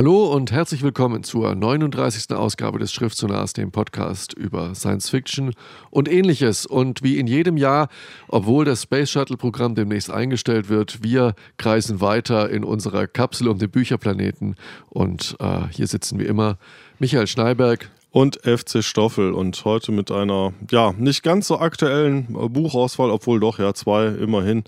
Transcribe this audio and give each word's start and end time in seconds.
Hallo 0.00 0.32
und 0.32 0.50
herzlich 0.50 0.82
willkommen 0.82 1.24
zur 1.24 1.54
39. 1.54 2.34
Ausgabe 2.34 2.78
des 2.78 2.90
Schriftsonars, 2.90 3.52
dem 3.52 3.70
Podcast 3.70 4.32
über 4.32 4.74
Science 4.74 5.10
Fiction 5.10 5.52
und 5.90 6.10
ähnliches. 6.10 6.64
Und 6.64 7.02
wie 7.02 7.18
in 7.18 7.26
jedem 7.26 7.58
Jahr, 7.58 7.90
obwohl 8.26 8.64
das 8.64 8.84
Space 8.84 9.10
Shuttle 9.10 9.36
Programm 9.36 9.74
demnächst 9.74 10.10
eingestellt 10.10 10.70
wird, 10.70 11.02
wir 11.02 11.34
kreisen 11.58 12.00
weiter 12.00 12.48
in 12.48 12.64
unserer 12.64 13.08
Kapsel 13.08 13.46
um 13.48 13.58
den 13.58 13.68
Bücherplaneten. 13.68 14.56
Und 14.88 15.36
äh, 15.38 15.68
hier 15.70 15.86
sitzen 15.86 16.18
wie 16.18 16.24
immer 16.24 16.56
Michael 16.98 17.26
Schneiberg, 17.26 17.90
und 18.10 18.40
FC 18.42 18.82
Stoffel 18.82 19.32
und 19.32 19.64
heute 19.64 19.92
mit 19.92 20.10
einer, 20.10 20.52
ja, 20.70 20.92
nicht 20.96 21.22
ganz 21.22 21.46
so 21.46 21.58
aktuellen 21.58 22.28
äh, 22.30 22.48
Buchauswahl, 22.48 23.10
obwohl 23.10 23.40
doch, 23.40 23.58
ja, 23.58 23.72
zwei 23.72 24.06
immerhin. 24.06 24.64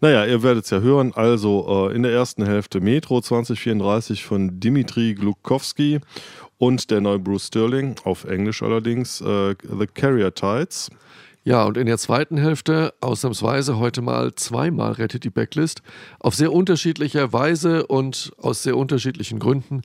Naja, 0.00 0.24
ihr 0.24 0.42
werdet 0.42 0.64
es 0.64 0.70
ja 0.70 0.80
hören. 0.80 1.12
Also 1.14 1.88
äh, 1.90 1.96
in 1.96 2.02
der 2.02 2.12
ersten 2.12 2.44
Hälfte 2.44 2.80
Metro 2.80 3.20
2034 3.20 4.24
von 4.24 4.60
Dimitri 4.60 5.14
Glukowski 5.14 6.00
und 6.58 6.90
der 6.90 7.00
neue 7.00 7.18
Bruce 7.18 7.48
Sterling, 7.48 7.96
auf 8.04 8.24
Englisch 8.24 8.62
allerdings, 8.62 9.20
äh, 9.20 9.54
The 9.62 9.86
Carrier 9.92 10.32
Tides. 10.32 10.90
Ja, 11.46 11.64
und 11.64 11.76
in 11.76 11.84
der 11.84 11.98
zweiten 11.98 12.38
Hälfte 12.38 12.94
ausnahmsweise 13.02 13.78
heute 13.78 14.00
mal 14.00 14.34
zweimal 14.34 14.92
rettet 14.92 15.24
die 15.24 15.30
Backlist. 15.30 15.82
Auf 16.18 16.34
sehr 16.34 16.50
unterschiedliche 16.50 17.34
Weise 17.34 17.86
und 17.86 18.32
aus 18.38 18.62
sehr 18.62 18.78
unterschiedlichen 18.78 19.40
Gründen. 19.40 19.82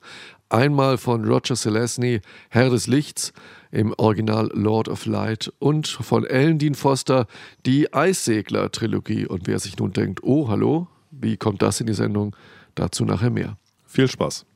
Einmal 0.48 0.96
von 0.96 1.22
Roger 1.26 1.56
Selesny, 1.56 2.22
Herr 2.48 2.70
des 2.70 2.86
Lichts, 2.86 3.34
im 3.72 3.92
Original 3.98 4.50
Lord 4.54 4.88
of 4.88 5.04
Light 5.04 5.52
und 5.58 5.86
von 5.86 6.24
Ellen 6.24 6.58
Dean 6.58 6.74
Foster 6.74 7.26
die 7.66 7.92
Eissegler-Trilogie. 7.92 9.26
Und 9.26 9.46
wer 9.46 9.58
sich 9.58 9.76
nun 9.76 9.92
denkt, 9.92 10.22
oh, 10.22 10.48
hallo, 10.48 10.88
wie 11.10 11.36
kommt 11.36 11.60
das 11.60 11.78
in 11.78 11.86
die 11.86 11.94
Sendung? 11.94 12.34
Dazu 12.74 13.04
nachher 13.04 13.30
mehr. 13.30 13.58
Viel 13.86 14.08
Spaß. 14.08 14.46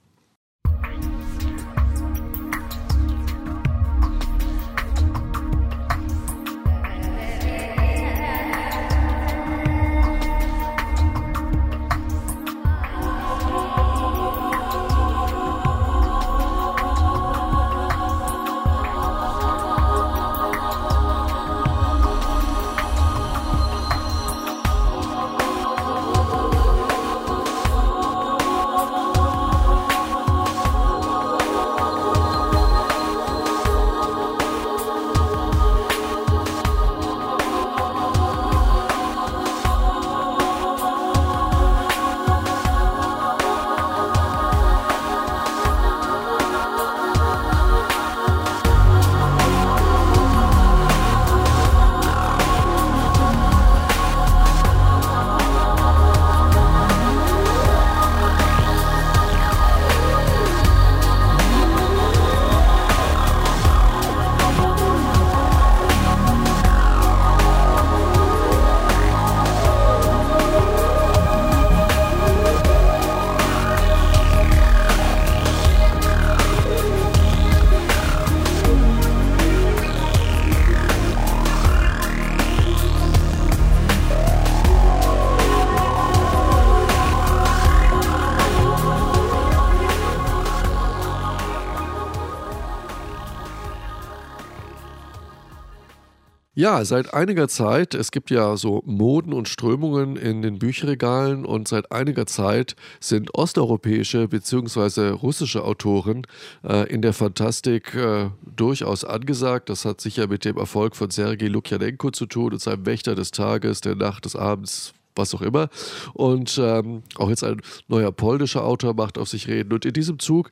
Ja, 96.64 96.82
seit 96.86 97.12
einiger 97.12 97.46
Zeit, 97.46 97.92
es 97.92 98.10
gibt 98.10 98.30
ja 98.30 98.56
so 98.56 98.82
Moden 98.86 99.34
und 99.34 99.50
Strömungen 99.50 100.16
in 100.16 100.40
den 100.40 100.58
Bücherregalen 100.58 101.44
und 101.44 101.68
seit 101.68 101.92
einiger 101.92 102.24
Zeit 102.24 102.74
sind 103.00 103.34
osteuropäische 103.34 104.28
bzw. 104.28 105.10
russische 105.10 105.62
Autoren 105.62 106.26
äh, 106.66 106.90
in 106.90 107.02
der 107.02 107.12
Fantastik 107.12 107.94
äh, 107.94 108.30
durchaus 108.56 109.04
angesagt. 109.04 109.68
Das 109.68 109.84
hat 109.84 110.00
sicher 110.00 110.26
mit 110.26 110.46
dem 110.46 110.56
Erfolg 110.56 110.96
von 110.96 111.10
Sergei 111.10 111.48
Lukjanenko 111.48 112.12
zu 112.12 112.24
tun 112.24 112.54
und 112.54 112.62
seinem 112.62 112.86
Wächter 112.86 113.14
des 113.14 113.30
Tages, 113.30 113.82
der 113.82 113.96
Nacht, 113.96 114.24
des 114.24 114.34
Abends, 114.34 114.94
was 115.14 115.34
auch 115.34 115.42
immer. 115.42 115.68
Und 116.14 116.58
ähm, 116.58 117.02
auch 117.16 117.28
jetzt 117.28 117.44
ein 117.44 117.60
neuer 117.88 118.10
polnischer 118.10 118.64
Autor 118.64 118.94
macht 118.94 119.18
auf 119.18 119.28
sich 119.28 119.48
reden. 119.48 119.70
Und 119.70 119.84
in 119.84 119.92
diesem 119.92 120.18
Zug 120.18 120.50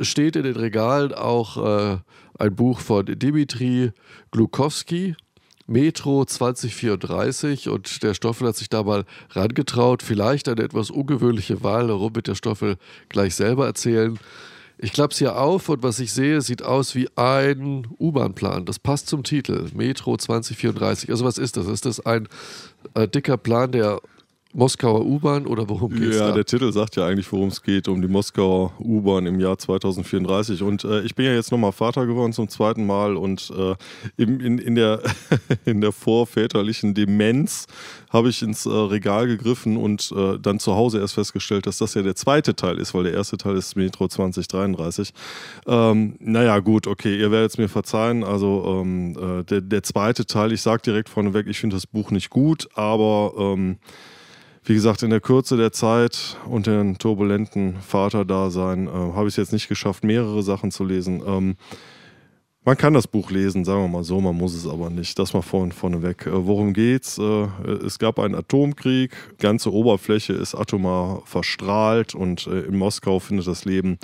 steht 0.00 0.36
in 0.36 0.44
den 0.44 0.56
Regalen 0.56 1.12
auch 1.12 1.92
äh, 1.92 1.98
ein 2.38 2.56
Buch 2.56 2.80
von 2.80 3.04
Dimitri 3.04 3.92
Glukowski, 4.30 5.16
Metro 5.70 6.24
2034 6.24 7.68
und 7.68 8.02
der 8.02 8.14
Stoffel 8.14 8.48
hat 8.48 8.56
sich 8.56 8.68
da 8.68 8.82
mal 8.82 9.04
rangetraut. 9.30 10.02
Vielleicht 10.02 10.48
eine 10.48 10.62
etwas 10.62 10.90
ungewöhnliche 10.90 11.62
Wahl, 11.62 11.86
darum 11.86 12.16
wird 12.16 12.26
der 12.26 12.34
Stoffel 12.34 12.76
gleich 13.08 13.36
selber 13.36 13.66
erzählen. 13.66 14.18
Ich 14.78 14.92
klappe 14.92 15.12
es 15.12 15.18
hier 15.18 15.38
auf 15.38 15.68
und 15.68 15.84
was 15.84 16.00
ich 16.00 16.12
sehe, 16.12 16.40
sieht 16.40 16.64
aus 16.64 16.96
wie 16.96 17.08
ein 17.14 17.86
U-Bahn-Plan. 18.00 18.64
Das 18.64 18.80
passt 18.80 19.06
zum 19.06 19.22
Titel, 19.22 19.68
Metro 19.72 20.16
2034. 20.16 21.08
Also 21.08 21.24
was 21.24 21.38
ist 21.38 21.56
das? 21.56 21.68
Ist 21.68 21.86
das 21.86 22.04
ein 22.04 22.26
äh, 22.94 23.06
dicker 23.06 23.36
Plan, 23.36 23.70
der 23.70 24.00
Moskauer 24.52 25.06
U-Bahn 25.06 25.46
oder 25.46 25.68
worum 25.68 25.92
geht 25.92 26.10
es? 26.10 26.16
Ja, 26.16 26.28
da? 26.28 26.34
der 26.34 26.44
Titel 26.44 26.72
sagt 26.72 26.96
ja 26.96 27.06
eigentlich, 27.06 27.30
worum 27.30 27.48
es 27.48 27.62
geht, 27.62 27.86
um 27.86 28.02
die 28.02 28.08
Moskauer 28.08 28.72
U-Bahn 28.80 29.26
im 29.26 29.38
Jahr 29.38 29.56
2034. 29.56 30.62
Und 30.62 30.82
äh, 30.82 31.02
ich 31.02 31.14
bin 31.14 31.26
ja 31.26 31.32
jetzt 31.32 31.52
nochmal 31.52 31.70
Vater 31.70 32.04
geworden 32.04 32.32
zum 32.32 32.48
zweiten 32.48 32.84
Mal 32.84 33.16
und 33.16 33.52
äh, 33.56 33.76
in, 34.16 34.40
in, 34.40 34.58
in, 34.58 34.74
der, 34.74 35.02
in 35.64 35.80
der 35.80 35.92
vorväterlichen 35.92 36.94
Demenz 36.94 37.66
habe 38.08 38.28
ich 38.28 38.42
ins 38.42 38.66
äh, 38.66 38.70
Regal 38.70 39.28
gegriffen 39.28 39.76
und 39.76 40.12
äh, 40.16 40.36
dann 40.40 40.58
zu 40.58 40.74
Hause 40.74 40.98
erst 40.98 41.14
festgestellt, 41.14 41.66
dass 41.66 41.78
das 41.78 41.94
ja 41.94 42.02
der 42.02 42.16
zweite 42.16 42.56
Teil 42.56 42.78
ist, 42.78 42.92
weil 42.92 43.04
der 43.04 43.12
erste 43.12 43.36
Teil 43.36 43.56
ist 43.56 43.76
Metro 43.76 44.08
2033. 44.08 45.12
Ähm, 45.68 46.16
naja, 46.18 46.58
gut, 46.58 46.88
okay, 46.88 47.16
ihr 47.16 47.30
werdet 47.30 47.52
es 47.52 47.58
mir 47.58 47.68
verzeihen. 47.68 48.24
Also 48.24 48.82
ähm, 48.82 49.16
äh, 49.16 49.44
der, 49.44 49.60
der 49.60 49.84
zweite 49.84 50.26
Teil, 50.26 50.50
ich 50.50 50.60
sage 50.60 50.82
direkt 50.82 51.08
vorneweg, 51.08 51.46
ich 51.46 51.60
finde 51.60 51.76
das 51.76 51.86
Buch 51.86 52.10
nicht 52.10 52.30
gut, 52.30 52.68
aber... 52.74 53.32
Ähm, 53.38 53.78
wie 54.64 54.74
gesagt, 54.74 55.02
in 55.02 55.10
der 55.10 55.20
Kürze 55.20 55.56
der 55.56 55.72
Zeit 55.72 56.36
und 56.46 56.66
den 56.66 56.98
turbulenten 56.98 57.76
Vaterdasein 57.76 58.86
äh, 58.86 58.90
habe 58.90 59.28
ich 59.28 59.34
es 59.34 59.36
jetzt 59.36 59.52
nicht 59.52 59.68
geschafft, 59.68 60.04
mehrere 60.04 60.42
Sachen 60.42 60.70
zu 60.70 60.84
lesen. 60.84 61.22
Ähm, 61.26 61.56
man 62.62 62.76
kann 62.76 62.92
das 62.92 63.08
Buch 63.08 63.30
lesen, 63.30 63.64
sagen 63.64 63.80
wir 63.80 63.88
mal 63.88 64.04
so, 64.04 64.20
man 64.20 64.36
muss 64.36 64.54
es 64.54 64.66
aber 64.66 64.90
nicht. 64.90 65.18
Das 65.18 65.32
mal 65.32 65.40
vorne, 65.40 65.72
vorneweg. 65.72 66.26
Äh, 66.26 66.46
worum 66.46 66.74
geht's? 66.74 67.16
Äh, 67.16 67.48
es 67.86 67.98
gab 67.98 68.18
einen 68.18 68.34
Atomkrieg, 68.34 69.12
die 69.32 69.42
ganze 69.42 69.72
Oberfläche 69.72 70.34
ist 70.34 70.54
atomar 70.54 71.22
verstrahlt 71.24 72.14
und 72.14 72.46
äh, 72.46 72.60
in 72.60 72.76
Moskau 72.76 73.18
findet 73.18 73.46
das 73.46 73.64
Leben 73.64 73.98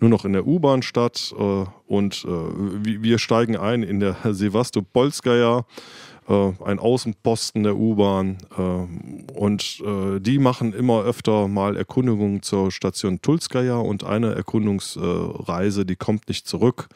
nur 0.00 0.10
noch 0.10 0.24
in 0.24 0.32
der 0.32 0.44
U-Bahn 0.44 0.82
statt. 0.82 1.32
Äh, 1.38 1.64
und 1.86 2.24
äh, 2.24 2.28
wir 2.82 3.18
steigen 3.18 3.56
ein 3.56 3.84
in 3.84 4.00
der 4.00 4.16
Sevastopolskaya 4.24 5.64
ein 6.28 6.78
Außenposten 6.78 7.62
der 7.62 7.76
U-Bahn. 7.76 8.38
Äh, 8.56 9.32
und 9.32 9.82
äh, 9.84 10.20
die 10.20 10.38
machen 10.38 10.72
immer 10.72 11.02
öfter 11.02 11.48
mal 11.48 11.76
Erkundungen 11.76 12.42
zur 12.42 12.70
Station 12.70 13.20
Tulskaya 13.22 13.78
und 13.78 14.04
eine 14.04 14.34
Erkundungsreise, 14.34 15.84
die 15.84 15.96
kommt 15.96 16.28
nicht 16.28 16.46
zurück, 16.46 16.88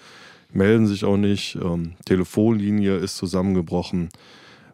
melden 0.52 0.86
sich 0.86 1.04
auch 1.04 1.16
nicht. 1.16 1.56
Ähm, 1.56 1.94
Telefonlinie 2.04 2.96
ist 2.96 3.16
zusammengebrochen. 3.16 4.08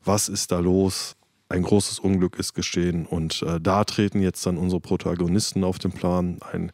Was 0.04 0.28
ist 0.28 0.52
da 0.52 0.58
los? 0.58 1.16
Ein 1.48 1.62
großes 1.62 1.98
Unglück 1.98 2.38
ist 2.38 2.54
geschehen 2.54 3.06
und 3.06 3.42
äh, 3.42 3.60
da 3.60 3.84
treten 3.84 4.22
jetzt 4.22 4.46
dann 4.46 4.56
unsere 4.56 4.80
Protagonisten 4.80 5.64
auf 5.64 5.78
den 5.78 5.90
Plan. 5.90 6.38
Ein 6.52 6.70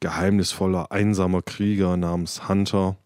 geheimnisvoller, 0.00 0.92
einsamer 0.92 1.42
Krieger 1.42 1.96
namens 1.96 2.48
Hunter, 2.48 2.96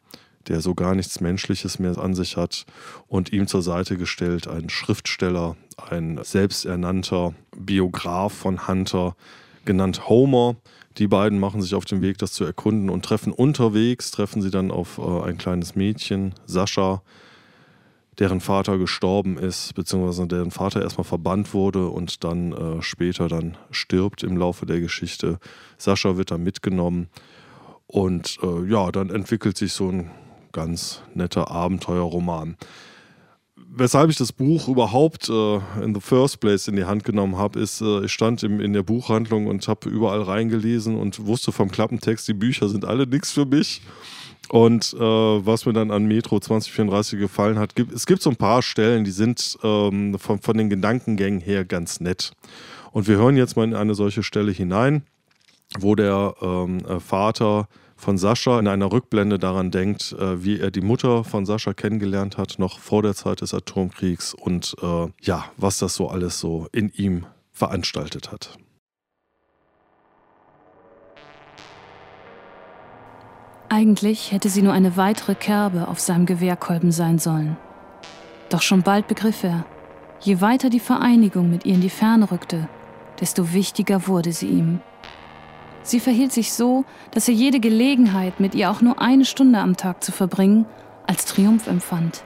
der 0.53 0.61
so 0.61 0.75
gar 0.75 0.95
nichts 0.95 1.21
Menschliches 1.21 1.79
mehr 1.79 1.97
an 1.97 2.15
sich 2.15 2.37
hat 2.37 2.67
und 3.09 3.33
ihm 3.33 3.47
zur 3.47 3.63
Seite 3.63 3.97
gestellt 3.97 4.47
ein 4.47 4.69
Schriftsteller, 4.69 5.57
ein 5.91 6.21
selbsternannter 6.23 7.33
Biograf 7.57 8.35
von 8.35 8.69
Hunter, 8.69 9.17
genannt 9.65 10.09
Homer. 10.11 10.57
Die 10.99 11.09
beiden 11.09 11.41
machen 11.41 11.63
sich 11.63 11.75
auf 11.75 11.87
den 11.87 12.03
Weg, 12.03 12.19
das 12.19 12.33
zu 12.33 12.45
erkunden 12.45 12.91
und 12.91 13.03
treffen 13.03 13.33
unterwegs, 13.33 14.11
treffen 14.11 14.43
sie 14.43 14.51
dann 14.51 14.71
auf 14.71 14.99
äh, 14.99 15.23
ein 15.23 15.39
kleines 15.39 15.75
Mädchen, 15.75 16.35
Sascha, 16.45 17.01
deren 18.19 18.43
Vater 18.43 18.77
gestorben 18.77 19.39
ist, 19.39 19.75
beziehungsweise 19.75 20.27
deren 20.27 20.51
Vater 20.51 20.83
erstmal 20.83 21.07
verbannt 21.07 21.55
wurde 21.55 21.89
und 21.89 22.25
dann 22.25 22.53
äh, 22.53 22.83
später 22.83 23.29
dann 23.29 23.57
stirbt 23.71 24.23
im 24.23 24.37
Laufe 24.37 24.67
der 24.67 24.81
Geschichte. 24.81 25.39
Sascha 25.79 26.19
wird 26.19 26.31
dann 26.31 26.43
mitgenommen 26.43 27.09
und 27.87 28.39
äh, 28.43 28.71
ja, 28.71 28.93
dann 28.93 29.09
entwickelt 29.09 29.57
sich 29.57 29.73
so 29.73 29.89
ein 29.89 30.11
ganz 30.53 31.03
netter 31.15 31.51
Abenteuerroman 31.51 32.57
weshalb 33.75 34.11
ich 34.11 34.17
das 34.17 34.33
Buch 34.33 34.69
überhaupt 34.69 35.29
äh, 35.29 35.57
in 35.83 35.95
the 35.95 36.01
first 36.01 36.41
place 36.41 36.69
in 36.69 36.77
die 36.77 36.85
Hand 36.85 37.05
genommen 37.05 37.37
habe, 37.37 37.59
ist, 37.59 37.81
äh, 37.81 38.05
ich 38.05 38.13
stand 38.13 38.43
im, 38.43 38.61
in 38.61 38.73
der 38.73 38.83
Buchhandlung 38.83 39.47
und 39.47 39.67
habe 39.67 39.89
überall 39.89 40.23
reingelesen 40.23 40.97
und 40.97 41.27
wusste 41.27 41.53
vom 41.53 41.71
Klappentext, 41.71 42.29
die 42.29 42.35
Bücher 42.35 42.69
sind 42.69 42.85
alle 42.85 43.07
nichts 43.07 43.33
für 43.33 43.47
mich. 43.47 43.83
Und 44.49 44.95
äh, 44.95 45.01
was 45.01 45.65
mir 45.65 45.73
dann 45.73 45.91
an 45.91 46.05
Metro 46.05 46.39
2034 46.39 47.19
gefallen 47.19 47.59
hat, 47.59 47.75
gibt, 47.75 47.93
es 47.93 48.07
gibt 48.07 48.23
so 48.23 48.29
ein 48.29 48.37
paar 48.37 48.61
Stellen, 48.61 49.05
die 49.05 49.11
sind 49.11 49.57
ähm, 49.63 50.19
von, 50.19 50.41
von 50.41 50.59
den 50.59 50.69
Gedankengängen 50.69 51.41
her 51.41 51.65
ganz 51.65 52.01
nett. 52.01 52.33
Und 52.91 53.09
wir 53.09 53.17
hören 53.17 53.37
jetzt 53.37 53.57
mal 53.57 53.65
in 53.65 53.75
eine 53.75 53.95
solche 53.95 54.23
Stelle 54.23 54.53
hinein, 54.53 55.05
wo 55.79 55.95
der 55.95 56.35
ähm, 56.43 56.85
äh, 56.85 57.01
Vater 57.01 57.69
von 58.03 58.19
Sascha 58.19 58.59
in 58.59 58.67
einer 58.67 58.91
Rückblende 58.91 59.39
daran 59.39 59.71
denkt, 59.71 60.13
äh, 60.19 60.43
wie 60.43 60.59
er 60.59 60.73
die 60.73 60.81
Mutter 60.81 61.23
von 61.23 61.47
Sascha 61.47 61.73
kennengelernt 61.73 62.37
hat, 62.37 62.59
noch 62.59 62.81
vor 62.81 63.03
der 63.03 63.15
Zeit 63.15 63.43
des 63.43 63.55
Atomkriegs 63.55 64.35
und 64.35 64.75
äh, 64.83 65.07
ja, 65.21 65.45
was 65.57 65.79
das 65.79 65.95
so 65.95 66.09
alles 66.09 66.41
so 66.41 66.67
in 66.73 66.91
ihm 66.91 67.27
veranstaltet 67.53 68.33
hat. 68.33 68.59
Eigentlich 73.69 74.33
hätte 74.33 74.49
sie 74.49 74.63
nur 74.63 74.73
eine 74.73 74.97
weitere 74.97 75.37
Kerbe 75.37 75.87
auf 75.87 76.01
seinem 76.01 76.27
Gewehrkolben 76.27 76.91
sein 76.91 77.21
sollen. 77.21 77.57
Doch 78.51 78.63
schon 78.63 78.83
bald 78.83 79.07
begriff 79.07 79.45
er, 79.45 79.65
je 80.21 80.41
weiter 80.41 80.71
die 80.71 80.81
Vereinigung 80.81 81.49
mit 81.49 81.65
ihr 81.65 81.75
in 81.75 81.81
die 81.81 81.89
Ferne 81.89 82.31
rückte, 82.33 82.69
desto 83.21 83.53
wichtiger 83.53 84.09
wurde 84.09 84.33
sie 84.33 84.49
ihm. 84.49 84.81
Sie 85.83 86.01
verhielt 86.01 86.33
sich 86.33 86.53
so, 86.53 86.85
dass 87.11 87.29
er 87.29 87.35
jede 87.35 87.61
Gelegenheit, 87.61 88.41
mit 88.41 88.55
ihr 88.55 88.71
auch 88.71 88.81
nur 88.81 89.01
eine 89.01 89.25
Stunde 89.25 89.59
am 89.59 89.77
Tag 89.77 90.03
zu 90.05 90.13
verbringen, 90.13 90.67
als 91.07 91.25
Triumph 91.25 91.67
empfand. 91.67 92.25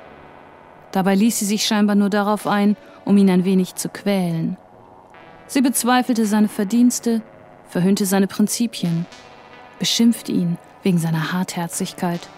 Dabei 0.93 1.15
ließ 1.15 1.39
sie 1.39 1.45
sich 1.45 1.67
scheinbar 1.67 1.97
nur 1.97 2.11
darauf 2.11 2.47
ein, 2.47 2.77
um 3.05 3.17
ihn 3.17 3.31
ein 3.31 3.45
wenig 3.45 3.75
zu 3.75 3.89
quälen. 3.89 4.57
Sie 5.47 5.61
bezweifelte 5.61 6.27
seine 6.27 6.49
Verdienste, 6.49 7.23
verhöhnte 7.69 8.07
seine 8.07 8.27
Prinzipien, 8.27 9.07
beschimpfte 9.79 10.33
ihn 10.33 10.59
wegen 10.83 10.99
seiner 10.99 11.33
Hartherzigkeit, 11.33 12.29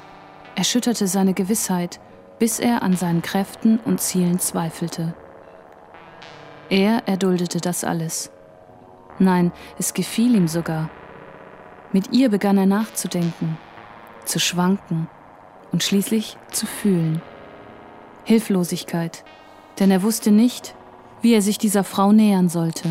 erschütterte 0.55 1.06
seine 1.06 1.35
Gewissheit, 1.35 2.00
bis 2.38 2.61
er 2.61 2.82
an 2.82 2.97
seinen 2.97 3.23
Kräften 3.23 3.79
und 3.85 4.00
Zielen 4.00 4.38
zweifelte. 4.38 5.15
Er 6.70 7.06
erduldete 7.06 7.61
das 7.61 7.82
alles. 7.82 8.31
Nein, 9.19 9.53
es 9.79 9.94
gefiel 9.94 10.35
ihm 10.35 10.49
sogar. 10.49 10.91
Mit 11.93 12.12
ihr 12.12 12.29
begann 12.29 12.58
er 12.58 12.67
nachzudenken, 12.67 13.56
zu 14.25 14.38
schwanken 14.38 15.08
und 15.73 15.82
schließlich 15.82 16.37
zu 16.50 16.67
fühlen. 16.67 17.23
Hilflosigkeit, 18.25 19.25
denn 19.79 19.90
er 19.90 20.02
wusste 20.02 20.31
nicht, 20.31 20.75
wie 21.23 21.32
er 21.32 21.40
sich 21.40 21.56
dieser 21.56 21.85
Frau 21.85 22.12
nähern 22.12 22.49
sollte. 22.49 22.88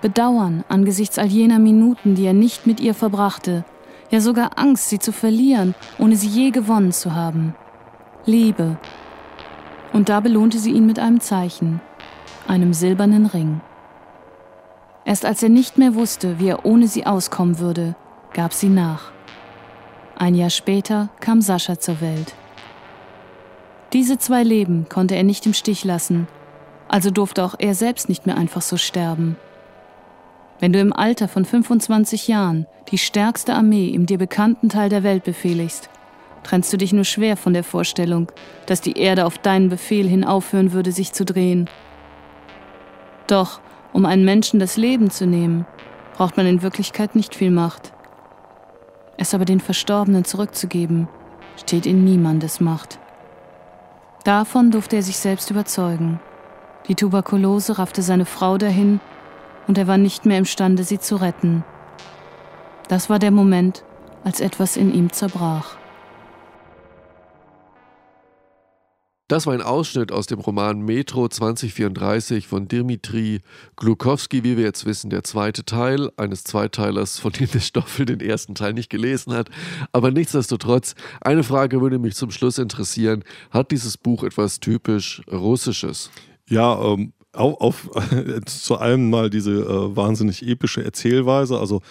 Bedauern 0.00 0.64
angesichts 0.68 1.18
all 1.18 1.26
jener 1.26 1.58
Minuten, 1.58 2.14
die 2.14 2.24
er 2.24 2.32
nicht 2.32 2.66
mit 2.66 2.80
ihr 2.80 2.94
verbrachte, 2.94 3.64
ja 4.10 4.20
sogar 4.20 4.58
Angst, 4.58 4.88
sie 4.88 4.98
zu 4.98 5.12
verlieren, 5.12 5.74
ohne 5.98 6.16
sie 6.16 6.28
je 6.28 6.50
gewonnen 6.50 6.92
zu 6.92 7.14
haben. 7.14 7.54
Liebe. 8.24 8.78
Und 9.92 10.08
da 10.08 10.20
belohnte 10.20 10.58
sie 10.58 10.72
ihn 10.72 10.86
mit 10.86 10.98
einem 10.98 11.20
Zeichen, 11.20 11.80
einem 12.48 12.72
silbernen 12.72 13.26
Ring. 13.26 13.60
Erst 15.10 15.24
als 15.24 15.42
er 15.42 15.48
nicht 15.48 15.76
mehr 15.76 15.96
wusste, 15.96 16.38
wie 16.38 16.46
er 16.46 16.64
ohne 16.64 16.86
sie 16.86 17.04
auskommen 17.04 17.58
würde, 17.58 17.96
gab 18.32 18.52
sie 18.52 18.68
nach. 18.68 19.10
Ein 20.16 20.36
Jahr 20.36 20.50
später 20.50 21.08
kam 21.18 21.40
Sascha 21.40 21.80
zur 21.80 22.00
Welt. 22.00 22.32
Diese 23.92 24.18
zwei 24.18 24.44
Leben 24.44 24.86
konnte 24.88 25.16
er 25.16 25.24
nicht 25.24 25.46
im 25.46 25.52
Stich 25.52 25.82
lassen, 25.82 26.28
also 26.86 27.10
durfte 27.10 27.42
auch 27.42 27.56
er 27.58 27.74
selbst 27.74 28.08
nicht 28.08 28.26
mehr 28.26 28.36
einfach 28.36 28.62
so 28.62 28.76
sterben. 28.76 29.34
Wenn 30.60 30.72
du 30.72 30.78
im 30.78 30.92
Alter 30.92 31.26
von 31.26 31.44
25 31.44 32.28
Jahren 32.28 32.68
die 32.92 32.98
stärkste 32.98 33.54
Armee 33.54 33.88
im 33.88 34.06
dir 34.06 34.18
bekannten 34.18 34.68
Teil 34.68 34.90
der 34.90 35.02
Welt 35.02 35.24
befehligst, 35.24 35.90
trennst 36.44 36.72
du 36.72 36.76
dich 36.76 36.92
nur 36.92 37.02
schwer 37.02 37.36
von 37.36 37.52
der 37.52 37.64
Vorstellung, 37.64 38.30
dass 38.66 38.80
die 38.80 38.96
Erde 38.96 39.26
auf 39.26 39.38
deinen 39.38 39.70
Befehl 39.70 40.06
hin 40.06 40.22
aufhören 40.22 40.70
würde, 40.70 40.92
sich 40.92 41.12
zu 41.12 41.24
drehen. 41.24 41.68
Doch 43.26 43.60
um 43.92 44.06
einen 44.06 44.24
Menschen 44.24 44.60
das 44.60 44.76
Leben 44.76 45.10
zu 45.10 45.26
nehmen, 45.26 45.66
braucht 46.14 46.36
man 46.36 46.46
in 46.46 46.62
Wirklichkeit 46.62 47.14
nicht 47.14 47.34
viel 47.34 47.50
Macht. 47.50 47.92
Es 49.16 49.34
aber 49.34 49.44
den 49.44 49.60
Verstorbenen 49.60 50.24
zurückzugeben, 50.24 51.08
steht 51.56 51.86
in 51.86 52.04
niemandes 52.04 52.60
Macht. 52.60 52.98
Davon 54.24 54.70
durfte 54.70 54.96
er 54.96 55.02
sich 55.02 55.18
selbst 55.18 55.50
überzeugen. 55.50 56.20
Die 56.88 56.94
Tuberkulose 56.94 57.78
raffte 57.78 58.02
seine 58.02 58.26
Frau 58.26 58.58
dahin 58.58 59.00
und 59.66 59.78
er 59.78 59.86
war 59.86 59.98
nicht 59.98 60.26
mehr 60.26 60.38
imstande, 60.38 60.84
sie 60.84 60.98
zu 60.98 61.16
retten. 61.16 61.64
Das 62.88 63.08
war 63.08 63.18
der 63.18 63.30
Moment, 63.30 63.84
als 64.24 64.40
etwas 64.40 64.76
in 64.76 64.92
ihm 64.92 65.12
zerbrach. 65.12 65.79
Das 69.30 69.46
war 69.46 69.54
ein 69.54 69.62
Ausschnitt 69.62 70.10
aus 70.10 70.26
dem 70.26 70.40
Roman 70.40 70.80
Metro 70.80 71.28
2034 71.28 72.48
von 72.48 72.66
Dimitri 72.66 73.42
Glukowski, 73.76 74.42
wie 74.42 74.56
wir 74.56 74.64
jetzt 74.64 74.86
wissen, 74.86 75.08
der 75.08 75.22
zweite 75.22 75.64
Teil 75.64 76.10
eines 76.16 76.42
Zweiteilers, 76.42 77.20
von 77.20 77.30
dem 77.30 77.48
der 77.48 77.60
Stoffel 77.60 78.06
den 78.06 78.18
ersten 78.18 78.56
Teil 78.56 78.72
nicht 78.72 78.90
gelesen 78.90 79.32
hat. 79.32 79.48
Aber 79.92 80.10
nichtsdestotrotz, 80.10 80.96
eine 81.20 81.44
Frage 81.44 81.80
würde 81.80 82.00
mich 82.00 82.16
zum 82.16 82.32
Schluss 82.32 82.58
interessieren. 82.58 83.22
Hat 83.52 83.70
dieses 83.70 83.96
Buch 83.96 84.24
etwas 84.24 84.58
typisch 84.58 85.22
Russisches? 85.30 86.10
Ja, 86.48 86.82
ähm, 86.82 87.12
auf, 87.32 87.60
auf 87.60 87.88
zu 88.46 88.78
allem 88.78 89.10
mal 89.10 89.30
diese 89.30 89.52
äh, 89.52 89.96
wahnsinnig 89.96 90.44
epische 90.44 90.84
Erzählweise. 90.84 91.56
Also 91.56 91.82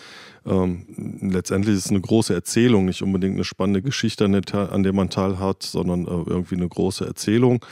ähm, 0.45 0.85
letztendlich 1.21 1.75
ist 1.75 1.85
es 1.85 1.91
eine 1.91 2.01
große 2.01 2.33
Erzählung, 2.33 2.85
nicht 2.85 3.01
unbedingt 3.01 3.35
eine 3.35 3.43
spannende 3.43 3.81
Geschichte, 3.81 4.25
an 4.25 4.31
der, 4.31 4.71
an 4.71 4.83
der 4.83 4.93
man 4.93 5.09
teilhat, 5.09 5.63
sondern 5.63 6.05
äh, 6.05 6.29
irgendwie 6.29 6.55
eine 6.55 6.67
große 6.67 7.05
Erzählung. 7.05 7.65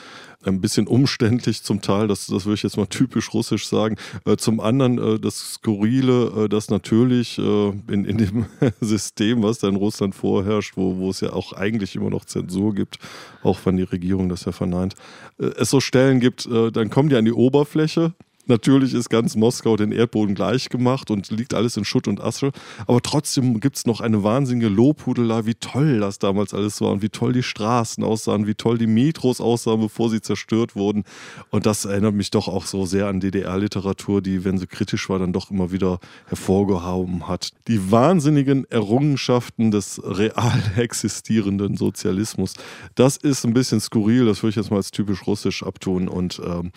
Ein 0.43 0.61
bisschen 0.61 0.87
umständlich 0.87 1.63
zum 1.63 1.81
Teil, 1.81 2.07
das, 2.07 2.27
das 2.27 2.45
würde 2.45 2.55
ich 2.55 2.63
jetzt 2.63 2.77
mal 2.77 2.85
typisch 2.89 3.33
russisch 3.33 3.67
sagen. 3.67 3.95
Äh, 4.25 4.37
zum 4.37 4.59
anderen 4.59 4.97
äh, 4.97 5.19
das 5.19 5.53
Skurrile, 5.53 6.45
äh, 6.45 6.49
das 6.49 6.69
natürlich 6.69 7.37
äh, 7.37 7.69
in, 7.87 8.05
in 8.05 8.17
dem 8.17 8.45
System, 8.81 9.43
was 9.43 9.59
da 9.59 9.67
in 9.67 9.75
Russland 9.75 10.13
vorherrscht, 10.13 10.77
wo, 10.77 10.97
wo 10.97 11.09
es 11.09 11.21
ja 11.21 11.33
auch 11.33 11.53
eigentlich 11.53 11.95
immer 11.95 12.09
noch 12.09 12.25
Zensur 12.25 12.75
gibt, 12.75 12.99
auch 13.43 13.59
wenn 13.65 13.77
die 13.77 13.83
Regierung 13.83 14.29
das 14.29 14.45
ja 14.45 14.51
verneint, 14.51 14.95
äh, 15.39 15.45
es 15.57 15.69
so 15.69 15.79
Stellen 15.79 16.19
gibt, 16.19 16.47
dann 16.47 16.89
kommen 16.89 17.09
die 17.09 17.15
an 17.15 17.25
die 17.25 17.33
Oberfläche 17.33 18.13
Natürlich 18.47 18.93
ist 18.93 19.09
ganz 19.09 19.35
Moskau 19.35 19.75
den 19.75 19.91
Erdboden 19.91 20.35
gleich 20.35 20.69
gemacht 20.69 21.11
und 21.11 21.29
liegt 21.31 21.53
alles 21.53 21.77
in 21.77 21.85
Schutt 21.85 22.07
und 22.07 22.21
Asche. 22.21 22.51
Aber 22.87 23.01
trotzdem 23.01 23.59
gibt 23.59 23.77
es 23.77 23.85
noch 23.85 24.01
eine 24.01 24.23
wahnsinnige 24.23 24.69
Lobhudelei, 24.69 25.45
wie 25.45 25.55
toll 25.55 25.99
das 25.99 26.19
damals 26.19 26.53
alles 26.53 26.79
war 26.81 26.91
und 26.91 27.01
wie 27.01 27.09
toll 27.09 27.33
die 27.33 27.43
Straßen 27.43 28.03
aussahen, 28.03 28.47
wie 28.47 28.55
toll 28.55 28.77
die 28.77 28.87
Metros 28.87 29.41
aussahen, 29.41 29.81
bevor 29.81 30.09
sie 30.09 30.21
zerstört 30.21 30.75
wurden. 30.75 31.03
Und 31.49 31.65
das 31.65 31.85
erinnert 31.85 32.13
mich 32.13 32.31
doch 32.31 32.47
auch 32.47 32.65
so 32.65 32.85
sehr 32.85 33.07
an 33.07 33.19
DDR-Literatur, 33.19 34.21
die, 34.21 34.45
wenn 34.45 34.57
sie 34.57 34.67
kritisch 34.67 35.09
war, 35.09 35.19
dann 35.19 35.33
doch 35.33 35.51
immer 35.51 35.71
wieder 35.71 35.99
hervorgehoben 36.27 37.27
hat. 37.27 37.51
Die 37.67 37.91
wahnsinnigen 37.91 38.65
Errungenschaften 38.69 39.71
des 39.71 40.01
real 40.03 40.63
existierenden 40.77 41.75
Sozialismus. 41.75 42.53
Das 42.95 43.17
ist 43.17 43.45
ein 43.45 43.53
bisschen 43.53 43.79
skurril, 43.79 44.25
das 44.25 44.41
würde 44.41 44.51
ich 44.51 44.55
jetzt 44.55 44.71
mal 44.71 44.77
als 44.77 44.91
typisch 44.91 45.25
russisch 45.27 45.63
abtun 45.63 46.07
und 46.07 46.41
ähm, 46.45 46.71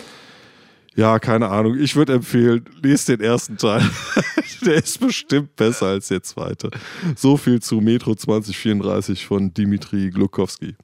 ja, 0.96 1.18
keine 1.18 1.48
Ahnung. 1.48 1.78
Ich 1.78 1.96
würde 1.96 2.14
empfehlen, 2.14 2.64
lest 2.82 3.08
den 3.08 3.20
ersten 3.20 3.56
Teil. 3.56 3.82
der 4.64 4.74
ist 4.74 5.00
bestimmt 5.00 5.56
besser 5.56 5.86
als 5.86 6.08
der 6.08 6.22
zweite. 6.22 6.70
So 7.16 7.36
viel 7.36 7.60
zu 7.60 7.80
Metro 7.80 8.14
2034 8.14 9.24
von 9.24 9.54
Dimitri 9.54 10.10
Glukowski. 10.10 10.76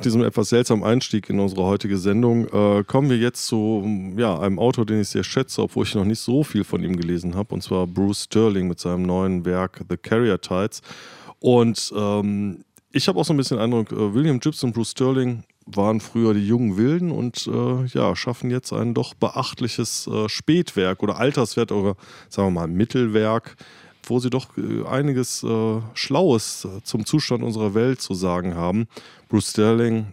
Nach 0.00 0.04
diesem 0.04 0.24
etwas 0.24 0.48
seltsamen 0.48 0.82
Einstieg 0.82 1.28
in 1.28 1.38
unsere 1.40 1.64
heutige 1.64 1.98
Sendung 1.98 2.46
äh, 2.48 2.84
kommen 2.84 3.10
wir 3.10 3.18
jetzt 3.18 3.46
zu 3.46 3.84
ja, 4.16 4.38
einem 4.38 4.58
Autor, 4.58 4.86
den 4.86 5.02
ich 5.02 5.08
sehr 5.08 5.24
schätze, 5.24 5.60
obwohl 5.60 5.84
ich 5.84 5.94
noch 5.94 6.06
nicht 6.06 6.20
so 6.20 6.42
viel 6.42 6.64
von 6.64 6.82
ihm 6.82 6.96
gelesen 6.96 7.34
habe, 7.34 7.52
und 7.52 7.62
zwar 7.62 7.86
Bruce 7.86 8.24
Sterling 8.24 8.66
mit 8.66 8.80
seinem 8.80 9.02
neuen 9.02 9.44
Werk 9.44 9.82
The 9.90 9.98
Carrier 9.98 10.40
Tides. 10.40 10.80
Und 11.38 11.92
ähm, 11.94 12.64
ich 12.92 13.08
habe 13.08 13.20
auch 13.20 13.26
so 13.26 13.34
ein 13.34 13.36
bisschen 13.36 13.58
den 13.58 13.64
Eindruck, 13.64 13.92
äh, 13.92 14.14
William 14.14 14.40
Gibbs 14.40 14.64
und 14.64 14.72
Bruce 14.72 14.92
Sterling 14.92 15.42
waren 15.66 16.00
früher 16.00 16.32
die 16.32 16.46
jungen 16.46 16.78
Wilden 16.78 17.10
und 17.10 17.46
äh, 17.46 17.84
ja, 17.92 18.16
schaffen 18.16 18.50
jetzt 18.50 18.72
ein 18.72 18.94
doch 18.94 19.12
beachtliches 19.12 20.06
äh, 20.06 20.30
Spätwerk 20.30 21.02
oder 21.02 21.18
Alterswert 21.18 21.72
oder 21.72 21.94
sagen 22.30 22.48
wir 22.48 22.60
mal 22.62 22.68
Mittelwerk 22.68 23.54
wo 24.10 24.18
sie 24.18 24.28
doch 24.28 24.48
äh, 24.58 24.86
einiges 24.86 25.42
äh, 25.42 25.80
Schlaues 25.94 26.64
äh, 26.66 26.82
zum 26.82 27.06
Zustand 27.06 27.42
unserer 27.42 27.74
Welt 27.74 28.02
zu 28.02 28.14
sagen 28.14 28.54
haben. 28.54 28.88
Bruce 29.28 29.50
Sterling 29.50 30.12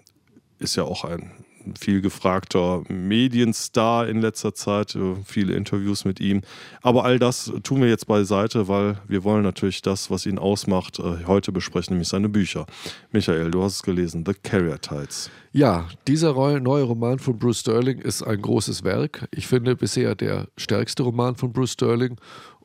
ist 0.60 0.76
ja 0.76 0.84
auch 0.84 1.04
ein 1.04 1.32
viel 1.78 2.00
gefragter 2.00 2.84
Medienstar 2.88 4.08
in 4.08 4.22
letzter 4.22 4.54
Zeit, 4.54 4.98
viele 5.26 5.54
Interviews 5.54 6.06
mit 6.06 6.22
ihm. 6.22 6.42
Aber 6.82 7.04
all 7.04 7.20
das 7.20 7.52
tun 7.62 7.82
wir 7.82 7.90
jetzt 7.90 8.08
beiseite, 8.08 8.70
weil 8.70 9.02
wir 9.10 9.26
wollen 9.26 9.44
natürlich 9.44 9.82
das, 9.82 10.10
was 10.10 10.26
ihn 10.26 10.40
ausmacht, 10.40 10.98
heute 10.98 11.52
besprechen, 11.52 11.96
nämlich 11.96 12.08
seine 12.08 12.30
Bücher. 12.30 12.68
Michael, 13.12 13.52
du 13.52 13.64
hast 13.64 13.76
es 13.76 13.84
gelesen, 13.84 14.24
The 14.26 14.34
Carrier 14.34 14.80
Tides. 14.80 15.30
Ja, 15.52 15.88
dieser 16.08 16.34
neue 16.60 16.84
Roman 16.84 17.20
von 17.20 17.38
Bruce 17.38 17.60
Sterling 17.60 18.00
ist 18.00 18.22
ein 18.22 18.42
großes 18.42 18.84
Werk. 18.84 19.28
Ich 19.32 19.48
finde 19.48 19.76
bisher 19.76 20.16
der 20.16 20.48
stärkste 20.56 21.04
Roman 21.04 21.36
von 21.36 21.52
Bruce 21.52 21.72
Sterling. 21.72 22.16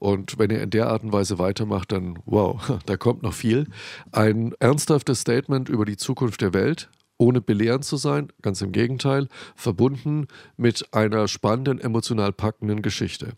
Und 0.03 0.37
wenn 0.37 0.51
er 0.51 0.61
in 0.63 0.71
der 0.71 0.89
Art 0.89 1.05
und 1.05 1.13
Weise 1.13 1.39
weitermacht, 1.39 1.93
dann 1.93 2.19
wow, 2.25 2.81
da 2.87 2.97
kommt 2.97 3.23
noch 3.23 3.35
viel. 3.35 3.69
Ein 4.11 4.53
ernsthaftes 4.59 5.21
Statement 5.21 5.69
über 5.69 5.85
die 5.85 5.97
Zukunft 5.97 6.41
der 6.41 6.53
Welt, 6.53 6.91
ohne 7.19 7.41
belehrend 7.41 7.85
zu 7.85 7.97
sein, 7.97 8.33
ganz 8.43 8.61
im 8.63 8.73
Gegenteil, 8.73 9.29
verbunden 9.55 10.27
mit 10.57 10.93
einer 10.93 11.29
spannenden, 11.29 11.79
emotional 11.79 12.33
packenden 12.33 12.83
Geschichte. 12.83 13.35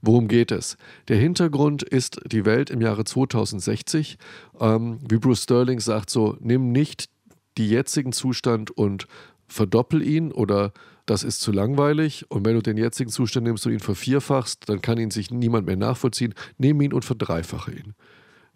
Worum 0.00 0.28
geht 0.28 0.50
es? 0.50 0.78
Der 1.08 1.18
Hintergrund 1.18 1.82
ist 1.82 2.18
die 2.24 2.46
Welt 2.46 2.70
im 2.70 2.80
Jahre 2.80 3.04
2060. 3.04 4.16
Ähm, 4.60 5.00
wie 5.06 5.18
Bruce 5.18 5.42
Sterling 5.42 5.78
sagt, 5.78 6.08
so, 6.08 6.38
nimm 6.40 6.72
nicht 6.72 7.10
den 7.58 7.68
jetzigen 7.68 8.12
Zustand 8.12 8.70
und 8.70 9.06
verdoppel 9.46 10.02
ihn 10.02 10.32
oder 10.32 10.72
das 11.10 11.22
ist 11.22 11.40
zu 11.40 11.52
langweilig. 11.52 12.26
Und 12.30 12.44
wenn 12.44 12.54
du 12.54 12.62
den 12.62 12.76
jetzigen 12.76 13.10
Zustand 13.10 13.46
nimmst 13.46 13.66
und 13.66 13.72
ihn 13.72 13.80
vervierfachst, 13.80 14.68
dann 14.68 14.82
kann 14.82 14.98
ihn 14.98 15.10
sich 15.10 15.30
niemand 15.30 15.66
mehr 15.66 15.76
nachvollziehen. 15.76 16.34
Nimm 16.58 16.80
ihn 16.80 16.92
und 16.92 17.04
verdreifache 17.04 17.72
ihn 17.72 17.94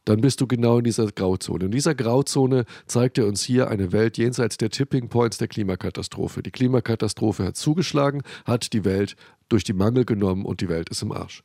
dann 0.04 0.20
bist 0.20 0.40
du 0.40 0.46
genau 0.46 0.78
in 0.78 0.84
dieser 0.84 1.06
Grauzone. 1.06 1.66
In 1.66 1.70
dieser 1.70 1.94
Grauzone 1.94 2.64
zeigt 2.86 3.18
er 3.18 3.26
uns 3.26 3.42
hier 3.42 3.68
eine 3.70 3.92
Welt 3.92 4.18
jenseits 4.18 4.56
der 4.56 4.70
Tipping 4.70 5.08
Points 5.08 5.38
der 5.38 5.48
Klimakatastrophe. 5.48 6.42
Die 6.42 6.50
Klimakatastrophe 6.50 7.44
hat 7.44 7.56
zugeschlagen, 7.56 8.22
hat 8.44 8.72
die 8.72 8.84
Welt 8.84 9.16
durch 9.48 9.64
die 9.64 9.72
Mangel 9.72 10.04
genommen 10.04 10.44
und 10.44 10.60
die 10.60 10.68
Welt 10.68 10.88
ist 10.88 11.02
im 11.02 11.12
Arsch. 11.12 11.44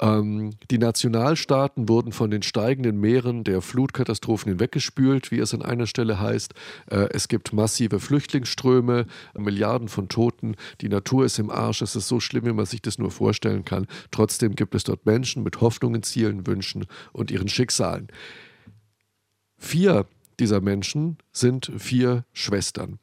Ähm, 0.00 0.52
die 0.70 0.78
Nationalstaaten 0.78 1.88
wurden 1.88 2.12
von 2.12 2.30
den 2.30 2.42
steigenden 2.42 2.98
Meeren 2.98 3.44
der 3.44 3.60
Flutkatastrophen 3.60 4.52
hinweggespült, 4.52 5.30
wie 5.30 5.38
es 5.38 5.52
an 5.52 5.62
einer 5.62 5.86
Stelle 5.86 6.18
heißt. 6.18 6.54
Äh, 6.90 7.08
es 7.12 7.28
gibt 7.28 7.52
massive 7.52 8.00
Flüchtlingsströme, 8.00 9.06
Milliarden 9.36 9.88
von 9.88 10.08
Toten. 10.08 10.56
Die 10.80 10.88
Natur 10.88 11.26
ist 11.26 11.38
im 11.38 11.50
Arsch. 11.50 11.82
Es 11.82 11.96
ist 11.96 12.08
so 12.08 12.18
schlimm, 12.18 12.46
wie 12.46 12.52
man 12.52 12.66
sich 12.66 12.80
das 12.80 12.98
nur 12.98 13.10
vorstellen 13.10 13.64
kann. 13.64 13.86
Trotzdem 14.10 14.54
gibt 14.54 14.74
es 14.74 14.84
dort 14.84 15.04
Menschen 15.04 15.42
mit 15.42 15.60
Hoffnungen, 15.60 16.02
Zielen, 16.02 16.46
Wünschen 16.46 16.86
und 17.12 17.30
ihren 17.30 17.48
Schicksalen. 17.48 18.08
Vier 19.58 20.06
dieser 20.38 20.62
Menschen 20.62 21.18
sind 21.32 21.70
vier 21.76 22.24
Schwestern. 22.32 22.98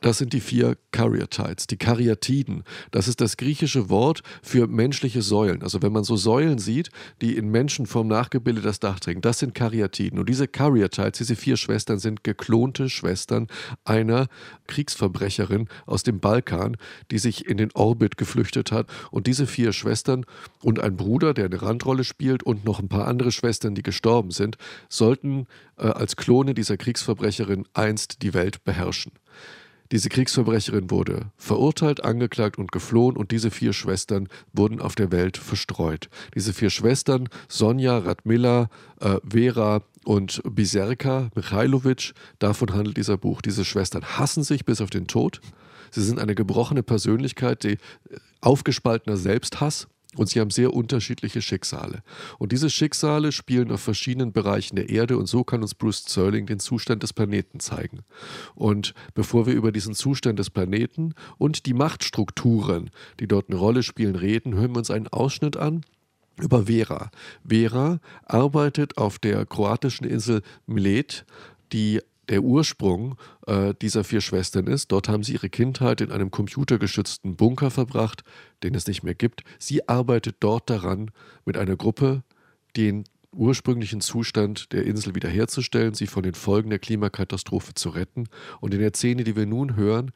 Das 0.00 0.16
sind 0.16 0.32
die 0.32 0.40
vier 0.40 0.76
Karyatides, 0.92 1.66
die 1.66 1.76
Karyatiden. 1.76 2.64
Das 2.90 3.06
ist 3.06 3.20
das 3.20 3.36
griechische 3.36 3.90
Wort 3.90 4.22
für 4.42 4.66
menschliche 4.66 5.20
Säulen. 5.20 5.62
Also 5.62 5.82
wenn 5.82 5.92
man 5.92 6.04
so 6.04 6.16
Säulen 6.16 6.58
sieht, 6.58 6.90
die 7.20 7.36
in 7.36 7.50
Menschenform 7.50 8.08
nachgebildet 8.08 8.64
das 8.64 8.80
Dach 8.80 8.98
trägen, 8.98 9.20
das 9.20 9.38
sind 9.38 9.54
Karyatiden. 9.54 10.18
Und 10.18 10.28
diese 10.28 10.48
Karyatides, 10.48 11.18
diese 11.18 11.36
vier 11.36 11.58
Schwestern, 11.58 11.98
sind 11.98 12.24
geklonte 12.24 12.88
Schwestern 12.88 13.46
einer 13.84 14.28
Kriegsverbrecherin 14.68 15.68
aus 15.84 16.02
dem 16.02 16.18
Balkan, 16.18 16.78
die 17.10 17.18
sich 17.18 17.46
in 17.46 17.58
den 17.58 17.70
Orbit 17.74 18.16
geflüchtet 18.16 18.72
hat. 18.72 18.86
Und 19.10 19.26
diese 19.26 19.46
vier 19.46 19.72
Schwestern 19.72 20.24
und 20.62 20.80
ein 20.80 20.96
Bruder, 20.96 21.34
der 21.34 21.46
eine 21.46 21.60
Randrolle 21.60 22.04
spielt, 22.04 22.42
und 22.42 22.64
noch 22.64 22.80
ein 22.80 22.88
paar 22.88 23.06
andere 23.06 23.32
Schwestern, 23.32 23.74
die 23.74 23.82
gestorben 23.82 24.30
sind, 24.30 24.56
sollten 24.88 25.46
äh, 25.76 25.82
als 25.86 26.16
Klone 26.16 26.54
dieser 26.54 26.76
Kriegsverbrecherin 26.78 27.66
einst 27.74 28.22
die 28.22 28.32
Welt 28.32 28.64
beherrschen. 28.64 29.12
Diese 29.92 30.08
Kriegsverbrecherin 30.08 30.90
wurde 30.90 31.32
verurteilt, 31.36 32.04
angeklagt 32.04 32.58
und 32.58 32.70
geflohen 32.70 33.16
und 33.16 33.32
diese 33.32 33.50
vier 33.50 33.72
Schwestern 33.72 34.28
wurden 34.52 34.80
auf 34.80 34.94
der 34.94 35.10
Welt 35.10 35.36
verstreut. 35.36 36.08
Diese 36.34 36.52
vier 36.52 36.70
Schwestern, 36.70 37.28
Sonja, 37.48 37.98
Radmila, 37.98 38.70
äh, 39.00 39.16
Vera 39.28 39.82
und 40.04 40.42
Biserka 40.44 41.30
Michailovic, 41.34 42.12
davon 42.38 42.72
handelt 42.72 42.96
dieser 42.96 43.16
Buch. 43.16 43.42
Diese 43.42 43.64
Schwestern 43.64 44.04
hassen 44.04 44.44
sich 44.44 44.64
bis 44.64 44.80
auf 44.80 44.90
den 44.90 45.08
Tod. 45.08 45.40
Sie 45.90 46.04
sind 46.04 46.20
eine 46.20 46.36
gebrochene 46.36 46.84
Persönlichkeit, 46.84 47.64
die 47.64 47.72
äh, 47.72 47.78
aufgespaltener 48.40 49.16
Selbsthass 49.16 49.88
und 50.16 50.28
sie 50.28 50.40
haben 50.40 50.50
sehr 50.50 50.74
unterschiedliche 50.74 51.40
Schicksale. 51.40 52.02
Und 52.38 52.52
diese 52.52 52.68
Schicksale 52.68 53.30
spielen 53.30 53.70
auf 53.70 53.80
verschiedenen 53.80 54.32
Bereichen 54.32 54.76
der 54.76 54.88
Erde 54.88 55.16
und 55.16 55.26
so 55.26 55.44
kann 55.44 55.62
uns 55.62 55.74
Bruce 55.74 56.04
Zerling 56.04 56.46
den 56.46 56.58
Zustand 56.58 57.02
des 57.02 57.12
Planeten 57.12 57.60
zeigen. 57.60 58.00
Und 58.54 58.94
bevor 59.14 59.46
wir 59.46 59.54
über 59.54 59.70
diesen 59.70 59.94
Zustand 59.94 60.38
des 60.38 60.50
Planeten 60.50 61.14
und 61.38 61.66
die 61.66 61.74
Machtstrukturen, 61.74 62.90
die 63.20 63.28
dort 63.28 63.48
eine 63.48 63.58
Rolle 63.58 63.82
spielen, 63.82 64.16
reden, 64.16 64.54
hören 64.54 64.72
wir 64.72 64.78
uns 64.78 64.90
einen 64.90 65.08
Ausschnitt 65.08 65.56
an 65.56 65.84
über 66.40 66.66
Vera. 66.66 67.10
Vera 67.46 68.00
arbeitet 68.24 68.98
auf 68.98 69.18
der 69.18 69.46
kroatischen 69.46 70.06
Insel 70.06 70.42
Milet, 70.66 71.24
die 71.72 72.00
der 72.30 72.42
Ursprung 72.42 73.16
äh, 73.46 73.74
dieser 73.82 74.04
vier 74.04 74.20
Schwestern 74.20 74.66
ist. 74.66 74.92
Dort 74.92 75.08
haben 75.08 75.22
sie 75.22 75.34
ihre 75.34 75.50
Kindheit 75.50 76.00
in 76.00 76.10
einem 76.10 76.30
computergeschützten 76.30 77.36
Bunker 77.36 77.70
verbracht, 77.70 78.22
den 78.62 78.74
es 78.74 78.86
nicht 78.86 79.02
mehr 79.02 79.14
gibt. 79.14 79.42
Sie 79.58 79.88
arbeitet 79.88 80.36
dort 80.40 80.70
daran, 80.70 81.10
mit 81.44 81.58
einer 81.58 81.76
Gruppe 81.76 82.22
den 82.76 83.04
ursprünglichen 83.32 84.00
Zustand 84.00 84.72
der 84.72 84.84
Insel 84.84 85.14
wiederherzustellen, 85.14 85.94
sie 85.94 86.06
von 86.06 86.22
den 86.22 86.34
Folgen 86.34 86.70
der 86.70 86.78
Klimakatastrophe 86.78 87.74
zu 87.74 87.90
retten. 87.90 88.28
Und 88.60 88.74
in 88.74 88.80
der 88.80 88.92
Szene, 88.94 89.24
die 89.24 89.36
wir 89.36 89.46
nun 89.46 89.76
hören, 89.76 90.12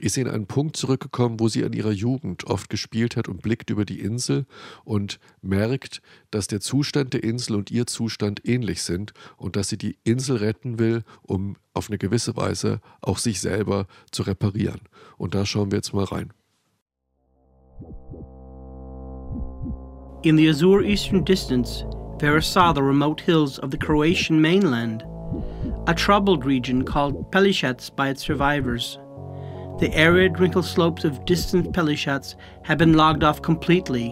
ist 0.00 0.14
sie 0.14 0.22
in 0.22 0.28
einen 0.28 0.46
Punkt 0.46 0.76
zurückgekommen, 0.76 1.40
wo 1.40 1.48
sie 1.48 1.64
an 1.64 1.72
ihrer 1.72 1.92
Jugend 1.92 2.44
oft 2.44 2.70
gespielt 2.70 3.16
hat 3.16 3.28
und 3.28 3.42
blickt 3.42 3.70
über 3.70 3.84
die 3.84 4.00
Insel 4.00 4.46
und 4.84 5.20
merkt, 5.42 6.02
dass 6.30 6.46
der 6.46 6.60
Zustand 6.60 7.12
der 7.12 7.22
Insel 7.22 7.56
und 7.56 7.70
ihr 7.70 7.86
Zustand 7.86 8.46
ähnlich 8.46 8.82
sind 8.82 9.12
und 9.36 9.56
dass 9.56 9.68
sie 9.68 9.78
die 9.78 9.98
Insel 10.04 10.38
retten 10.38 10.78
will, 10.78 11.04
um 11.22 11.56
auf 11.74 11.88
eine 11.88 11.98
gewisse 11.98 12.36
Weise 12.36 12.80
auch 13.00 13.18
sich 13.18 13.40
selber 13.40 13.86
zu 14.10 14.22
reparieren. 14.22 14.80
Und 15.16 15.34
da 15.34 15.46
schauen 15.46 15.70
wir 15.70 15.76
jetzt 15.76 15.92
mal 15.92 16.04
rein. 16.04 16.32
In 20.22 20.36
the 20.36 20.48
azure 20.48 20.84
eastern 20.84 21.24
distance, 21.24 21.84
Vera 22.20 22.42
saw 22.42 22.72
the 22.74 22.82
remote 22.82 23.22
hills 23.22 23.58
of 23.58 23.70
the 23.70 23.78
Croatian 23.78 24.40
mainland, 24.40 25.02
a 25.86 25.94
troubled 25.94 26.44
region 26.44 26.84
called 26.84 27.30
Pelishats 27.32 27.88
by 27.94 28.10
its 28.10 28.22
survivors. 28.22 28.98
The 29.80 29.94
arid, 29.94 30.38
wrinkled 30.38 30.66
slopes 30.66 31.04
of 31.04 31.24
distant 31.24 31.72
Pelishats 31.72 32.34
had 32.64 32.76
been 32.76 32.98
logged 32.98 33.24
off 33.24 33.40
completely, 33.40 34.10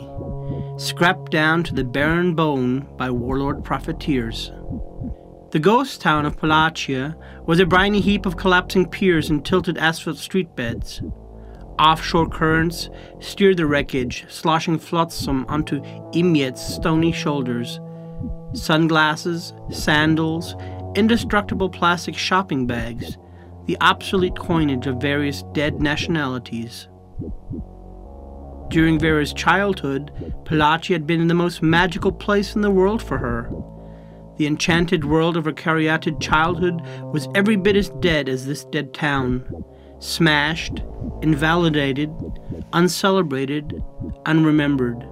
scrapped 0.79 1.31
down 1.31 1.63
to 1.65 1.75
the 1.75 1.85
barren 1.85 2.35
bone 2.35 2.89
by 2.97 3.11
warlord 3.11 3.63
profiteers. 3.63 4.51
The 5.51 5.59
ghost 5.59 6.01
town 6.01 6.25
of 6.25 6.39
Palachia 6.39 7.15
was 7.47 7.61
a 7.61 7.67
briny 7.67 8.01
heap 8.01 8.25
of 8.25 8.39
collapsing 8.39 8.89
piers 8.89 9.29
and 9.29 9.45
tilted 9.45 9.77
asphalt 9.77 10.17
street 10.17 10.57
beds. 10.57 11.03
Offshore 11.79 12.31
currents 12.31 12.89
steered 13.21 13.59
the 13.59 13.67
wreckage, 13.67 14.25
sloshing 14.31 14.79
flotsam 14.79 15.45
onto 15.51 15.83
Imiet's 16.15 16.63
stony 16.63 17.13
shoulders. 17.13 17.79
Sunglasses, 18.55 19.53
sandals, 19.71 20.55
indestructible 20.95 21.69
plastic 21.69 22.17
shopping 22.17 22.67
bags, 22.67 23.19
the 23.69 23.77
obsolete 23.83 24.35
coinage 24.35 24.87
of 24.87 24.97
various 24.97 25.43
dead 25.53 25.79
nationalities. 25.79 26.89
During 28.69 28.99
Vera's 28.99 29.35
childhood, 29.35 30.11
Palachi 30.45 30.95
had 30.95 31.07
been 31.07 31.29
the 31.29 31.35
most 31.35 31.63
magical 31.63 32.11
place 32.11 32.57
in 32.57 32.63
the 32.63 32.71
world 32.71 33.03
for 33.03 33.19
her. 33.19 33.51
The 34.39 34.47
enchanted 34.47 35.05
world 35.05 35.37
of 35.37 35.45
her 35.45 35.53
caryatid 35.53 36.19
childhood 36.19 36.81
was 37.13 37.29
every 37.35 37.57
bit 37.57 37.77
as 37.77 37.91
dead 38.01 38.27
as 38.27 38.47
this 38.47 38.65
dead 38.65 38.95
town. 38.95 39.45
Smashed, 39.99 40.83
invalidated, 41.21 42.11
uncelebrated, 42.73 43.85
unremembered, 44.25 45.05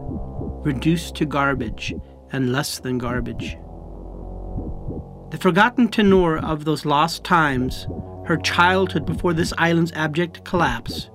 reduced 0.64 1.14
to 1.16 1.26
garbage 1.26 1.94
and 2.32 2.52
less 2.52 2.78
than 2.78 2.96
garbage. 2.96 3.58
The 5.30 5.38
forgotten 5.38 5.88
tenor 5.88 6.38
of 6.38 6.64
those 6.64 6.86
lost 6.86 7.22
times 7.22 7.86
her 8.26 8.36
childhood 8.36 9.06
before 9.06 9.32
this 9.32 9.52
island's 9.58 9.92
abject 9.92 10.44
collapse. 10.44 11.10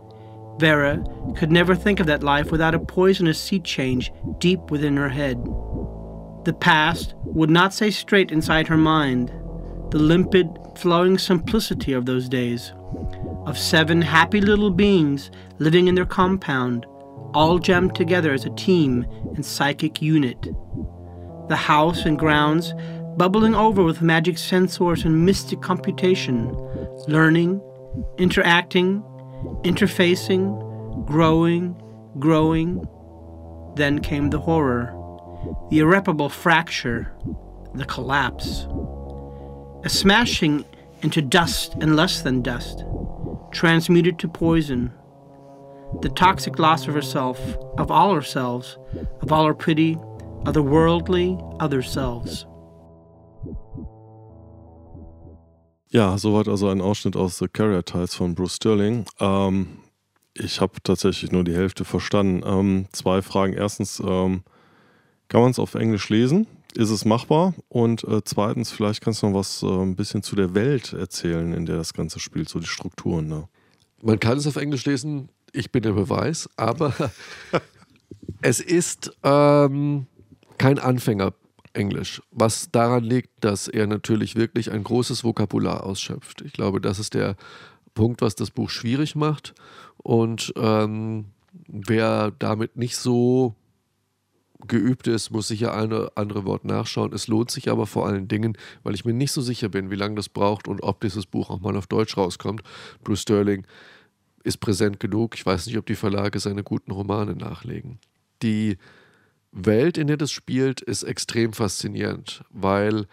Vera 0.59 1.03
could 1.35 1.51
never 1.51 1.75
think 1.75 1.99
of 1.99 2.07
that 2.07 2.23
life 2.23 2.51
without 2.51 2.75
a 2.75 2.79
poisonous 2.79 3.39
sea 3.39 3.59
change 3.59 4.11
deep 4.37 4.71
within 4.71 4.95
her 4.97 5.09
head. 5.09 5.37
The 6.45 6.55
past 6.59 7.15
would 7.23 7.49
not 7.49 7.73
stay 7.73 7.91
straight 7.91 8.31
inside 8.31 8.67
her 8.67 8.77
mind. 8.77 9.29
The 9.91 9.99
limpid, 9.99 10.47
flowing 10.75 11.17
simplicity 11.17 11.93
of 11.93 12.05
those 12.05 12.29
days, 12.29 12.73
of 13.45 13.57
seven 13.57 14.01
happy 14.01 14.41
little 14.41 14.71
beings 14.71 15.31
living 15.59 15.87
in 15.87 15.95
their 15.95 16.05
compound, 16.05 16.85
all 17.33 17.59
jammed 17.59 17.95
together 17.95 18.33
as 18.33 18.45
a 18.45 18.49
team 18.51 19.05
and 19.35 19.45
psychic 19.45 20.01
unit. 20.01 20.41
The 21.49 21.55
house 21.55 22.05
and 22.05 22.17
grounds 22.17 22.73
bubbling 23.21 23.53
over 23.53 23.83
with 23.83 24.01
magic 24.01 24.35
sensors 24.35 25.05
and 25.05 25.23
mystic 25.27 25.61
computation, 25.61 26.49
learning, 27.07 27.61
interacting, 28.17 29.03
interfacing, 29.61 31.05
growing, 31.05 31.79
growing. 32.17 32.83
Then 33.75 33.99
came 33.99 34.31
the 34.31 34.39
horror, 34.39 34.91
the 35.69 35.77
irreparable 35.77 36.29
fracture, 36.29 37.13
the 37.75 37.85
collapse. 37.85 38.65
A 39.83 39.89
smashing 39.89 40.65
into 41.03 41.21
dust 41.21 41.75
and 41.75 41.95
less 41.95 42.23
than 42.23 42.41
dust, 42.41 42.83
transmuted 43.51 44.17
to 44.17 44.27
poison. 44.27 44.91
The 46.01 46.09
toxic 46.09 46.57
loss 46.57 46.87
of 46.87 46.95
herself, 46.95 47.39
of 47.77 47.91
all 47.91 48.09
ourselves, 48.09 48.79
of 49.21 49.31
all 49.31 49.45
her 49.45 49.53
pretty, 49.53 49.95
otherworldly 50.43 51.37
other 51.59 51.83
selves. 51.83 52.47
Ja, 55.89 56.17
soweit 56.17 56.47
also 56.47 56.69
ein 56.69 56.81
Ausschnitt 56.81 57.15
aus 57.15 57.37
The 57.37 57.47
Carrier 57.47 57.83
Tiles 57.83 58.15
von 58.15 58.33
Bruce 58.33 58.55
Sterling. 58.55 59.05
Ähm, 59.19 59.79
ich 60.33 60.61
habe 60.61 60.73
tatsächlich 60.83 61.31
nur 61.31 61.43
die 61.43 61.53
Hälfte 61.53 61.83
verstanden. 61.83 62.43
Ähm, 62.45 62.85
zwei 62.93 63.21
Fragen. 63.21 63.53
Erstens, 63.53 63.99
ähm, 63.99 64.43
kann 65.31 65.41
man 65.41 65.51
es 65.51 65.59
auf 65.59 65.75
Englisch 65.75 66.09
lesen? 66.09 66.45
Ist 66.75 66.89
es 66.89 67.05
machbar? 67.05 67.53
Und 67.69 68.03
äh, 68.03 68.21
zweitens, 68.25 68.69
vielleicht 68.69 69.01
kannst 69.01 69.23
du 69.23 69.27
noch 69.27 69.39
was 69.39 69.63
äh, 69.63 69.67
ein 69.67 69.95
bisschen 69.95 70.23
zu 70.23 70.35
der 70.35 70.53
Welt 70.55 70.91
erzählen, 70.91 71.53
in 71.53 71.65
der 71.65 71.77
das 71.77 71.93
Ganze 71.93 72.19
spielt, 72.19 72.49
so 72.49 72.59
die 72.59 72.67
Strukturen 72.67 73.29
da. 73.29 73.49
Man 74.01 74.19
kann 74.19 74.37
es 74.37 74.45
auf 74.45 74.57
Englisch 74.57 74.85
lesen, 74.85 75.29
ich 75.53 75.71
bin 75.71 75.83
der 75.83 75.93
Beweis, 75.93 76.49
aber 76.57 76.93
es 78.41 78.59
ist 78.59 79.11
ähm, 79.23 80.07
kein 80.57 80.79
Anfänger 80.79 81.33
Englisch, 81.73 82.21
was 82.31 82.71
daran 82.71 83.03
liegt, 83.03 83.29
dass 83.39 83.67
er 83.67 83.87
natürlich 83.87 84.35
wirklich 84.35 84.71
ein 84.71 84.83
großes 84.83 85.23
Vokabular 85.23 85.83
ausschöpft. 85.83 86.41
Ich 86.41 86.53
glaube, 86.53 86.81
das 86.81 86.99
ist 86.99 87.13
der 87.13 87.35
Punkt, 87.93 88.21
was 88.21 88.35
das 88.35 88.51
Buch 88.51 88.69
schwierig 88.69 89.15
macht. 89.15 89.53
Und 89.97 90.53
ähm, 90.55 91.25
wer 91.67 92.31
damit 92.31 92.77
nicht 92.77 92.97
so 92.97 93.55
geübt 94.67 95.07
ist, 95.07 95.31
muss 95.31 95.47
sicher 95.47 95.73
eine 95.73 96.11
andere 96.15 96.45
Wort 96.45 96.65
nachschauen. 96.65 97.13
Es 97.13 97.27
lohnt 97.27 97.51
sich 97.51 97.69
aber 97.69 97.87
vor 97.87 98.07
allen 98.07 98.27
Dingen, 98.27 98.57
weil 98.83 98.93
ich 98.93 99.05
mir 99.05 99.13
nicht 99.13 99.31
so 99.31 99.41
sicher 99.41 99.69
bin, 99.69 99.89
wie 99.89 99.95
lange 99.95 100.15
das 100.15 100.29
braucht 100.29 100.67
und 100.67 100.83
ob 100.83 101.01
dieses 101.01 101.25
Buch 101.25 101.49
auch 101.49 101.59
mal 101.59 101.75
auf 101.75 101.87
Deutsch 101.87 102.17
rauskommt. 102.17 102.61
Bruce 103.03 103.21
Sterling 103.21 103.65
ist 104.43 104.59
präsent 104.59 104.99
genug. 104.99 105.35
Ich 105.35 105.45
weiß 105.45 105.65
nicht, 105.67 105.77
ob 105.77 105.85
die 105.85 105.95
Verlage 105.95 106.39
seine 106.39 106.63
guten 106.63 106.91
Romane 106.91 107.35
nachlegen. 107.35 107.99
Die 108.43 108.77
Welt, 109.51 109.97
in 109.97 110.07
der 110.07 110.17
das 110.17 110.31
spielt, 110.31 110.81
ist 110.81 111.03
extrem 111.03 111.53
faszinierend, 111.53 112.43
weil 112.49 113.07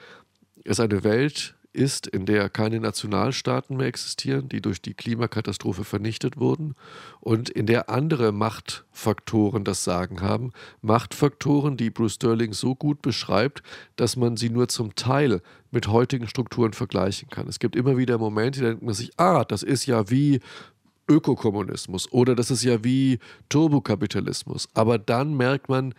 es 0.64 0.80
eine 0.80 1.02
Welt 1.04 1.54
ist, 1.72 2.06
in 2.06 2.26
der 2.26 2.48
keine 2.48 2.80
Nationalstaaten 2.80 3.76
mehr 3.76 3.86
existieren, 3.86 4.48
die 4.48 4.60
durch 4.60 4.80
die 4.80 4.94
Klimakatastrophe 4.94 5.84
vernichtet 5.84 6.38
wurden 6.38 6.74
und 7.20 7.50
in 7.50 7.66
der 7.66 7.90
andere 7.90 8.32
Machtfaktoren 8.32 9.64
das 9.64 9.84
Sagen 9.84 10.20
haben. 10.20 10.52
Machtfaktoren, 10.80 11.76
die 11.76 11.90
Bruce 11.90 12.14
Sterling 12.14 12.52
so 12.52 12.74
gut 12.74 13.02
beschreibt, 13.02 13.62
dass 13.96 14.16
man 14.16 14.36
sie 14.36 14.50
nur 14.50 14.68
zum 14.68 14.94
Teil 14.94 15.40
mit 15.70 15.88
heutigen 15.88 16.26
Strukturen 16.26 16.72
vergleichen 16.72 17.28
kann. 17.28 17.48
Es 17.48 17.58
gibt 17.58 17.76
immer 17.76 17.96
wieder 17.96 18.18
Momente, 18.18 18.60
da 18.60 18.68
denkt 18.68 18.82
man 18.82 18.94
sich, 18.94 19.12
ah, 19.18 19.44
das 19.44 19.62
ist 19.62 19.86
ja 19.86 20.10
wie 20.10 20.40
Ökokommunismus 21.08 22.10
oder 22.12 22.34
das 22.34 22.50
ist 22.50 22.64
ja 22.64 22.82
wie 22.82 23.18
Turbokapitalismus. 23.48 24.68
Aber 24.74 24.98
dann 24.98 25.36
merkt 25.36 25.68
man, 25.68 25.94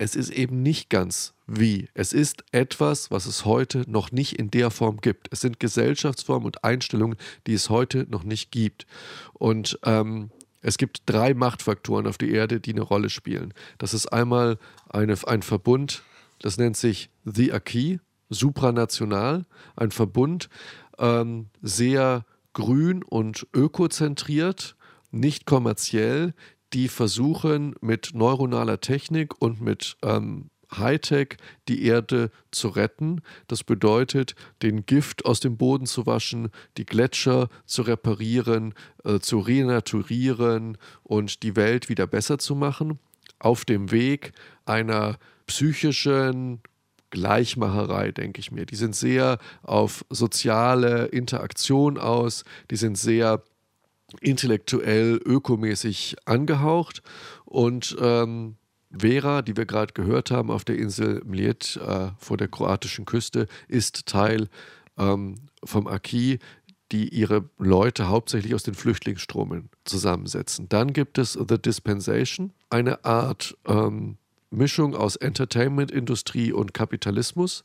es 0.00 0.16
ist 0.16 0.30
eben 0.30 0.62
nicht 0.62 0.88
ganz 0.88 1.34
wie. 1.46 1.90
Es 1.92 2.14
ist 2.14 2.42
etwas, 2.52 3.10
was 3.10 3.26
es 3.26 3.44
heute 3.44 3.84
noch 3.86 4.12
nicht 4.12 4.38
in 4.38 4.50
der 4.50 4.70
Form 4.70 5.02
gibt. 5.02 5.28
Es 5.30 5.42
sind 5.42 5.60
Gesellschaftsformen 5.60 6.46
und 6.46 6.64
Einstellungen, 6.64 7.18
die 7.46 7.52
es 7.52 7.68
heute 7.68 8.06
noch 8.08 8.24
nicht 8.24 8.50
gibt. 8.50 8.86
Und 9.34 9.78
ähm, 9.84 10.30
es 10.62 10.78
gibt 10.78 11.02
drei 11.04 11.34
Machtfaktoren 11.34 12.06
auf 12.06 12.16
der 12.16 12.30
Erde, 12.30 12.60
die 12.60 12.72
eine 12.72 12.80
Rolle 12.80 13.10
spielen. 13.10 13.52
Das 13.76 13.92
ist 13.92 14.06
einmal 14.06 14.58
eine, 14.88 15.18
ein 15.26 15.42
Verbund, 15.42 16.02
das 16.38 16.56
nennt 16.56 16.78
sich 16.78 17.10
The 17.26 17.52
Acquis, 17.52 17.98
supranational, 18.30 19.44
ein 19.76 19.90
Verbund, 19.90 20.48
ähm, 20.98 21.48
sehr 21.60 22.24
grün 22.54 23.02
und 23.02 23.46
ökozentriert, 23.52 24.76
nicht 25.10 25.44
kommerziell, 25.44 26.32
die 26.72 26.88
versuchen 26.88 27.74
mit 27.80 28.10
neuronaler 28.14 28.80
Technik 28.80 29.40
und 29.40 29.60
mit 29.60 29.96
ähm, 30.02 30.50
Hightech 30.72 31.36
die 31.68 31.84
Erde 31.84 32.30
zu 32.50 32.68
retten. 32.68 33.22
Das 33.48 33.64
bedeutet, 33.64 34.34
den 34.62 34.86
Gift 34.86 35.24
aus 35.24 35.40
dem 35.40 35.56
Boden 35.56 35.86
zu 35.86 36.06
waschen, 36.06 36.50
die 36.76 36.86
Gletscher 36.86 37.48
zu 37.66 37.82
reparieren, 37.82 38.74
äh, 39.04 39.18
zu 39.18 39.40
renaturieren 39.40 40.78
und 41.02 41.42
die 41.42 41.56
Welt 41.56 41.88
wieder 41.88 42.06
besser 42.06 42.38
zu 42.38 42.54
machen. 42.54 42.98
Auf 43.38 43.64
dem 43.64 43.90
Weg 43.90 44.32
einer 44.64 45.18
psychischen 45.46 46.60
Gleichmacherei, 47.10 48.12
denke 48.12 48.38
ich 48.38 48.52
mir. 48.52 48.66
Die 48.66 48.76
sind 48.76 48.94
sehr 48.94 49.38
auf 49.62 50.04
soziale 50.10 51.06
Interaktion 51.06 51.98
aus, 51.98 52.44
die 52.70 52.76
sind 52.76 52.96
sehr 52.96 53.42
intellektuell, 54.20 55.20
ökomäßig 55.24 56.16
angehaucht. 56.24 57.02
Und 57.44 57.96
ähm, 58.00 58.56
Vera, 58.96 59.42
die 59.42 59.56
wir 59.56 59.66
gerade 59.66 59.92
gehört 59.92 60.30
haben, 60.30 60.50
auf 60.50 60.64
der 60.64 60.76
Insel 60.76 61.22
Mljet 61.24 61.76
äh, 61.76 62.10
vor 62.18 62.36
der 62.36 62.48
kroatischen 62.48 63.04
Küste, 63.04 63.46
ist 63.68 64.06
Teil 64.06 64.48
ähm, 64.98 65.36
vom 65.64 65.86
Aki, 65.86 66.38
die 66.92 67.08
ihre 67.08 67.48
Leute 67.58 68.08
hauptsächlich 68.08 68.54
aus 68.54 68.64
den 68.64 68.74
Flüchtlingsströmen 68.74 69.70
zusammensetzen. 69.84 70.68
Dann 70.68 70.92
gibt 70.92 71.18
es 71.18 71.34
The 71.34 71.56
Dispensation, 71.56 72.52
eine 72.68 73.04
Art 73.04 73.56
ähm, 73.66 74.16
Mischung 74.50 74.96
aus 74.96 75.14
Entertainment-Industrie 75.14 76.52
und 76.52 76.74
Kapitalismus 76.74 77.64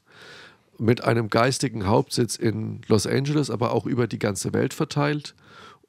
mit 0.78 1.04
einem 1.04 1.30
geistigen 1.30 1.88
Hauptsitz 1.88 2.36
in 2.36 2.82
Los 2.88 3.08
Angeles, 3.08 3.50
aber 3.50 3.72
auch 3.72 3.86
über 3.86 4.08
die 4.08 4.20
ganze 4.20 4.54
Welt 4.54 4.74
verteilt. 4.74 5.34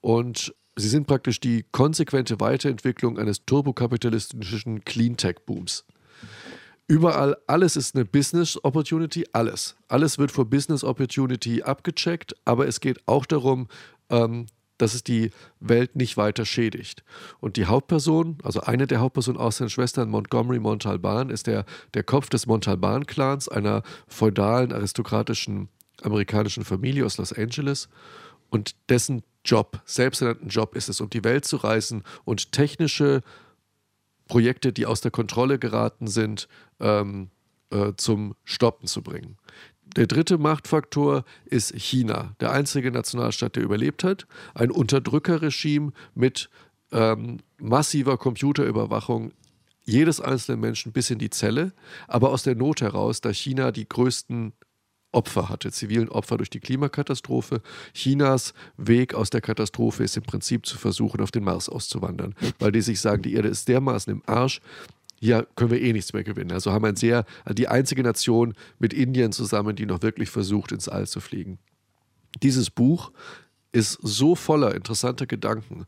Und 0.01 0.55
sie 0.77 0.89
sind 0.89 1.07
praktisch 1.07 1.41
die 1.41 1.65
konsequente 1.73 2.41
Weiterentwicklung 2.41 3.19
eines 3.19 3.45
turbokapitalistischen 3.45 4.85
Cleantech-Booms. 4.85 5.85
Überall, 6.89 7.37
alles 7.49 7.77
ist 7.77 7.97
eine 7.97 8.05
Business 8.05 8.63
Opportunity, 8.63 9.27
alles. 9.33 9.77
Alles 9.89 10.19
wird 10.19 10.31
vor 10.31 10.45
Business 10.45 10.85
Opportunity 10.85 11.63
abgecheckt, 11.63 12.37
aber 12.45 12.69
es 12.69 12.81
geht 12.81 13.01
auch 13.07 13.27
darum, 13.27 13.67
ähm, 14.09 14.47
dass 14.79 14.95
es 14.95 15.03
die 15.03 15.31
Welt 15.59 15.97
nicht 15.97 16.17
weiter 16.17 16.45
schädigt. 16.45 17.03
Und 17.41 17.57
die 17.57 17.67
Hauptperson, 17.67 18.39
also 18.45 18.61
eine 18.61 18.87
der 18.87 19.01
Hauptpersonen 19.01 19.41
aus 19.41 19.57
seinen 19.57 19.71
Schwestern, 19.71 20.11
Montgomery 20.11 20.61
Montalban, 20.61 21.31
ist 21.31 21.47
der, 21.47 21.65
der 21.95 22.05
Kopf 22.05 22.29
des 22.29 22.47
Montalban-Clans, 22.47 23.49
einer 23.49 23.83
feudalen, 24.07 24.73
aristokratischen 24.73 25.69
amerikanischen 26.03 26.65
Familie 26.65 27.07
aus 27.07 27.17
Los 27.17 27.33
Angeles. 27.33 27.89
Und 28.51 28.77
dessen 28.89 29.23
Job, 29.45 29.81
selbsternannten 29.85 30.49
Job 30.49 30.75
ist 30.75 30.89
es, 30.89 31.01
um 31.01 31.11
die 31.11 31.25
Welt 31.25 31.45
zu 31.45 31.57
reisen 31.57 32.03
und 32.25 32.53
technische 32.53 33.23
Projekte, 34.29 34.73
die 34.73 34.87
aus 34.87 35.01
der 35.01 35.11
Kontrolle 35.11 35.59
geraten 35.59 36.09
sind, 36.09 36.49
ähm, 36.81 37.31
äh, 37.71 37.93
zum 37.97 38.35
Stoppen 38.45 38.89
zu 38.89 39.03
bringen. 39.03 39.37
Der 39.97 40.07
dritte 40.07 40.37
Machtfaktor 40.37 41.25
ist 41.45 41.73
China, 41.75 42.35
der 42.41 42.51
einzige 42.51 42.91
Nationalstaat, 42.91 43.57
der 43.57 43.63
überlebt 43.63 44.05
hat. 44.05 44.27
Ein 44.55 44.71
Unterdrückerregime 44.71 45.93
mit 46.15 46.51
ähm, 46.93 47.39
massiver 47.59 48.19
Computerüberwachung 48.19 49.33
jedes 49.85 50.21
einzelnen 50.21 50.61
Menschen 50.61 50.93
bis 50.93 51.11
in 51.11 51.19
die 51.19 51.31
Zelle, 51.31 51.73
aber 52.09 52.31
aus 52.31 52.43
der 52.43 52.57
Not 52.57 52.81
heraus, 52.81 53.21
da 53.21 53.33
China 53.33 53.71
die 53.71 53.89
größten 53.89 54.53
Opfer 55.17 55.49
hatte, 55.49 55.73
zivilen 55.73 56.09
Opfer 56.09 56.37
durch 56.37 56.51
die 56.51 56.61
Klimakatastrophe. 56.61 57.63
Chinas 57.95 58.53
Weg 58.77 59.15
aus 59.15 59.31
der 59.31 59.41
Katastrophe 59.41 60.05
ist 60.05 60.17
im 60.17 60.23
Prinzip 60.23 60.67
zu 60.67 60.77
versuchen, 60.77 61.21
auf 61.21 61.31
den 61.31 61.43
Mars 61.43 61.69
auszuwandern, 61.69 62.35
weil 62.59 62.73
die 62.73 62.83
sich 62.83 63.01
sagen, 63.01 63.23
die 63.23 63.35
Erde 63.35 63.49
ist 63.49 63.67
dermaßen 63.69 64.13
im 64.13 64.23
Arsch, 64.27 64.61
hier 65.19 65.47
können 65.57 65.71
wir 65.71 65.81
eh 65.81 65.93
nichts 65.95 66.13
mehr 66.13 66.25
gewinnen. 66.25 66.53
Also 66.53 66.73
haben 66.73 66.85
ein 66.85 66.97
sehr, 66.97 67.25
die 67.51 67.69
einzige 67.69 68.03
Nation 68.03 68.55
mit 68.79 68.93
Indien 68.93 69.33
zusammen, 69.33 69.75
die 69.75 69.87
noch 69.87 70.03
wirklich 70.03 70.29
versucht, 70.29 70.73
ins 70.73 70.89
All 70.89 71.07
zu 71.07 71.21
fliegen. 71.21 71.59
Dieses 72.43 72.69
Buch 72.69 73.13
ist 73.73 73.99
so 74.03 74.35
voller 74.35 74.75
interessanter 74.75 75.27
Gedanken, 75.27 75.87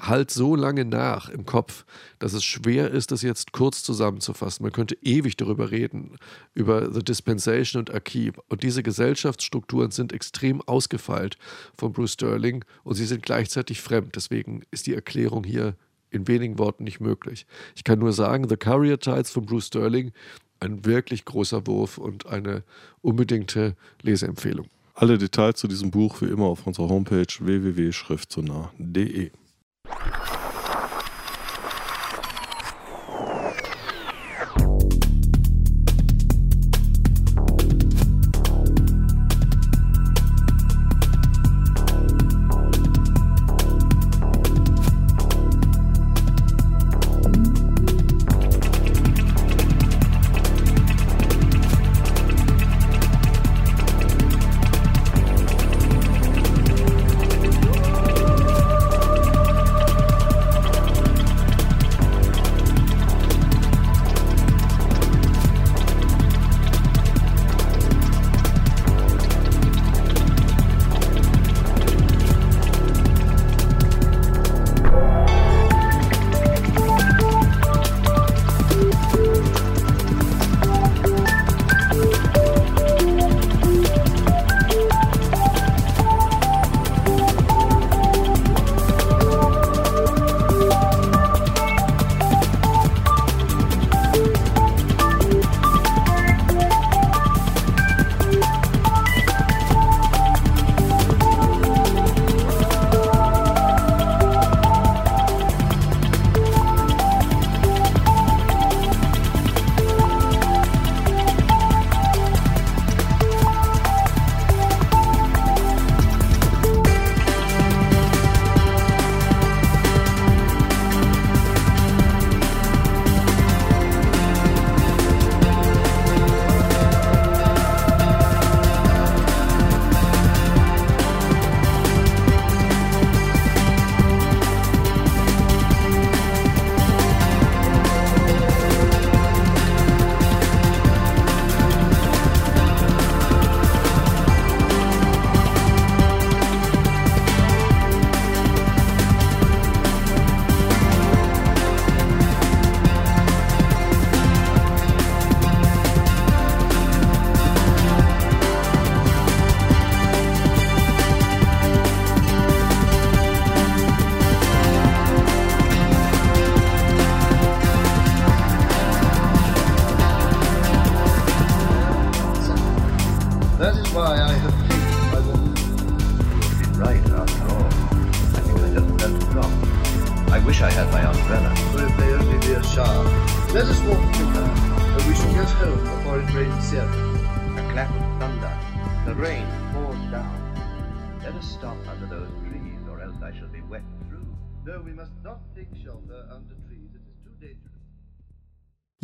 halt 0.00 0.30
so 0.30 0.54
lange 0.54 0.84
nach 0.84 1.28
im 1.28 1.46
Kopf, 1.46 1.84
dass 2.18 2.32
es 2.32 2.44
schwer 2.44 2.90
ist, 2.90 3.12
das 3.12 3.22
jetzt 3.22 3.52
kurz 3.52 3.82
zusammenzufassen. 3.82 4.62
Man 4.62 4.72
könnte 4.72 4.96
ewig 5.02 5.36
darüber 5.36 5.70
reden, 5.70 6.16
über 6.54 6.92
The 6.92 7.02
Dispensation 7.02 7.80
und 7.80 7.94
Akib. 7.94 8.40
Und 8.48 8.62
diese 8.62 8.82
Gesellschaftsstrukturen 8.82 9.90
sind 9.90 10.12
extrem 10.12 10.60
ausgefeilt 10.62 11.38
von 11.76 11.92
Bruce 11.92 12.12
Sterling 12.12 12.64
und 12.84 12.94
sie 12.94 13.06
sind 13.06 13.22
gleichzeitig 13.22 13.80
fremd. 13.80 14.16
Deswegen 14.16 14.62
ist 14.70 14.86
die 14.86 14.94
Erklärung 14.94 15.44
hier 15.44 15.74
in 16.10 16.28
wenigen 16.28 16.58
Worten 16.58 16.84
nicht 16.84 17.00
möglich. 17.00 17.46
Ich 17.74 17.84
kann 17.84 17.98
nur 17.98 18.12
sagen, 18.12 18.48
The 18.48 18.56
Courier 18.56 18.98
Tides 18.98 19.30
von 19.30 19.46
Bruce 19.46 19.66
Sterling, 19.66 20.12
ein 20.60 20.84
wirklich 20.84 21.24
großer 21.24 21.66
Wurf 21.66 21.98
und 21.98 22.26
eine 22.26 22.62
unbedingte 23.02 23.76
Leseempfehlung. 24.02 24.66
Alle 24.94 25.18
Details 25.18 25.58
zu 25.58 25.68
diesem 25.68 25.90
Buch 25.90 26.22
wie 26.22 26.26
immer 26.26 26.46
auf 26.46 26.66
unserer 26.66 26.88
Homepage 26.88 27.26
www.schriftsonar.de. 27.38 29.30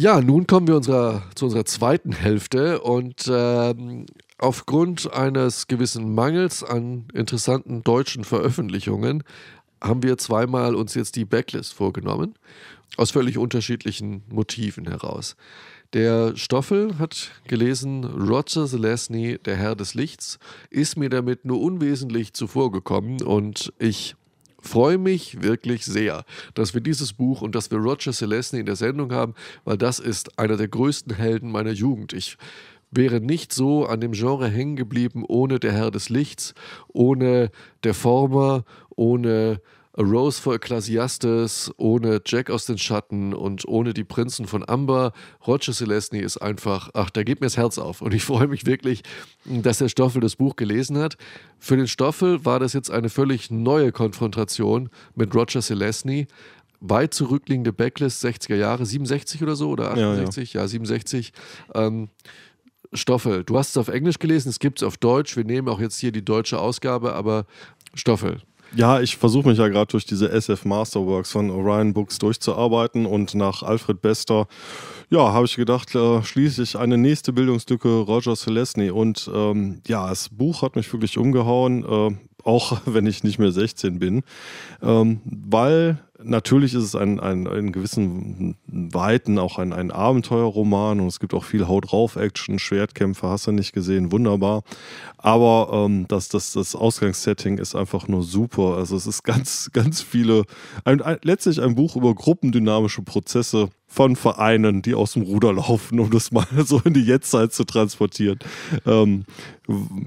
Ja, 0.03 0.21
nun 0.21 0.49
kommen 0.49 0.67
wir 0.67 0.75
unserer, 0.75 1.23
zu 1.37 1.45
unserer 1.45 1.65
zweiten 1.65 2.11
Hälfte 2.11 2.81
und 2.81 3.31
ähm, 3.31 4.07
aufgrund 4.37 5.13
eines 5.13 5.69
gewissen 5.69 6.13
Mangels 6.13 6.65
an 6.65 7.05
interessanten 7.15 7.85
deutschen 7.85 8.25
Veröffentlichungen 8.25 9.23
haben 9.81 10.03
wir 10.03 10.19
zweimal 10.19 10.75
uns 10.75 10.95
jetzt 10.95 11.15
die 11.15 11.25
Backlist 11.25 11.75
vorgenommen, 11.75 12.35
aus 12.97 13.13
völlig 13.13 13.39
unterschiedlichen 13.39 14.25
Motiven 14.29 14.89
heraus. 14.89 15.37
Der 15.93 16.37
Stoffel 16.37 16.99
hat 16.99 17.31
gelesen, 17.47 18.03
Roger 18.03 18.67
Zelesny, 18.67 19.39
der 19.39 19.55
Herr 19.55 19.77
des 19.77 19.95
Lichts, 19.95 20.41
ist 20.69 20.97
mir 20.97 21.11
damit 21.11 21.45
nur 21.45 21.61
unwesentlich 21.61 22.33
zuvorgekommen 22.33 23.23
und 23.23 23.73
ich 23.79 24.17
freue 24.63 24.99
mich 24.99 25.43
wirklich 25.43 25.85
sehr, 25.85 26.25
dass 26.55 26.75
wir 26.75 26.81
dieses 26.81 27.13
Buch 27.13 27.43
und 27.43 27.55
dass 27.55 27.71
wir 27.71 27.79
Roger 27.79 28.13
Celestine 28.13 28.61
in 28.61 28.67
der 28.67 28.77
Sendung 28.77 29.13
haben, 29.13 29.35
weil 29.65 29.77
das 29.77 29.99
ist 29.99 30.39
einer 30.39 30.57
der 30.57 30.69
größten 30.69 31.15
Helden 31.15 31.51
meiner 31.51 31.73
Jugend. 31.73 32.13
Ich 32.13 32.39
wäre 32.91 33.21
nicht 33.21 33.53
so 33.53 33.87
an 33.87 34.01
dem 34.01 34.13
Genre 34.13 34.49
hängen 34.49 34.77
geblieben 34.77 35.25
ohne 35.27 35.59
der 35.59 35.73
Herr 35.73 35.91
des 35.91 36.09
Lichts, 36.09 36.55
ohne 36.89 37.51
der 37.85 37.95
Former, 37.95 38.65
ohne 38.91 39.61
A 39.95 40.03
Rose 40.03 40.41
for 40.41 40.55
Ecclesiastes, 40.55 41.71
ohne 41.77 42.23
Jack 42.25 42.49
aus 42.49 42.65
den 42.65 42.79
Schatten 42.79 43.35
und 43.35 43.69
ohne 43.69 43.93
die 43.93 44.05
Prinzen 44.05 44.47
von 44.47 44.67
Amber. 44.67 45.13
Roger 45.47 45.73
Celestny 45.73 46.21
ist 46.21 46.39
einfach, 46.39 46.89
ach, 46.95 47.11
da 47.11 47.23
geht 47.25 47.43
mir 47.43 47.47
das 47.47 47.59
Herz 47.59 47.77
auf. 47.77 48.01
Und 48.01 48.15
ich 48.15 48.25
freue 48.25 48.49
mich 48.49 48.65
wirklich, 48.65 49.03
dass 49.45 49.79
der 49.79 49.91
Stoffel 49.91 50.23
das 50.23 50.37
Buch 50.37 50.57
gelesen 50.57 50.97
hat. 50.97 51.19
Für 51.59 51.77
den 51.77 51.89
Stoffel 51.89 52.43
war 52.47 52.59
das 52.59 52.73
jetzt 52.73 52.91
eine 52.91 53.11
völlig 53.11 53.51
neue 53.51 53.93
Konfrontation 53.93 54.89
mit 55.15 55.35
Roger 55.35 55.61
Celestny. 55.61 56.27
Weit 56.81 57.13
zurückliegende 57.13 57.75
Backlist, 57.75 58.25
60er 58.25 58.57
Jahre, 58.57 58.87
67 58.87 59.43
oder 59.43 59.57
so 59.57 59.69
oder 59.69 59.91
68, 59.91 60.55
ja, 60.55 60.61
ja. 60.61 60.65
ja 60.65 60.69
67. 60.69 61.33
Ähm, 61.75 62.09
Stoffel, 62.95 63.45
du 63.45 63.59
hast 63.59 63.71
es 63.71 63.77
auf 63.77 63.89
Englisch 63.89 64.19
gelesen, 64.19 64.49
es 64.49 64.59
gibt 64.59 64.81
es 64.81 64.87
auf 64.87 64.97
Deutsch. 64.97 65.37
Wir 65.37 65.45
nehmen 65.45 65.69
auch 65.69 65.81
jetzt 65.81 65.99
hier 65.99 66.13
die 66.13 66.25
deutsche 66.25 66.59
Ausgabe, 66.59 67.13
aber 67.15 67.47
Stoffel, 67.95 68.41
ja, 68.75 69.01
ich 69.01 69.17
versuche 69.17 69.49
mich 69.49 69.59
ja 69.59 69.69
gerade 69.69 69.91
durch 69.91 70.05
diese 70.05 70.31
SF 70.31 70.65
Masterworks 70.65 71.33
von 71.33 71.51
Orion 71.51 71.93
Books 71.93 72.19
durchzuarbeiten 72.19 73.07
und 73.07 73.35
nach 73.35 73.63
Alfred 73.63 74.01
Bester, 74.01 74.47
ja, 75.11 75.33
habe 75.33 75.47
ich 75.47 75.57
gedacht, 75.57 75.95
äh, 75.95 76.23
schließe 76.23 76.63
ich 76.63 76.79
eine 76.79 76.97
nächste 76.97 77.33
Bildungslücke 77.33 77.89
Roger 78.01 78.35
Celesny 78.35 78.91
und 78.91 79.31
ähm, 79.35 79.83
ja, 79.87 80.09
das 80.09 80.29
Buch 80.29 80.63
hat 80.63 80.77
mich 80.77 80.93
wirklich 80.93 81.19
umgehauen, 81.19 81.85
äh, 81.85 82.17
auch 82.45 82.81
wenn 82.87 83.07
ich 83.07 83.25
nicht 83.25 83.39
mehr 83.39 83.53
16 83.53 83.99
bin, 83.99 84.23
ähm, 84.83 85.21
weil 85.25 85.99
natürlich 86.25 86.75
ist 86.75 86.85
es 86.85 86.95
ein, 86.95 87.21
ein, 87.21 87.47
in 87.47 87.73
gewissen 87.73 88.57
Weiten 88.67 89.39
auch 89.39 89.59
ein, 89.59 89.73
ein 89.73 89.91
Abenteuerroman 89.91 91.01
und 91.01 91.07
es 91.07 91.21
gibt 91.21 91.35
auch 91.35 91.45
viel 91.45 91.69
Haut 91.69 91.91
drauf 91.91 92.17
Action, 92.17 92.59
Schwertkämpfe, 92.59 93.29
hast 93.29 93.47
du 93.47 93.53
nicht 93.53 93.73
gesehen, 93.73 94.13
wunderbar. 94.13 94.63
Aber 95.19 95.71
ähm, 95.73 96.07
das, 96.09 96.29
das, 96.29 96.53
das 96.53 96.75
Ausgangssetting 96.75 97.59
ist 97.59 97.75
einfach 97.75 98.09
nur 98.09 98.23
super. 98.23 98.77
Also 98.77 98.97
es 98.97 99.07
ist 99.07 99.23
ganz, 99.25 99.71
ganz 99.73 100.03
viele, 100.03 100.45
ein, 100.85 101.01
ein, 101.03 101.19
letztlich 101.23 101.61
ein 101.63 101.75
Buch 101.75 101.97
über 101.97 102.15
gruppendynamische 102.15 103.03
Prozesse 103.03 103.69
von 103.87 104.17
Vereinen, 104.17 104.81
die 104.81 104.95
aus 104.95 105.13
dem 105.13 105.23
Ruder 105.23 105.53
laufen, 105.53 106.01
um 106.01 106.11
das 106.11 106.33
mal 106.33 106.47
so 106.65 106.81
in 106.85 106.95
die 106.95 107.05
Jetztzeit 107.05 107.53
zu 107.53 107.65
transportieren. 107.65 108.39
Ähm, 108.87 109.25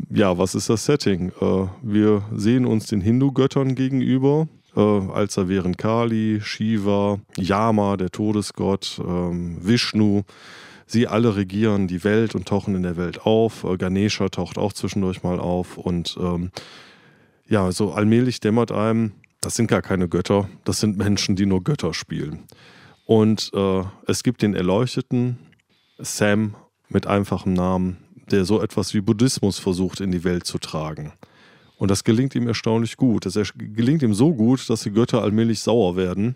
ja, 0.10 0.38
was 0.38 0.56
ist 0.56 0.70
das 0.70 0.86
Setting? 0.86 1.32
Äh, 1.40 1.68
wir 1.82 2.24
sehen 2.34 2.66
uns 2.66 2.88
den 2.88 3.02
Hindu-Göttern 3.02 3.76
gegenüber 3.76 4.48
äh, 4.76 4.80
als 4.80 5.36
da 5.36 5.48
wären 5.48 5.78
Kali, 5.78 6.40
Shiva, 6.42 7.20
Yama, 7.38 7.98
der 7.98 8.10
Todesgott, 8.10 9.02
ähm, 9.06 9.58
Vishnu. 9.62 10.24
Sie 10.88 11.08
alle 11.08 11.36
regieren 11.36 11.88
die 11.88 12.04
Welt 12.04 12.36
und 12.36 12.48
tauchen 12.48 12.76
in 12.76 12.84
der 12.84 12.98
Welt 12.98 13.26
auf. 13.26 13.64
Äh, 13.64 13.78
Ganesha 13.78 14.30
taucht 14.30 14.58
auch 14.58 14.74
zwischendurch 14.74 15.24
mal 15.24 15.40
auf. 15.40 15.78
Und 15.78 16.18
ähm, 16.20 16.52
ja, 17.48 17.72
so 17.72 17.94
allmählich 17.94 18.40
dämmert 18.40 18.72
einem, 18.72 19.14
das 19.42 19.56
sind 19.56 19.68
gar 19.68 19.82
keine 19.82 20.08
Götter, 20.08 20.50
das 20.64 20.80
sind 20.80 20.98
Menschen, 20.98 21.36
die 21.36 21.46
nur 21.46 21.64
Götter 21.64 21.94
spielen. 21.94 22.44
Und 23.06 23.52
äh, 23.54 23.84
es 24.08 24.24
gibt 24.24 24.42
den 24.42 24.56
Erleuchteten, 24.56 25.38
Sam 26.00 26.56
mit 26.90 27.08
einfachem 27.08 27.54
Namen, 27.54 27.98
der 28.32 28.46
so 28.46 28.62
etwas 28.62 28.94
wie 28.94 29.02
Buddhismus 29.02 29.60
versucht 29.60 30.02
in 30.02 30.12
die 30.12 30.24
Welt 30.24 30.46
zu 30.46 30.58
tragen. 30.58 31.14
Und 31.78 31.92
das 31.92 32.04
gelingt 32.04 32.36
ihm 32.36 32.48
erstaunlich 32.48 32.98
gut. 32.98 33.26
Das 33.26 33.54
gelingt 33.56 34.02
ihm 34.02 34.14
so 34.14 34.34
gut, 34.34 34.70
dass 34.70 34.84
die 34.84 34.92
Götter 34.92 35.22
allmählich 35.22 35.60
sauer 35.60 35.96
werden, 35.96 36.36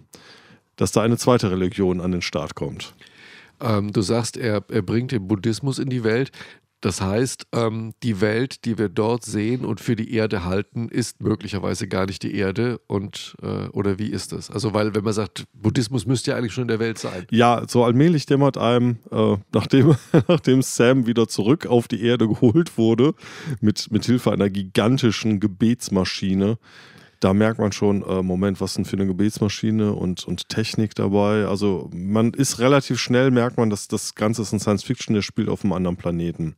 dass 0.76 0.92
da 0.92 1.02
eine 1.02 1.18
zweite 1.18 1.52
Religion 1.52 2.02
an 2.02 2.12
den 2.12 2.22
Start 2.22 2.56
kommt. 2.56 2.94
Ähm, 3.62 3.92
du 3.92 4.02
sagst, 4.02 4.38
er, 4.38 4.64
er 4.70 4.82
bringt 4.82 5.12
den 5.12 5.28
Buddhismus 5.28 5.80
in 5.80 5.90
die 5.90 6.04
Welt. 6.04 6.32
Das 6.82 7.02
heißt, 7.02 7.48
ähm, 7.52 7.94
die 8.04 8.22
Welt, 8.22 8.64
die 8.64 8.78
wir 8.78 8.88
dort 8.88 9.26
sehen 9.26 9.66
und 9.66 9.82
für 9.82 9.96
die 9.98 10.14
Erde 10.14 10.46
halten, 10.46 10.88
ist 10.88 11.22
möglicherweise 11.22 11.88
gar 11.88 12.06
nicht 12.06 12.24
die 12.24 12.34
Erde. 12.36 12.80
Und 12.88 13.36
äh, 13.42 13.68
oder 13.70 14.00
wie 14.00 14.08
ist 14.08 14.32
das? 14.32 14.50
Also, 14.50 14.74
weil, 14.74 14.96
wenn 14.96 15.04
man 15.04 15.14
sagt, 15.14 15.46
Buddhismus 15.54 16.06
müsste 16.06 16.32
ja 16.32 16.38
eigentlich 16.38 16.54
schon 16.54 16.64
in 16.64 16.68
der 16.70 16.80
Welt 16.80 16.98
sein. 16.98 17.28
Ja, 17.32 17.64
so 17.68 17.84
allmählich 17.84 18.26
dämmert 18.26 18.58
einem, 18.58 18.98
äh, 19.12 19.36
nachdem, 19.54 19.96
nachdem 20.28 20.62
Sam 20.62 21.06
wieder 21.06 21.28
zurück 21.28 21.66
auf 21.68 21.88
die 21.90 22.02
Erde 22.02 22.28
geholt 22.28 22.78
wurde, 22.78 23.14
mit, 23.60 23.92
mit 23.92 24.06
Hilfe 24.06 24.32
einer 24.32 24.50
gigantischen 24.50 25.40
Gebetsmaschine, 25.42 26.58
da 27.20 27.34
merkt 27.34 27.60
man 27.60 27.72
schon, 27.72 28.02
äh, 28.04 28.24
Moment, 28.24 28.62
was 28.62 28.76
denn 28.76 28.86
für 28.86 28.96
eine 28.96 29.08
Gebetsmaschine 29.08 29.94
und, 29.94 30.26
und 30.26 30.50
Technik 30.50 30.96
dabei. 30.96 31.46
Also 31.46 31.90
man 31.94 32.32
ist 32.32 32.60
relativ 32.60 33.00
schnell, 33.00 33.32
merkt 33.32 33.58
man, 33.58 33.70
dass 33.70 33.88
das 33.88 34.16
Ganze 34.16 34.42
ist 34.42 34.54
ein 34.54 34.60
Science 34.60 34.84
Fiction, 34.84 35.14
der 35.14 35.22
spielt 35.22 35.50
auf 35.50 35.64
einem 35.64 35.74
anderen 35.74 35.98
Planeten. 35.98 36.56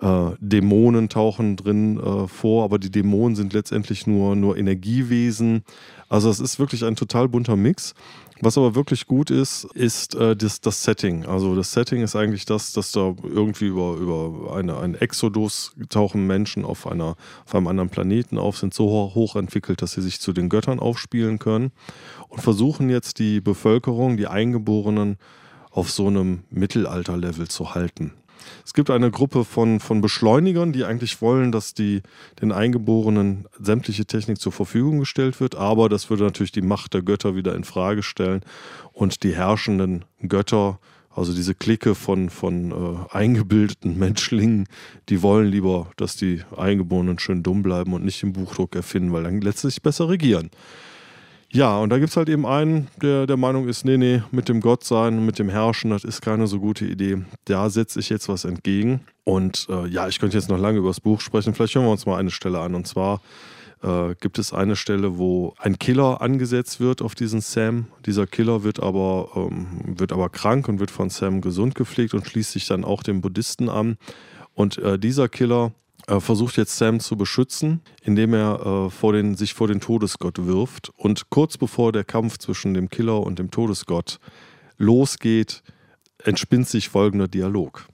Äh, 0.00 0.30
Dämonen 0.40 1.08
tauchen 1.08 1.56
drin 1.56 1.98
äh, 1.98 2.28
vor, 2.28 2.64
aber 2.64 2.78
die 2.78 2.90
Dämonen 2.90 3.36
sind 3.36 3.52
letztendlich 3.52 4.06
nur, 4.06 4.36
nur 4.36 4.56
Energiewesen. 4.56 5.64
Also 6.08 6.30
es 6.30 6.40
ist 6.40 6.58
wirklich 6.58 6.84
ein 6.84 6.96
total 6.96 7.28
bunter 7.28 7.56
Mix. 7.56 7.94
Was 8.40 8.56
aber 8.56 8.76
wirklich 8.76 9.06
gut 9.06 9.30
ist, 9.30 9.64
ist 9.74 10.14
äh, 10.14 10.36
das, 10.36 10.60
das 10.60 10.84
Setting. 10.84 11.26
Also 11.26 11.56
das 11.56 11.72
Setting 11.72 12.02
ist 12.02 12.14
eigentlich 12.14 12.44
das, 12.44 12.72
dass 12.72 12.92
da 12.92 13.14
irgendwie 13.22 13.66
über, 13.66 13.96
über 13.96 14.54
eine, 14.54 14.78
einen 14.78 14.94
Exodus 14.94 15.72
tauchen 15.88 16.26
Menschen 16.26 16.64
auf, 16.64 16.86
einer, 16.86 17.16
auf 17.44 17.54
einem 17.54 17.66
anderen 17.66 17.90
Planeten 17.90 18.38
auf, 18.38 18.56
sind 18.56 18.74
so 18.74 19.12
hoch 19.14 19.34
entwickelt, 19.34 19.82
dass 19.82 19.92
sie 19.92 20.02
sich 20.02 20.20
zu 20.20 20.32
den 20.32 20.48
Göttern 20.48 20.78
aufspielen 20.78 21.40
können 21.40 21.72
und 22.28 22.40
versuchen 22.40 22.90
jetzt 22.90 23.18
die 23.18 23.40
Bevölkerung, 23.40 24.16
die 24.16 24.28
Eingeborenen, 24.28 25.18
auf 25.70 25.90
so 25.90 26.06
einem 26.08 26.44
Mittelalterlevel 26.50 27.46
zu 27.48 27.74
halten. 27.74 28.12
Es 28.64 28.74
gibt 28.74 28.90
eine 28.90 29.10
Gruppe 29.10 29.44
von, 29.44 29.80
von 29.80 30.00
Beschleunigern, 30.00 30.72
die 30.72 30.84
eigentlich 30.84 31.20
wollen, 31.22 31.52
dass 31.52 31.74
die, 31.74 32.02
den 32.40 32.52
Eingeborenen 32.52 33.46
sämtliche 33.58 34.04
Technik 34.06 34.40
zur 34.40 34.52
Verfügung 34.52 35.00
gestellt 35.00 35.40
wird, 35.40 35.54
aber 35.54 35.88
das 35.88 36.10
würde 36.10 36.24
natürlich 36.24 36.52
die 36.52 36.62
Macht 36.62 36.94
der 36.94 37.02
Götter 37.02 37.34
wieder 37.34 37.54
in 37.54 37.64
Frage 37.64 38.02
stellen 38.02 38.42
und 38.92 39.22
die 39.22 39.34
herrschenden 39.34 40.04
Götter, 40.26 40.78
also 41.14 41.34
diese 41.34 41.54
Clique 41.54 41.94
von, 41.94 42.30
von 42.30 42.70
äh, 42.70 43.16
eingebildeten 43.16 43.98
Menschlingen, 43.98 44.66
die 45.08 45.22
wollen 45.22 45.48
lieber, 45.48 45.90
dass 45.96 46.16
die 46.16 46.42
Eingeborenen 46.56 47.18
schön 47.18 47.42
dumm 47.42 47.62
bleiben 47.62 47.92
und 47.92 48.04
nicht 48.04 48.22
den 48.22 48.32
Buchdruck 48.32 48.74
erfinden, 48.76 49.12
weil 49.12 49.24
dann 49.24 49.40
letztlich 49.40 49.82
besser 49.82 50.08
regieren. 50.08 50.50
Ja, 51.50 51.78
und 51.78 51.88
da 51.88 51.98
gibt 51.98 52.10
es 52.10 52.16
halt 52.16 52.28
eben 52.28 52.44
einen, 52.44 52.88
der 53.00 53.26
der 53.26 53.38
Meinung 53.38 53.68
ist, 53.68 53.84
nee, 53.84 53.96
nee, 53.96 54.22
mit 54.30 54.50
dem 54.50 54.60
Gottsein, 54.60 55.24
mit 55.24 55.38
dem 55.38 55.48
Herrschen, 55.48 55.90
das 55.90 56.04
ist 56.04 56.20
keine 56.20 56.46
so 56.46 56.60
gute 56.60 56.84
Idee. 56.84 57.24
Da 57.46 57.70
setze 57.70 58.00
ich 58.00 58.10
jetzt 58.10 58.28
was 58.28 58.44
entgegen. 58.44 59.00
Und 59.24 59.66
äh, 59.70 59.86
ja, 59.86 60.08
ich 60.08 60.18
könnte 60.18 60.36
jetzt 60.36 60.50
noch 60.50 60.58
lange 60.58 60.78
über 60.78 60.88
das 60.88 61.00
Buch 61.00 61.20
sprechen. 61.20 61.54
Vielleicht 61.54 61.74
hören 61.74 61.86
wir 61.86 61.92
uns 61.92 62.04
mal 62.04 62.18
eine 62.18 62.30
Stelle 62.30 62.60
an. 62.60 62.74
Und 62.74 62.86
zwar 62.86 63.22
äh, 63.82 64.14
gibt 64.20 64.38
es 64.38 64.52
eine 64.52 64.76
Stelle, 64.76 65.16
wo 65.16 65.54
ein 65.58 65.78
Killer 65.78 66.20
angesetzt 66.20 66.80
wird 66.80 67.00
auf 67.00 67.14
diesen 67.14 67.40
Sam. 67.40 67.86
Dieser 68.04 68.26
Killer 68.26 68.62
wird 68.62 68.82
aber, 68.82 69.30
ähm, 69.34 69.98
wird 69.98 70.12
aber 70.12 70.28
krank 70.28 70.68
und 70.68 70.80
wird 70.80 70.90
von 70.90 71.08
Sam 71.08 71.40
gesund 71.40 71.74
gepflegt 71.74 72.12
und 72.12 72.26
schließt 72.26 72.52
sich 72.52 72.66
dann 72.66 72.84
auch 72.84 73.02
dem 73.02 73.22
Buddhisten 73.22 73.70
an. 73.70 73.96
Und 74.52 74.76
äh, 74.78 74.98
dieser 74.98 75.28
Killer 75.30 75.72
äh, 76.08 76.20
versucht 76.20 76.56
jetzt 76.56 76.76
Sam 76.78 77.00
zu 77.00 77.16
beschützen, 77.16 77.82
indem 78.02 78.32
er 78.32 78.86
äh, 78.86 78.90
vor 78.90 79.12
den, 79.12 79.34
sich 79.34 79.54
vor 79.54 79.68
den 79.68 79.80
Todesgott 79.80 80.46
wirft. 80.46 80.90
Und 80.96 81.28
kurz 81.30 81.58
bevor 81.58 81.92
der 81.92 82.04
Kampf 82.04 82.38
zwischen 82.38 82.74
dem 82.74 82.88
Killer 82.88 83.20
und 83.20 83.38
dem 83.38 83.50
Todesgott 83.50 84.18
losgeht, 84.78 85.62
entspinnt 86.24 86.66
sich 86.66 86.88
folgender 86.88 87.28
Dialog. 87.28 87.86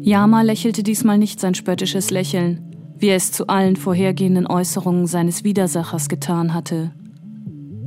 Yama 0.00 0.42
lächelte 0.42 0.82
diesmal 0.82 1.18
nicht 1.18 1.38
sein 1.38 1.54
spöttisches 1.54 2.10
Lächeln, 2.10 2.74
wie 2.96 3.08
er 3.08 3.16
es 3.16 3.30
zu 3.30 3.48
allen 3.48 3.76
vorhergehenden 3.76 4.46
Äußerungen 4.46 5.06
seines 5.06 5.44
Widersachers 5.44 6.08
getan 6.08 6.54
hatte. 6.54 6.92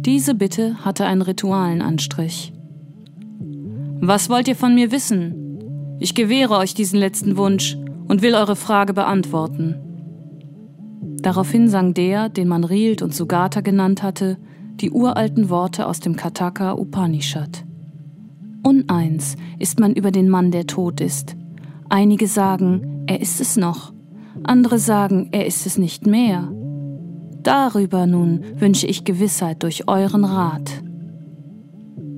Diese 0.03 0.35
Bitte 0.35 0.85
hatte 0.85 1.05
einen 1.05 1.21
ritualen 1.21 1.81
Anstrich. 1.81 2.53
Was 4.01 4.29
wollt 4.29 4.47
ihr 4.47 4.55
von 4.55 4.75
mir 4.75 4.91
wissen? 4.91 5.40
Ich 6.01 6.15
gewähre 6.15 6.57
euch 6.57 6.73
diesen 6.73 6.97
letzten 6.97 7.37
Wunsch 7.37 7.77
und 8.07 8.23
will 8.23 8.33
eure 8.33 8.55
Frage 8.55 8.91
beantworten. 8.91 9.75
Daraufhin 11.21 11.67
sang 11.67 11.93
der, 11.93 12.27
den 12.27 12.47
man 12.47 12.63
Rielt 12.63 13.03
und 13.03 13.13
Sugata 13.13 13.61
genannt 13.61 14.01
hatte, 14.01 14.39
die 14.77 14.89
uralten 14.89 15.51
Worte 15.51 15.85
aus 15.85 15.99
dem 15.99 16.15
Kataka 16.15 16.73
Upanishad. 16.73 17.65
Uneins 18.63 19.35
ist 19.59 19.79
man 19.79 19.93
über 19.93 20.09
den 20.09 20.27
Mann, 20.27 20.49
der 20.49 20.65
tot 20.65 21.01
ist. 21.01 21.35
Einige 21.87 22.25
sagen, 22.25 23.03
er 23.05 23.21
ist 23.21 23.39
es 23.39 23.55
noch, 23.55 23.93
andere 24.41 24.79
sagen, 24.79 25.29
er 25.31 25.45
ist 25.45 25.67
es 25.67 25.77
nicht 25.77 26.07
mehr. 26.07 26.51
Darüber 27.43 28.07
nun 28.07 28.41
wünsche 28.57 28.87
ich 28.87 29.03
Gewissheit 29.03 29.61
durch 29.61 29.87
euren 29.87 30.25
Rat. 30.25 30.81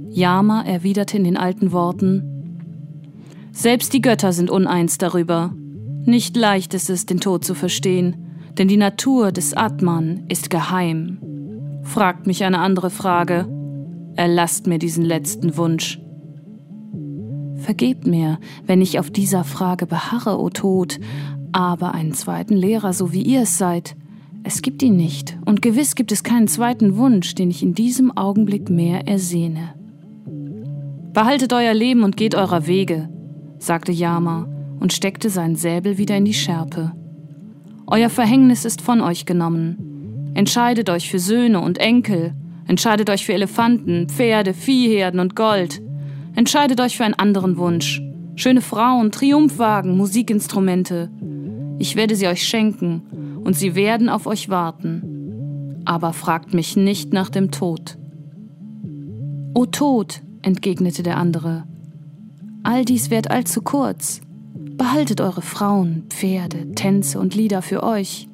Yama 0.09 0.61
erwiderte 0.61 1.17
in 1.17 1.25
den 1.25 1.35
alten 1.35 1.73
Worten, 1.73 2.32
selbst 3.55 3.93
die 3.93 4.01
Götter 4.01 4.33
sind 4.33 4.49
uneins 4.49 4.97
darüber. 4.97 5.53
Nicht 6.05 6.35
leicht 6.35 6.73
ist 6.73 6.89
es, 6.89 7.05
den 7.05 7.19
Tod 7.19 7.45
zu 7.45 7.53
verstehen, 7.53 8.15
denn 8.57 8.67
die 8.67 8.77
Natur 8.77 9.31
des 9.31 9.53
Atman 9.53 10.23
ist 10.27 10.49
geheim. 10.49 11.19
Fragt 11.83 12.25
mich 12.25 12.43
eine 12.43 12.57
andere 12.57 12.89
Frage. 12.89 13.47
Erlasst 14.15 14.65
mir 14.65 14.79
diesen 14.79 15.05
letzten 15.05 15.55
Wunsch. 15.55 16.01
Vergebt 17.57 18.07
mir, 18.07 18.39
wenn 18.65 18.81
ich 18.81 18.97
auf 18.97 19.11
dieser 19.11 19.43
Frage 19.43 19.85
beharre, 19.85 20.39
o 20.39 20.49
Tod, 20.49 20.99
aber 21.51 21.93
einen 21.93 22.13
zweiten 22.13 22.55
Lehrer, 22.55 22.91
so 22.91 23.13
wie 23.13 23.21
ihr 23.21 23.43
es 23.43 23.59
seid. 23.59 23.95
Es 24.43 24.63
gibt 24.63 24.81
ihn 24.81 24.97
nicht, 24.97 25.37
und 25.45 25.61
gewiss 25.61 25.93
gibt 25.93 26.11
es 26.11 26.23
keinen 26.23 26.47
zweiten 26.47 26.97
Wunsch, 26.97 27.35
den 27.35 27.51
ich 27.51 27.61
in 27.61 27.75
diesem 27.75 28.17
Augenblick 28.17 28.71
mehr 28.71 29.07
ersehne. 29.07 29.75
Behaltet 31.13 31.53
euer 31.53 31.75
Leben 31.75 32.03
und 32.03 32.17
geht 32.17 32.33
eurer 32.33 32.65
Wege 32.65 33.12
sagte 33.65 33.91
Yama 33.91 34.47
und 34.79 34.93
steckte 34.93 35.29
seinen 35.29 35.55
Säbel 35.55 35.97
wieder 35.97 36.17
in 36.17 36.25
die 36.25 36.33
Schärpe. 36.33 36.91
Euer 37.87 38.09
Verhängnis 38.09 38.65
ist 38.65 38.81
von 38.81 39.01
euch 39.01 39.25
genommen. 39.25 40.31
Entscheidet 40.33 40.89
euch 40.89 41.09
für 41.09 41.19
Söhne 41.19 41.61
und 41.61 41.77
Enkel. 41.77 42.33
Entscheidet 42.67 43.09
euch 43.09 43.25
für 43.25 43.33
Elefanten, 43.33 44.07
Pferde, 44.09 44.53
Viehherden 44.53 45.19
und 45.19 45.35
Gold. 45.35 45.81
Entscheidet 46.35 46.81
euch 46.81 46.97
für 46.97 47.05
einen 47.05 47.13
anderen 47.13 47.57
Wunsch. 47.57 48.01
Schöne 48.35 48.61
Frauen, 48.61 49.11
Triumphwagen, 49.11 49.95
Musikinstrumente. 49.95 51.11
Ich 51.77 51.95
werde 51.95 52.15
sie 52.15 52.27
euch 52.27 52.47
schenken 52.47 53.41
und 53.43 53.55
sie 53.55 53.75
werden 53.75 54.09
auf 54.09 54.25
euch 54.25 54.49
warten. 54.49 55.81
Aber 55.85 56.13
fragt 56.13 56.53
mich 56.53 56.75
nicht 56.75 57.13
nach 57.13 57.29
dem 57.29 57.51
Tod. 57.51 57.97
O 59.53 59.65
Tod, 59.65 60.21
entgegnete 60.41 61.03
der 61.03 61.17
andere, 61.17 61.65
All 62.63 62.85
dies 62.85 63.09
wird 63.11 63.29
allzu 63.29 63.61
kurz. 63.61 64.21
Behaltet 64.55 65.21
eure 65.21 65.41
Frauen, 65.41 66.05
Pferde, 66.09 66.71
Tänze 66.73 67.19
und 67.19 67.35
Lieder 67.35 67.61
für 67.61 67.83
euch. 67.83 68.29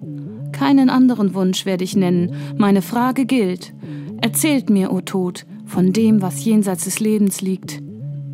Keinen 0.52 0.90
anderen 0.90 1.34
Wunsch 1.34 1.66
werde 1.66 1.84
ich 1.84 1.96
nennen. 1.96 2.36
Meine 2.58 2.82
Frage 2.82 3.26
gilt. 3.26 3.74
Erzählt 4.22 4.70
mir, 4.70 4.92
o 4.92 4.98
oh 4.98 5.02
Tod, 5.02 5.46
von 5.66 5.94
dem, 5.94 6.22
was 6.22 6.44
jenseits 6.44 6.86
des 6.86 7.00
Lebens 7.00 7.42
liegt. 7.42 7.82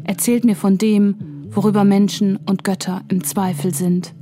Erzählt 0.04 0.44
mir 0.44 0.56
von 0.56 0.78
dem, 0.78 1.46
worüber 1.50 1.84
Menschen 1.84 2.38
und 2.38 2.64
Götter 2.64 3.02
im 3.08 3.24
Zweifel 3.24 3.74
sind. 3.74 4.14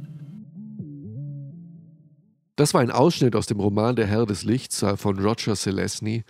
Das 2.56 2.76
war 2.76 2.82
ein 2.82 2.92
Ausschnitt 2.92 3.36
aus 3.36 3.48
dem 3.48 3.60
Roman 3.60 3.96
Der 3.96 4.06
Herr 4.06 4.28
des 4.28 4.44
Lichts 4.44 4.86
von 4.98 5.18
Roger 5.18 5.56
Selesny. 5.56 6.24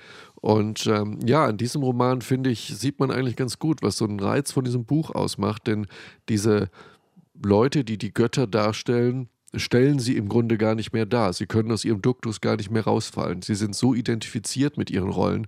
Und 0.44 0.88
ähm, 0.88 1.20
ja, 1.26 1.48
in 1.48 1.56
diesem 1.56 1.84
Roman, 1.84 2.22
finde 2.22 2.50
ich, 2.50 2.68
sieht 2.78 3.00
man 3.00 3.12
eigentlich 3.12 3.38
ganz 3.38 3.60
gut, 3.60 3.82
was 3.82 3.96
so 3.96 4.04
ein 4.04 4.20
Reiz 4.20 4.52
von 4.52 4.66
diesem 4.66 4.84
Buch 4.84 5.10
ausmacht. 5.10 5.68
Denn 5.68 5.88
diese 6.28 6.70
Leute, 7.42 7.86
die 7.86 7.98
die 7.98 8.14
Götter 8.14 8.46
darstellen, 8.46 9.30
stellen 9.56 10.00
sie 10.00 10.18
im 10.18 10.28
Grunde 10.28 10.58
gar 10.58 10.76
nicht 10.76 10.92
mehr 10.92 11.06
dar. 11.06 11.32
Sie 11.32 11.46
können 11.46 11.72
aus 11.72 11.86
ihrem 11.86 12.02
Duktus 12.02 12.42
gar 12.42 12.58
nicht 12.58 12.72
mehr 12.72 12.84
rausfallen. 12.84 13.42
Sie 13.42 13.56
sind 13.56 13.74
so 13.74 13.94
identifiziert 13.94 14.78
mit 14.78 14.92
ihren 14.92 15.08
Rollen, 15.08 15.48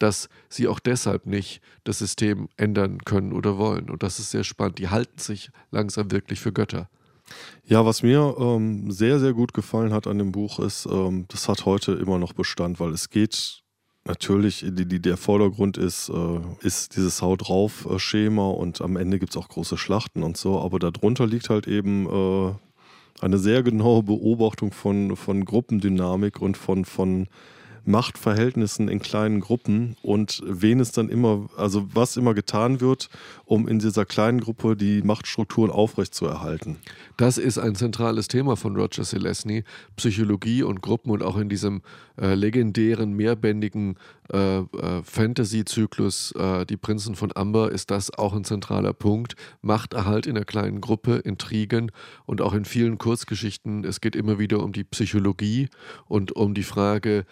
dass 0.00 0.28
sie 0.48 0.66
auch 0.66 0.80
deshalb 0.80 1.24
nicht 1.24 1.60
das 1.84 2.00
System 2.00 2.48
ändern 2.56 2.98
können 3.04 3.32
oder 3.32 3.58
wollen. 3.58 3.90
Und 3.90 4.02
das 4.02 4.18
ist 4.18 4.32
sehr 4.32 4.42
spannend. 4.42 4.80
Die 4.80 4.88
halten 4.88 5.20
sich 5.20 5.52
langsam 5.70 6.10
wirklich 6.10 6.40
für 6.40 6.52
Götter. 6.52 6.90
Ja, 7.64 7.86
was 7.86 8.02
mir 8.02 8.34
ähm, 8.40 8.90
sehr, 8.90 9.20
sehr 9.20 9.34
gut 9.34 9.54
gefallen 9.54 9.92
hat 9.92 10.08
an 10.08 10.18
dem 10.18 10.32
Buch 10.32 10.58
ist, 10.58 10.86
ähm, 10.86 11.26
das 11.28 11.48
hat 11.48 11.64
heute 11.64 11.92
immer 11.92 12.18
noch 12.18 12.32
Bestand, 12.32 12.80
weil 12.80 12.90
es 12.90 13.08
geht 13.08 13.61
natürlich, 14.04 14.64
die, 14.68 14.86
die, 14.86 15.00
der 15.00 15.16
Vordergrund 15.16 15.76
ist, 15.76 16.08
äh, 16.08 16.40
ist 16.66 16.96
dieses 16.96 17.22
Haut 17.22 17.48
drauf 17.48 17.88
Schema 17.98 18.48
und 18.48 18.80
am 18.80 18.96
Ende 18.96 19.18
gibt 19.18 19.32
es 19.32 19.36
auch 19.36 19.48
große 19.48 19.76
Schlachten 19.78 20.22
und 20.22 20.36
so, 20.36 20.60
aber 20.60 20.78
darunter 20.78 21.26
liegt 21.26 21.50
halt 21.50 21.66
eben 21.66 22.06
äh, 22.06 22.54
eine 23.20 23.38
sehr 23.38 23.62
genaue 23.62 24.02
Beobachtung 24.02 24.72
von, 24.72 25.16
von 25.16 25.44
Gruppendynamik 25.44 26.40
und 26.40 26.56
von, 26.56 26.84
von 26.84 27.28
Machtverhältnissen 27.84 28.88
in 28.88 29.00
kleinen 29.00 29.40
Gruppen 29.40 29.96
und 30.02 30.42
wen 30.46 30.80
es 30.80 30.92
dann 30.92 31.08
immer, 31.08 31.48
also 31.56 31.88
was 31.92 32.16
immer 32.16 32.34
getan 32.34 32.80
wird, 32.80 33.08
um 33.44 33.68
in 33.68 33.78
dieser 33.78 34.04
kleinen 34.04 34.40
Gruppe 34.40 34.76
die 34.76 35.02
Machtstrukturen 35.02 35.70
aufrechtzuerhalten. 35.70 36.76
Das 37.16 37.38
ist 37.38 37.58
ein 37.58 37.74
zentrales 37.74 38.28
Thema 38.28 38.56
von 38.56 38.76
Roger 38.76 39.04
Selesny, 39.04 39.64
Psychologie 39.96 40.62
und 40.62 40.82
Gruppen 40.82 41.10
und 41.10 41.22
auch 41.22 41.36
in 41.36 41.48
diesem 41.48 41.82
äh, 42.20 42.34
legendären, 42.34 43.14
mehrbändigen 43.14 43.96
äh, 44.32 44.58
äh, 44.58 45.02
Fantasy-Zyklus 45.02 46.32
äh, 46.32 46.64
Die 46.66 46.76
Prinzen 46.76 47.14
von 47.14 47.32
Amber 47.34 47.70
ist 47.70 47.90
das 47.90 48.10
auch 48.10 48.34
ein 48.34 48.44
zentraler 48.44 48.92
Punkt. 48.92 49.34
Machterhalt 49.60 50.26
in 50.26 50.36
einer 50.36 50.44
kleinen 50.44 50.80
Gruppe, 50.80 51.16
Intrigen 51.16 51.90
und 52.26 52.40
auch 52.40 52.54
in 52.54 52.64
vielen 52.64 52.98
Kurzgeschichten. 52.98 53.84
Es 53.84 54.00
geht 54.00 54.16
immer 54.16 54.38
wieder 54.38 54.62
um 54.62 54.72
die 54.72 54.84
Psychologie 54.84 55.68
und 56.06 56.32
um 56.32 56.54
die 56.54 56.62
Frage, 56.62 57.26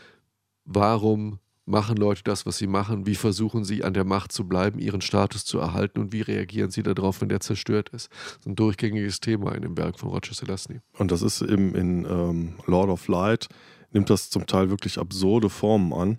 warum 0.71 1.39
machen 1.67 1.97
Leute 1.97 2.23
das, 2.25 2.47
was 2.47 2.59
sie 2.59 2.67
machen? 2.67 3.07
Wie 3.07 3.15
versuchen 3.15 3.65
sie 3.65 3.85
an 3.85 3.95
der 3.95 4.05
Macht 4.05 4.33
zu 4.33 4.47
bleiben, 4.47 4.79
ihren 4.79 5.01
Status 5.01 5.45
zu 5.45 5.59
erhalten 5.59 6.01
und 6.01 6.13
wie 6.13 6.23
reagieren 6.23 6.71
sie 6.71 6.83
darauf, 6.83 7.21
wenn 7.21 7.29
der 7.29 7.41
zerstört 7.41 7.91
ist? 7.91 8.11
Das 8.11 8.39
ist 8.41 8.47
ein 8.47 8.57
durchgängiges 8.57 9.21
Thema 9.21 9.55
in 9.55 9.63
dem 9.63 9.77
Werk 9.77 9.99
von 9.99 10.11
Roger 10.11 10.35
Selesny. 10.35 10.81
Und 10.99 11.11
das 11.11 11.23
ist 11.23 11.43
eben 11.43 11.75
in 11.75 12.05
ähm, 12.05 12.55
Lord 12.67 12.89
of 12.89 13.09
Light, 13.09 13.49
nimmt 13.93 14.11
das 14.11 14.31
zum 14.31 14.47
Teil 14.47 14.71
wirklich 14.71 14.99
absurde 14.99 15.49
Formen 15.49 15.93
an. 15.93 16.19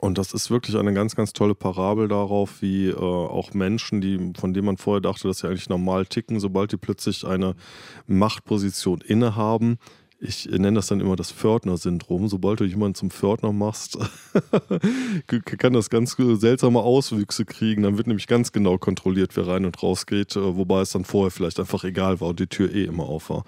Und 0.00 0.18
das 0.18 0.34
ist 0.34 0.50
wirklich 0.50 0.76
eine 0.76 0.92
ganz, 0.92 1.14
ganz 1.14 1.32
tolle 1.32 1.54
Parabel 1.54 2.08
darauf, 2.08 2.62
wie 2.62 2.88
äh, 2.88 2.94
auch 2.96 3.54
Menschen, 3.54 4.00
die, 4.00 4.32
von 4.36 4.52
denen 4.52 4.66
man 4.66 4.76
vorher 4.76 5.00
dachte, 5.00 5.28
dass 5.28 5.38
sie 5.38 5.46
eigentlich 5.46 5.68
normal 5.68 6.06
ticken, 6.06 6.40
sobald 6.40 6.72
die 6.72 6.76
plötzlich 6.76 7.24
eine 7.24 7.54
Machtposition 8.06 9.00
innehaben, 9.00 9.78
ich 10.20 10.46
nenne 10.46 10.74
das 10.74 10.86
dann 10.86 11.00
immer 11.00 11.16
das 11.16 11.32
Pförtner-Syndrom. 11.32 12.28
Sobald 12.28 12.60
du 12.60 12.64
jemanden 12.64 12.94
zum 12.94 13.10
Pförtner 13.10 13.52
machst, 13.52 13.98
kann 15.26 15.72
das 15.72 15.90
ganz 15.90 16.16
seltsame 16.16 16.80
Auswüchse 16.80 17.44
kriegen. 17.44 17.82
Dann 17.82 17.96
wird 17.96 18.06
nämlich 18.06 18.26
ganz 18.26 18.52
genau 18.52 18.78
kontrolliert, 18.78 19.36
wer 19.36 19.46
rein 19.46 19.64
und 19.64 19.82
raus 19.82 20.06
geht, 20.06 20.36
äh, 20.36 20.56
wobei 20.56 20.80
es 20.80 20.90
dann 20.90 21.04
vorher 21.04 21.30
vielleicht 21.30 21.60
einfach 21.60 21.84
egal 21.84 22.20
war 22.20 22.28
und 22.28 22.40
die 22.40 22.46
Tür 22.46 22.72
eh 22.74 22.84
immer 22.84 23.04
auf 23.04 23.30
war. 23.30 23.44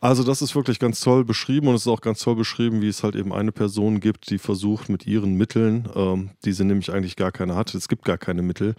Also 0.00 0.24
das 0.24 0.42
ist 0.42 0.56
wirklich 0.56 0.80
ganz 0.80 1.00
toll 1.00 1.24
beschrieben 1.24 1.68
und 1.68 1.76
es 1.76 1.82
ist 1.82 1.86
auch 1.86 2.00
ganz 2.00 2.18
toll 2.18 2.34
beschrieben, 2.34 2.82
wie 2.82 2.88
es 2.88 3.04
halt 3.04 3.14
eben 3.14 3.32
eine 3.32 3.52
Person 3.52 4.00
gibt, 4.00 4.30
die 4.30 4.38
versucht 4.38 4.88
mit 4.88 5.06
ihren 5.06 5.34
Mitteln, 5.34 5.88
ähm, 5.94 6.30
die 6.44 6.52
sie 6.52 6.64
nämlich 6.64 6.92
eigentlich 6.92 7.14
gar 7.14 7.30
keine 7.30 7.54
hat, 7.54 7.72
es 7.72 7.86
gibt 7.86 8.04
gar 8.04 8.18
keine 8.18 8.42
Mittel, 8.42 8.74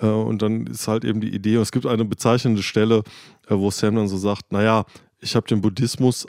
äh, 0.00 0.06
und 0.06 0.42
dann 0.42 0.66
ist 0.66 0.88
halt 0.88 1.04
eben 1.04 1.20
die 1.20 1.34
Idee, 1.34 1.56
und 1.56 1.62
es 1.62 1.72
gibt 1.72 1.86
eine 1.86 2.04
bezeichnende 2.04 2.62
Stelle, 2.62 3.02
äh, 3.48 3.54
wo 3.56 3.70
Sam 3.70 3.96
dann 3.96 4.08
so 4.08 4.16
sagt, 4.16 4.52
naja, 4.52 4.84
ich 5.20 5.36
habe 5.36 5.46
den 5.46 5.60
Buddhismus 5.60 6.26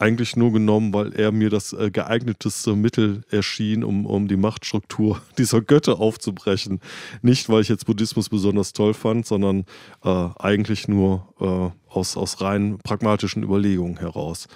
eigentlich 0.00 0.34
nur 0.34 0.52
genommen, 0.52 0.94
weil 0.94 1.12
er 1.12 1.30
mir 1.30 1.50
das 1.50 1.72
äh, 1.72 1.90
geeigneteste 1.90 2.74
Mittel 2.74 3.22
erschien, 3.30 3.84
um, 3.84 4.06
um 4.06 4.28
die 4.28 4.36
Machtstruktur 4.36 5.20
dieser 5.38 5.60
Götter 5.60 6.00
aufzubrechen. 6.00 6.80
Nicht, 7.22 7.48
weil 7.48 7.60
ich 7.60 7.68
jetzt 7.68 7.86
Buddhismus 7.86 8.28
besonders 8.30 8.72
toll 8.72 8.94
fand, 8.94 9.26
sondern 9.26 9.66
äh, 10.02 10.28
eigentlich 10.38 10.88
nur 10.88 11.34
äh, 11.40 11.94
aus, 11.94 12.16
aus 12.16 12.40
rein 12.40 12.78
pragmatischen 12.82 13.42
Überlegungen 13.42 13.98
heraus. 13.98 14.48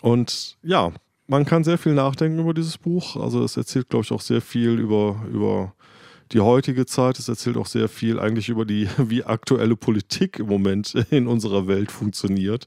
Und 0.00 0.56
ja, 0.62 0.92
man 1.26 1.44
kann 1.44 1.62
sehr 1.62 1.78
viel 1.78 1.92
nachdenken 1.92 2.38
über 2.38 2.54
dieses 2.54 2.78
Buch. 2.78 3.16
Also 3.16 3.44
es 3.44 3.56
erzählt, 3.56 3.90
glaube 3.90 4.04
ich, 4.04 4.12
auch 4.12 4.22
sehr 4.22 4.40
viel 4.40 4.78
über, 4.78 5.22
über 5.30 5.74
die 6.32 6.40
heutige 6.40 6.86
Zeit. 6.86 7.18
Es 7.18 7.28
erzählt 7.28 7.58
auch 7.58 7.66
sehr 7.66 7.88
viel 7.88 8.18
eigentlich 8.18 8.48
über 8.48 8.64
die, 8.64 8.88
wie 8.96 9.24
aktuelle 9.24 9.76
Politik 9.76 10.38
im 10.38 10.46
Moment 10.46 10.94
in 11.10 11.26
unserer 11.26 11.66
Welt 11.66 11.92
funktioniert 11.92 12.66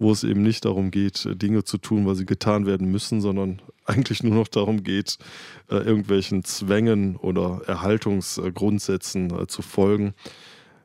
wo 0.00 0.10
es 0.10 0.24
eben 0.24 0.42
nicht 0.42 0.64
darum 0.64 0.90
geht, 0.90 1.28
Dinge 1.40 1.62
zu 1.62 1.78
tun, 1.78 2.06
weil 2.06 2.16
sie 2.16 2.26
getan 2.26 2.66
werden 2.66 2.90
müssen, 2.90 3.20
sondern 3.20 3.62
eigentlich 3.84 4.24
nur 4.24 4.34
noch 4.34 4.48
darum 4.48 4.82
geht, 4.82 5.18
äh, 5.70 5.76
irgendwelchen 5.76 6.42
Zwängen 6.42 7.16
oder 7.16 7.60
Erhaltungsgrundsätzen 7.66 9.38
äh, 9.38 9.46
zu 9.46 9.62
folgen. 9.62 10.14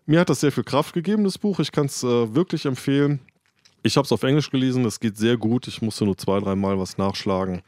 Mir 0.06 0.20
hat 0.20 0.30
das 0.30 0.42
sehr 0.42 0.52
viel 0.52 0.64
Kraft 0.64 0.94
gegeben, 0.94 1.24
das 1.24 1.40
Buch. 1.40 1.60
Ich 1.60 1.72
kann 1.72 1.88
es 1.88 2.04
äh, 2.04 2.36
wirklich 2.36 2.66
empfehlen. 2.66 3.22
Ich 3.82 3.98
habe 3.98 4.06
es 4.06 4.12
auf 4.12 4.24
Englisch 4.24 4.52
gelesen, 4.52 4.84
das 4.84 5.00
geht 5.00 5.18
sehr 5.18 5.38
gut. 5.38 5.68
Ich 5.68 5.82
musste 5.82 6.06
nur 6.06 6.18
zwei, 6.18 6.40
dreimal 6.40 6.78
was 6.78 6.98
nachschlagen. 6.98 7.62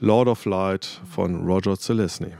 Lord 0.00 0.28
of 0.28 0.44
Light 0.44 1.00
von 1.10 1.44
Roger 1.44 1.76
Zelesny. 1.76 2.32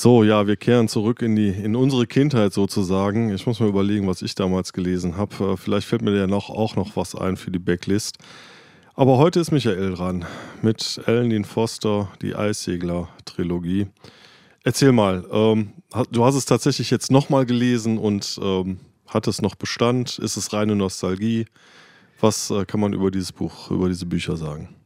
So, 0.00 0.22
ja, 0.22 0.46
wir 0.46 0.54
kehren 0.54 0.86
zurück 0.86 1.22
in 1.22 1.34
die 1.34 1.48
in 1.48 1.74
unsere 1.74 2.06
Kindheit 2.06 2.52
sozusagen. 2.52 3.34
Ich 3.34 3.48
muss 3.48 3.58
mal 3.58 3.68
überlegen, 3.68 4.06
was 4.06 4.22
ich 4.22 4.36
damals 4.36 4.72
gelesen 4.72 5.16
habe. 5.16 5.54
Äh, 5.54 5.56
vielleicht 5.56 5.88
fällt 5.88 6.02
mir 6.02 6.16
ja 6.16 6.28
noch 6.28 6.50
auch 6.50 6.76
noch 6.76 6.94
was 6.94 7.16
ein 7.16 7.36
für 7.36 7.50
die 7.50 7.58
Backlist. 7.58 8.16
Aber 8.94 9.18
heute 9.18 9.40
ist 9.40 9.50
Michael 9.50 9.94
dran 9.94 10.24
mit 10.62 11.00
Ellen 11.06 11.30
Dean 11.30 11.44
Foster, 11.44 12.12
die 12.22 12.36
Eissegler-Trilogie. 12.36 13.88
Erzähl 14.62 14.92
mal, 14.92 15.26
ähm, 15.32 15.72
du 16.12 16.24
hast 16.24 16.36
es 16.36 16.44
tatsächlich 16.44 16.92
jetzt 16.92 17.10
nochmal 17.10 17.44
gelesen 17.44 17.98
und 17.98 18.38
ähm, 18.40 18.78
hat 19.08 19.26
es 19.26 19.42
noch 19.42 19.56
Bestand? 19.56 20.20
Ist 20.20 20.36
es 20.36 20.52
reine 20.52 20.76
Nostalgie? 20.76 21.46
Was 22.20 22.52
äh, 22.52 22.64
kann 22.66 22.78
man 22.78 22.92
über 22.92 23.10
dieses 23.10 23.32
Buch, 23.32 23.72
über 23.72 23.88
diese 23.88 24.06
Bücher 24.06 24.36
sagen? 24.36 24.77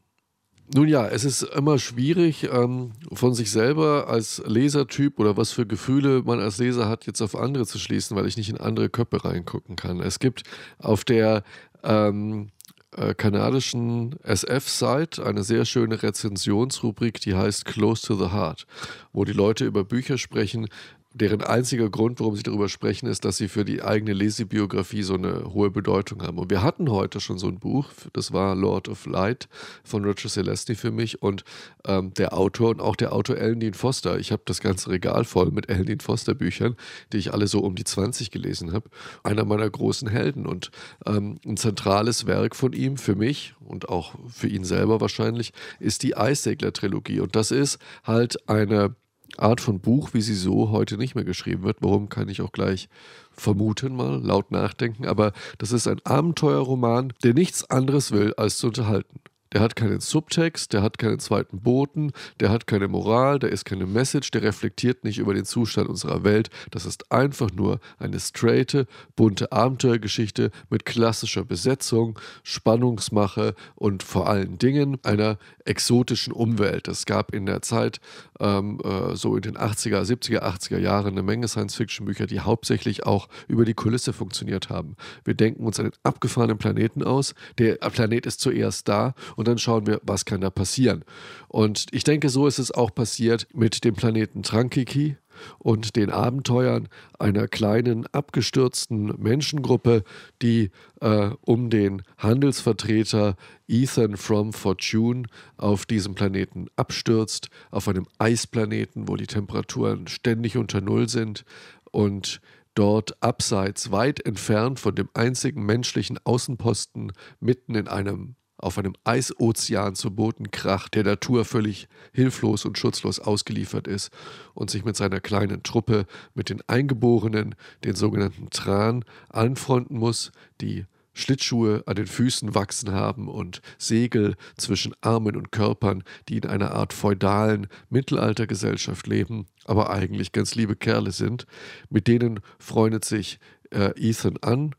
Nun 0.75 0.89
ja, 0.89 1.07
es 1.07 1.25
ist 1.25 1.43
immer 1.43 1.79
schwierig, 1.79 2.49
ähm, 2.51 2.93
von 3.13 3.35
sich 3.35 3.51
selber 3.51 4.09
als 4.09 4.43
Lesertyp 4.47 5.19
oder 5.19 5.37
was 5.37 5.53
für 5.53 5.67
Gefühle 5.67 6.23
man 6.23 6.41
als 6.41 6.59
Leser 6.59 6.89
hat, 6.89 7.07
jetzt 7.07 7.21
auf 7.21 7.37
andere 7.37 7.67
zu 7.67 7.79
schließen, 7.79 8.17
weil 8.17 8.27
ich 8.27 8.37
nicht 8.37 8.49
in 8.49 8.59
andere 8.59 8.89
Köpfe 8.89 9.25
reingucken 9.25 9.77
kann. 9.77 10.01
Es 10.01 10.19
gibt 10.19 10.45
auf 10.79 11.05
der 11.05 11.43
ähm, 11.83 12.51
äh, 12.97 13.15
kanadischen 13.15 14.17
SF-Site 14.23 15.25
eine 15.25 15.43
sehr 15.43 15.65
schöne 15.65 16.03
Rezensionsrubrik, 16.03 17.21
die 17.21 17.35
heißt 17.35 17.65
Close 17.65 18.07
to 18.07 18.15
the 18.15 18.33
Heart, 18.33 18.67
wo 19.13 19.25
die 19.25 19.33
Leute 19.33 19.65
über 19.65 19.85
Bücher 19.85 20.19
sprechen, 20.19 20.69
deren 21.15 21.43
einziger 21.43 21.91
Grund, 21.91 22.21
warum 22.21 22.37
sie 22.37 22.43
darüber 22.43 22.69
sprechen, 22.69 23.07
ist, 23.07 23.25
dass 23.25 23.37
sie 23.37 23.49
für 23.49 23.65
die 23.65 23.83
eigene 23.83 24.13
Lesebiografie 24.13 25.03
so 25.03 25.15
eine 25.15 25.53
hohe 25.53 25.71
Bedeutung 25.71 26.23
haben. 26.23 26.39
Und 26.39 26.51
wir 26.51 26.63
hatten 26.63 26.91
heute 26.91 27.21
schon 27.21 27.39
so 27.39 27.49
ein 27.49 27.59
Buch, 27.59 27.91
das 28.13 28.33
war 28.33 28.55
Lord 28.55 28.89
of 28.89 29.07
Light 29.07 29.49
von 29.85 30.05
Richard 30.05 30.33
Celesti 30.33 30.75
für 30.75 30.91
mich 30.91 31.23
und 31.23 31.45
ähm, 31.85 32.15
der 32.15 32.37
Autor 32.37 32.71
und 32.71 32.81
auch 32.81 32.97
der 32.97 33.13
Autor 33.13 33.37
Ellen 33.37 33.61
Dean 33.61 33.75
Foster. 33.75 34.19
Ich 34.19 34.33
habe 34.33 34.43
das 34.47 34.61
ganze 34.61 34.91
Regal 34.91 35.25
voll 35.25 35.51
mit 35.51 35.69
Ellen 35.69 35.87
Dean 35.87 36.01
Foster 36.01 36.35
Büchern, 36.35 36.77
die 37.13 37.19
ich 37.19 37.33
alle 37.33 37.47
so 37.47 37.61
um 37.61 37.75
die 37.75 37.85
20 37.85 38.31
gelesen 38.31 38.73
habe. 38.73 38.89
Einer 39.23 39.45
meiner 39.45 39.69
großen 39.69 40.09
Helden 40.09 40.47
und 40.47 40.71
ähm, 41.07 41.39
ein 41.45 41.57
zentrales 41.57 42.27
Werk 42.27 42.57
von 42.57 42.73
ihm 42.73 42.97
für 42.97 43.15
mich 43.15 43.55
und 43.61 43.89
auch 43.89 44.15
für 44.29 44.49
ihn 44.49 44.65
selber 44.65 45.01
wahrscheinlich 45.01 45.53
ist 45.79 46.03
die 46.03 46.17
Eissegler-Trilogie. 46.17 47.21
Und 47.21 47.37
das 47.37 47.51
ist 47.51 47.79
halt 48.05 48.49
eine 48.49 48.95
Art 49.39 49.61
von 49.61 49.81
Buch, 49.81 50.11
wie 50.13 50.21
sie 50.21 50.35
so 50.35 50.71
heute 50.71 50.97
nicht 50.97 51.15
mehr 51.15 51.25
geschrieben 51.25 51.63
wird. 51.63 51.79
Warum 51.81 52.09
kann 52.09 52.29
ich 52.29 52.43
auch 52.43 52.53
gleich 52.53 52.89
vermuten, 53.33 53.97
mal 53.97 54.21
laut 54.23 54.51
nachdenken. 54.51 55.07
Aber 55.07 55.33
das 55.59 55.73
ist 55.73 55.87
ein 55.89 56.01
Abenteuerroman, 56.05 57.13
der 57.23 57.35
nichts 57.35 57.69
anderes 57.71 58.13
will, 58.13 58.35
als 58.37 58.59
zu 58.59 58.69
unterhalten. 58.69 59.21
Der 59.53 59.61
hat 59.61 59.77
keinen 59.77 60.01
Subtext, 60.01 60.73
der 60.73 60.83
hat 60.83 60.99
keinen 60.99 61.19
zweiten 61.19 61.61
Boten, 61.61 62.13
der 62.41 62.51
hat 62.51 62.67
keine 62.67 62.89
Moral, 62.89 63.39
der 63.39 63.51
ist 63.51 63.65
keine 63.65 63.87
Message, 63.87 64.31
der 64.31 64.43
reflektiert 64.43 65.05
nicht 65.05 65.19
über 65.19 65.35
den 65.35 65.45
Zustand 65.45 65.89
unserer 65.89 66.25
Welt. 66.25 66.51
Das 66.71 66.87
ist 66.87 67.13
einfach 67.13 67.51
nur 67.53 67.81
eine 67.99 68.19
straighte, 68.19 68.87
bunte 69.15 69.53
Abenteuergeschichte 69.53 70.51
mit 70.71 70.85
klassischer 70.85 71.45
Besetzung, 71.45 72.19
Spannungsmache 72.43 73.55
und 73.75 74.03
vor 74.03 74.29
allen 74.29 74.59
Dingen 74.59 74.99
einer 75.03 75.39
exotischen 75.65 76.33
Umwelt. 76.33 76.89
Es 76.89 77.07
gab 77.07 77.35
in 77.35 77.47
der 77.47 77.63
Zeit, 77.63 78.01
ähm, 78.41 78.81
äh, 78.83 79.15
so 79.17 79.37
in 79.37 79.43
den 79.43 79.57
80er, 79.57 80.03
70er, 80.03 80.43
80er 80.43 80.79
Jahren, 80.79 81.13
eine 81.13 81.23
Menge 81.23 81.49
Science-Fiction-Bücher, 81.49 82.27
die 82.27 82.41
hauptsächlich 82.41 83.07
auch 83.07 83.29
über 83.49 83.65
die 83.65 83.75
Kulisse 83.75 84.13
funktioniert 84.13 84.71
haben. 84.71 84.97
Wir 85.25 85.35
denken 85.35 85.65
uns 85.65 85.79
einen 85.79 85.93
abgefahrenen 86.03 86.59
Planeten 86.59 87.03
aus. 87.03 87.35
Der 87.59 87.75
Planet 87.75 88.27
ist 88.27 88.41
zuerst 88.41 88.89
da 88.89 89.15
dann 89.49 89.59
schauen 89.59 89.87
wir, 89.87 90.01
was 90.03 90.25
kann 90.25 90.41
da 90.41 90.51
passieren. 90.51 91.05
Und 91.49 91.87
ich 91.93 92.05
denke, 92.05 92.29
so 92.29 92.47
ist 92.47 92.59
es 92.59 92.73
auch 92.73 92.95
passiert 92.95 93.47
mit 93.55 93.85
dem 93.85 93.95
Planeten 93.95 94.43
Trankiki 94.43 95.17
und 95.59 95.97
den 95.97 96.11
Abenteuern 96.11 96.89
einer 97.19 97.49
kleinen 97.49 98.07
abgestürzten 98.09 99.15
Menschengruppe, 99.19 100.05
die 100.41 100.71
äh, 101.01 101.31
um 101.43 101.71
den 101.71 102.03
Handelsvertreter 102.19 103.37
Ethan 103.69 104.17
from 104.17 104.53
Fortune 104.53 105.25
auf 105.57 105.87
diesem 105.87 106.15
Planeten 106.15 106.67
abstürzt, 106.77 107.49
auf 107.71 107.89
einem 107.89 108.07
Eisplaneten, 108.19 109.09
wo 109.09 109.17
die 109.17 109.27
Temperaturen 109.27 110.07
ständig 110.07 110.57
unter 110.57 110.81
Null 110.81 111.09
sind 111.09 111.45
und 111.91 112.41
dort 112.75 113.23
abseits, 113.23 113.91
weit 113.91 114.25
entfernt 114.25 114.81
von 114.81 114.95
dem 114.95 115.09
einzigen 115.15 115.65
menschlichen 115.65 116.19
Außenposten, 116.25 117.13
mitten 117.41 117.75
in 117.75 117.89
einem 117.89 118.37
auf 118.63 118.79
einem 118.79 118.95
Eisozean 119.05 119.95
zu 119.95 120.15
Boden 120.15 120.51
kracht, 120.51 120.95
der 120.95 121.05
Natur 121.05 121.45
völlig 121.45 121.89
hilflos 122.13 122.65
und 122.65 122.79
schutzlos 122.79 123.19
ausgeliefert 123.19 123.87
ist 123.87 124.11
und 124.55 124.71
sich 124.71 124.85
mit 124.85 124.97
seiner 124.97 125.21
kleinen 125.21 125.63
Truppe, 125.63 126.07
mit 126.35 126.49
den 126.49 126.63
Eingeborenen, 126.69 127.55
den 127.85 127.95
sogenannten 127.95 128.51
Tran, 128.51 129.05
anfreunden 129.29 129.99
muss, 129.99 130.33
die 130.61 130.87
Schlittschuhe 131.15 131.83
an 131.87 131.97
den 131.97 132.07
Füßen 132.07 132.55
wachsen 132.55 132.93
haben 132.93 133.29
und 133.29 133.61
Segel 133.77 134.37
zwischen 134.57 134.95
Armen 135.03 135.37
und 135.37 135.53
Körpern, 135.53 136.05
die 136.29 136.39
in 136.39 136.47
einer 136.47 136.73
Art 136.73 136.93
feudalen 136.93 137.67
Mittelaltergesellschaft 137.91 139.07
leben, 139.07 139.47
aber 139.65 139.91
eigentlich 139.91 140.33
ganz 140.33 140.55
liebe 140.55 140.77
Kerle 140.77 141.13
sind. 141.13 141.47
Mit 141.91 142.07
denen 142.07 142.41
freundet 142.59 143.05
sich 143.05 143.39
äh, 143.71 143.93
Ethan 143.97 144.39
an, 144.39 144.75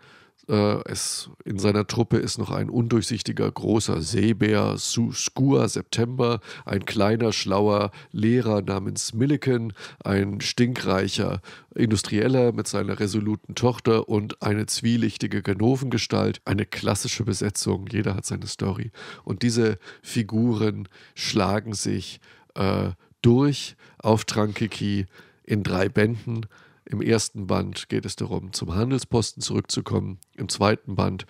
es, 0.48 1.30
in 1.46 1.58
seiner 1.58 1.88
Truppe 1.88 2.18
ist 2.18 2.38
noch 2.38 2.52
ein 2.52 2.70
undurchsichtiger 2.70 3.50
großer 3.50 4.02
Seebär, 4.02 4.76
Skua 4.78 5.68
September, 5.70 6.42
ein 6.66 6.86
kleiner 6.86 7.32
schlauer 7.32 7.92
Lehrer 8.12 8.62
namens 8.62 9.14
Milliken, 9.14 9.74
ein 10.04 10.42
stinkreicher 10.42 11.42
Industrieller 11.76 12.52
mit 12.52 12.68
seiner 12.68 13.00
resoluten 13.00 13.56
Tochter 13.56 14.10
und 14.10 14.42
eine 14.42 14.66
zwielichtige 14.66 15.42
Ganovengestalt, 15.42 16.42
eine 16.44 16.66
klassische 16.66 17.24
Besetzung, 17.24 17.88
jeder 17.88 18.16
hat 18.16 18.26
seine 18.26 18.48
Story. 18.48 18.92
Und 19.24 19.44
diese 19.44 19.78
Figuren 20.02 20.90
schlagen 21.16 21.74
sich 21.74 22.20
äh, 22.56 22.92
durch 23.22 23.78
auf 23.98 24.26
Trankiki 24.26 25.06
in 25.46 25.64
drei 25.64 25.88
Bänden 25.88 26.48
im 26.94 27.02
ersten 27.02 27.48
Band 27.48 27.90
geht 27.90 28.06
es 28.06 28.16
darum, 28.16 28.54
zum 28.54 28.76
Handelsposten 28.76 29.42
zurückzukommen. 29.42 30.20
Im 30.38 30.48
zweiten 30.48 30.96
Band 30.96 31.26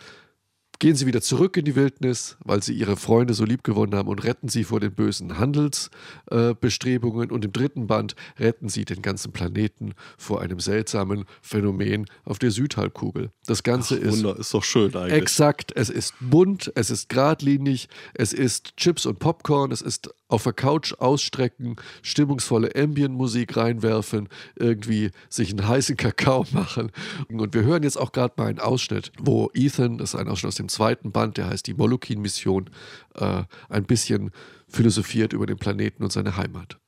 gehen 0.80 0.98
sie 0.98 1.06
wieder 1.06 1.22
zurück 1.22 1.56
in 1.56 1.64
die 1.64 1.78
Wildnis, 1.78 2.36
weil 2.44 2.62
sie 2.62 2.74
ihre 2.74 2.98
Freunde 2.98 3.34
so 3.34 3.46
lieb 3.46 3.64
gewonnen 3.64 3.96
haben 3.96 4.10
und 4.10 4.26
retten 4.26 4.50
sie 4.50 4.66
vor 4.66 4.82
den 4.82 4.94
bösen 4.94 5.38
Handelsbestrebungen. 5.38 7.30
Äh, 7.30 7.34
und 7.34 7.46
im 7.46 7.54
dritten 7.54 7.88
Band 7.88 8.18
retten 8.38 8.68
sie 8.68 8.84
den 8.84 9.02
ganzen 9.02 9.32
Planeten 9.32 9.94
vor 10.18 10.42
einem 10.42 10.60
seltsamen 10.60 11.24
Phänomen 11.42 12.08
auf 12.26 12.38
der 12.38 12.52
Südhalbkugel. 12.52 13.32
Das 13.46 13.64
Ganze 13.64 13.96
Ach, 14.02 14.08
ist, 14.08 14.26
ist 14.26 14.54
doch 14.54 14.66
schön 14.66 14.94
eigentlich. 14.94 15.14
Exakt, 15.14 15.72
es 15.78 15.90
ist 15.90 16.16
bunt, 16.20 16.74
es 16.76 16.90
ist 16.90 17.08
geradlinig, 17.08 17.88
es 18.14 18.34
ist 18.34 18.76
Chips 18.76 19.06
und 19.06 19.20
Popcorn, 19.20 19.72
es 19.72 19.82
ist 19.82 20.10
auf 20.34 20.44
der 20.44 20.54
Couch 20.54 20.96
ausstrecken, 20.98 21.76
stimmungsvolle 22.02 22.76
Ambient-Musik 22.76 23.56
reinwerfen, 23.56 24.30
irgendwie 24.56 25.12
sich 25.30 25.52
einen 25.52 25.68
heißen 25.68 25.96
Kakao 25.96 26.46
machen. 26.52 26.92
Und 27.30 27.54
wir 27.54 27.64
hören 27.64 27.84
jetzt 27.84 27.98
auch 27.98 28.12
gerade 28.12 28.34
mal 28.38 28.48
einen 28.48 28.60
Ausschnitt, 28.60 29.12
wo 29.22 29.52
Ethan, 29.54 30.00
das 30.00 30.16
ist 30.16 30.20
ein 30.20 30.28
Ausschnitt 30.28 30.50
aus 30.50 30.56
dem 30.56 30.70
zweiten 30.70 31.12
Band, 31.12 31.38
der 31.38 31.50
heißt 31.50 31.68
die 31.68 31.76
Molukin-Mission, 31.76 32.72
äh, 33.14 33.44
ein 33.70 33.84
bisschen 33.84 34.32
philosophiert 34.68 35.34
über 35.34 35.46
den 35.46 35.58
Planeten 35.58 36.04
und 36.04 36.12
seine 36.12 36.36
Heimat. 36.36 36.80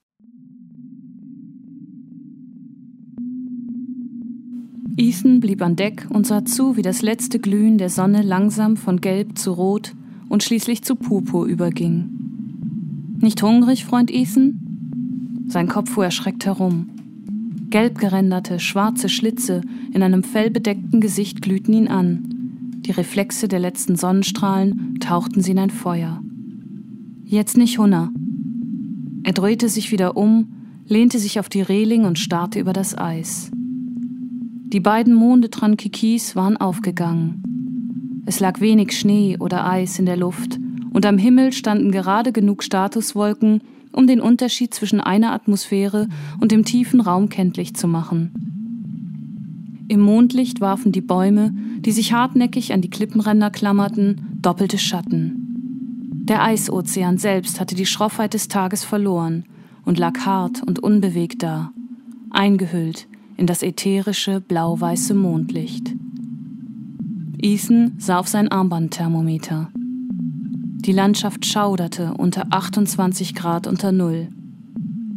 Ethan 4.98 5.40
blieb 5.40 5.62
an 5.62 5.76
Deck 5.76 6.08
und 6.10 6.26
sah 6.26 6.46
zu, 6.46 6.78
wie 6.78 6.82
das 6.82 7.04
letzte 7.04 7.38
Glühen 7.38 7.78
der 7.78 7.90
Sonne 7.90 8.24
langsam 8.24 8.76
von 8.76 9.02
Gelb 9.02 9.38
zu 9.38 9.52
Rot 9.52 9.94
und 10.30 10.42
schließlich 10.42 10.84
zu 10.84 10.96
Purpur 10.96 11.46
überging. 11.46 12.25
Nicht 13.20 13.42
hungrig, 13.42 13.86
Freund 13.86 14.12
Ethan? 14.12 15.46
Sein 15.48 15.68
Kopf 15.68 15.92
fuhr 15.92 16.06
erschreckt 16.06 16.46
herum. 16.46 16.90
Gelb 17.70 17.98
geränderte, 17.98 18.60
schwarze 18.60 19.10
Schlitze 19.10 19.62
in 19.94 20.04
einem 20.04 20.24
fellbedeckten 20.24 21.02
Gesicht 21.02 21.42
glühten 21.42 21.74
ihn 21.74 21.88
an. 21.88 22.24
Die 22.86 22.92
Reflexe 22.92 23.48
der 23.48 23.60
letzten 23.60 23.96
Sonnenstrahlen 23.96 25.00
tauchten 25.00 25.42
sie 25.42 25.52
in 25.52 25.60
ein 25.60 25.70
Feuer. 25.72 26.22
Jetzt 27.24 27.58
nicht 27.58 27.80
Hunger. 27.80 28.12
Er 29.24 29.34
drehte 29.34 29.70
sich 29.70 29.92
wieder 29.92 30.16
um, 30.16 30.54
lehnte 30.88 31.18
sich 31.18 31.40
auf 31.40 31.50
die 31.50 31.62
Reling 31.62 32.06
und 32.06 32.20
starrte 32.20 32.60
über 32.60 32.74
das 32.74 32.96
Eis. 32.98 33.50
Die 33.56 34.80
beiden 34.80 35.14
Monde 35.16 35.50
Trankikis 35.50 36.36
waren 36.36 36.58
aufgegangen. 36.58 37.42
Es 38.26 38.40
lag 38.40 38.62
wenig 38.62 38.92
Schnee 38.92 39.38
oder 39.40 39.70
Eis 39.70 39.98
in 40.00 40.06
der 40.06 40.18
Luft, 40.18 40.60
und 40.96 41.06
am 41.06 41.18
Himmel 41.18 41.52
standen 41.52 41.92
gerade 41.92 42.32
genug 42.32 42.64
Statuswolken, 42.64 43.60
um 43.92 44.08
den 44.08 44.22
Unterschied 44.22 44.74
zwischen 44.74 45.02
einer 45.02 45.34
Atmosphäre 45.34 46.08
und 46.40 46.54
dem 46.54 46.64
tiefen 46.64 47.02
Raum 47.02 47.28
kenntlich 47.28 47.76
zu 47.76 47.90
machen. 47.90 48.32
Im 49.90 50.00
Mondlicht 50.00 50.62
warfen 50.62 50.94
die 50.94 51.02
Bäume, 51.02 51.54
die 51.80 51.92
sich 51.92 52.14
hartnäckig 52.14 52.72
an 52.72 52.80
die 52.80 52.90
Klippenränder 52.90 53.50
klammerten, 53.50 54.40
doppelte 54.42 54.78
Schatten. 54.78 56.22
Der 56.30 56.42
Eisozean 56.42 57.18
selbst 57.18 57.60
hatte 57.60 57.76
die 57.76 57.86
Schroffheit 57.86 58.34
des 58.34 58.48
Tages 58.48 58.86
verloren 58.86 59.44
und 59.84 60.00
lag 60.00 60.26
hart 60.26 60.64
und 60.66 60.80
unbewegt 60.80 61.44
da, 61.44 61.74
eingehüllt 62.30 63.10
in 63.36 63.48
das 63.48 63.64
ätherische 63.64 64.40
blau-weiße 64.40 65.14
Mondlicht. 65.14 65.94
Ethan 67.38 67.96
sah 67.98 68.18
auf 68.18 68.30
sein 68.30 68.50
Armbandthermometer. 68.50 69.70
Die 70.78 70.92
Landschaft 70.92 71.46
schauderte 71.46 72.14
unter 72.16 72.48
28 72.52 73.34
Grad 73.34 73.66
unter 73.66 73.92
Null. 73.92 74.28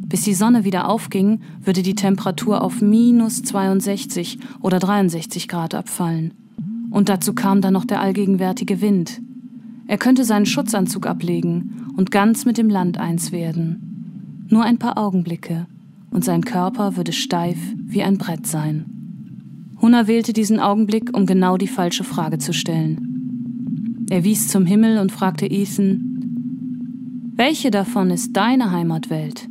Bis 0.06 0.22
die 0.22 0.32
Sonne 0.32 0.64
wieder 0.64 0.88
aufging, 0.88 1.40
würde 1.60 1.82
die 1.82 1.94
Temperatur 1.94 2.62
auf 2.62 2.80
minus 2.80 3.42
62 3.42 4.38
oder 4.62 4.78
63 4.78 5.48
Grad 5.48 5.74
abfallen. 5.74 6.32
Und 6.90 7.10
dazu 7.10 7.34
kam 7.34 7.60
dann 7.60 7.74
noch 7.74 7.84
der 7.84 8.00
allgegenwärtige 8.00 8.80
Wind. 8.80 9.20
Er 9.86 9.98
könnte 9.98 10.24
seinen 10.24 10.46
Schutzanzug 10.46 11.06
ablegen 11.06 11.92
und 11.96 12.10
ganz 12.10 12.46
mit 12.46 12.56
dem 12.56 12.70
Land 12.70 12.98
eins 12.98 13.32
werden. 13.32 14.46
Nur 14.48 14.64
ein 14.64 14.78
paar 14.78 14.96
Augenblicke, 14.96 15.66
und 16.10 16.24
sein 16.24 16.42
Körper 16.42 16.96
würde 16.96 17.12
steif 17.12 17.58
wie 17.76 18.02
ein 18.02 18.16
Brett 18.16 18.46
sein. 18.46 18.86
Hunna 19.80 20.06
wählte 20.06 20.32
diesen 20.32 20.58
Augenblick, 20.58 21.14
um 21.16 21.26
genau 21.26 21.56
die 21.56 21.68
falsche 21.68 22.04
Frage 22.04 22.38
zu 22.38 22.52
stellen. 22.52 23.07
Er 24.10 24.24
wies 24.24 24.48
zum 24.48 24.64
Himmel 24.64 24.98
und 24.98 25.12
fragte 25.12 25.46
Ethan, 25.46 26.18
welche 27.36 27.70
davon 27.70 28.10
ist 28.10 28.32
deine 28.32 28.72
Heimatwelt? 28.72 29.48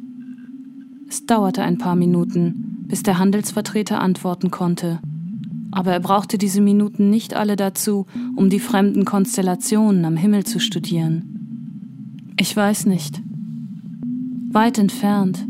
Es 1.07 1.25
dauerte 1.25 1.63
ein 1.63 1.77
paar 1.77 1.95
Minuten, 1.95 2.83
bis 2.87 3.03
der 3.03 3.17
Handelsvertreter 3.17 4.01
antworten 4.01 4.51
konnte. 4.51 4.99
Aber 5.71 5.91
er 5.91 5.99
brauchte 5.99 6.37
diese 6.37 6.59
Minuten 6.59 7.09
nicht 7.09 7.33
alle 7.33 7.55
dazu, 7.55 8.07
um 8.35 8.49
die 8.49 8.59
fremden 8.59 9.05
Konstellationen 9.05 10.05
am 10.05 10.17
Himmel 10.17 10.43
zu 10.43 10.59
studieren. 10.59 12.33
Ich 12.39 12.55
weiß 12.55 12.87
nicht. 12.87 13.21
Weit 14.49 14.79
entfernt, 14.79 15.47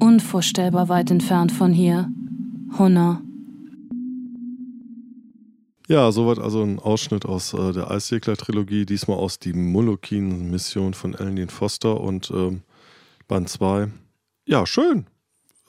unvorstellbar 0.00 0.88
weit 0.88 1.10
entfernt 1.10 1.52
von 1.52 1.72
hier. 1.72 2.10
Hunna. 2.78 3.22
Ja, 5.88 6.12
soweit 6.12 6.38
also 6.38 6.62
ein 6.62 6.78
Ausschnitt 6.78 7.24
aus 7.24 7.54
äh, 7.54 7.72
der 7.72 7.90
Eissegler-Trilogie, 7.90 8.84
diesmal 8.84 9.16
aus 9.16 9.38
die 9.38 9.54
Molokin-Mission 9.54 10.92
von 10.92 11.14
Ellen 11.14 11.48
Foster 11.48 11.98
und 11.98 12.30
ähm, 12.30 12.60
Band 13.26 13.48
2. 13.48 13.88
Ja, 14.44 14.66
schön. 14.66 15.06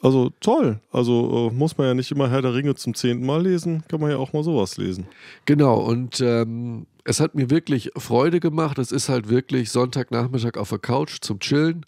Also 0.01 0.29
toll. 0.41 0.81
Also 0.91 1.49
äh, 1.49 1.55
muss 1.55 1.77
man 1.77 1.87
ja 1.87 1.93
nicht 1.93 2.11
immer 2.11 2.29
Herr 2.29 2.41
der 2.41 2.53
Ringe 2.53 2.75
zum 2.75 2.95
zehnten 2.95 3.25
Mal 3.25 3.43
lesen, 3.43 3.83
kann 3.87 4.01
man 4.01 4.11
ja 4.11 4.17
auch 4.17 4.33
mal 4.33 4.43
sowas 4.43 4.75
lesen. 4.75 5.07
Genau, 5.45 5.79
und 5.79 6.19
ähm, 6.19 6.85
es 7.05 7.21
hat 7.21 7.35
mir 7.35 7.49
wirklich 7.49 7.91
Freude 7.95 8.41
gemacht. 8.41 8.77
Es 8.77 8.91
ist 8.91 9.07
halt 9.07 9.29
wirklich 9.29 9.71
Sonntagnachmittag 9.71 10.57
auf 10.57 10.69
der 10.69 10.79
Couch 10.79 11.19
zum 11.21 11.39
Chillen 11.39 11.85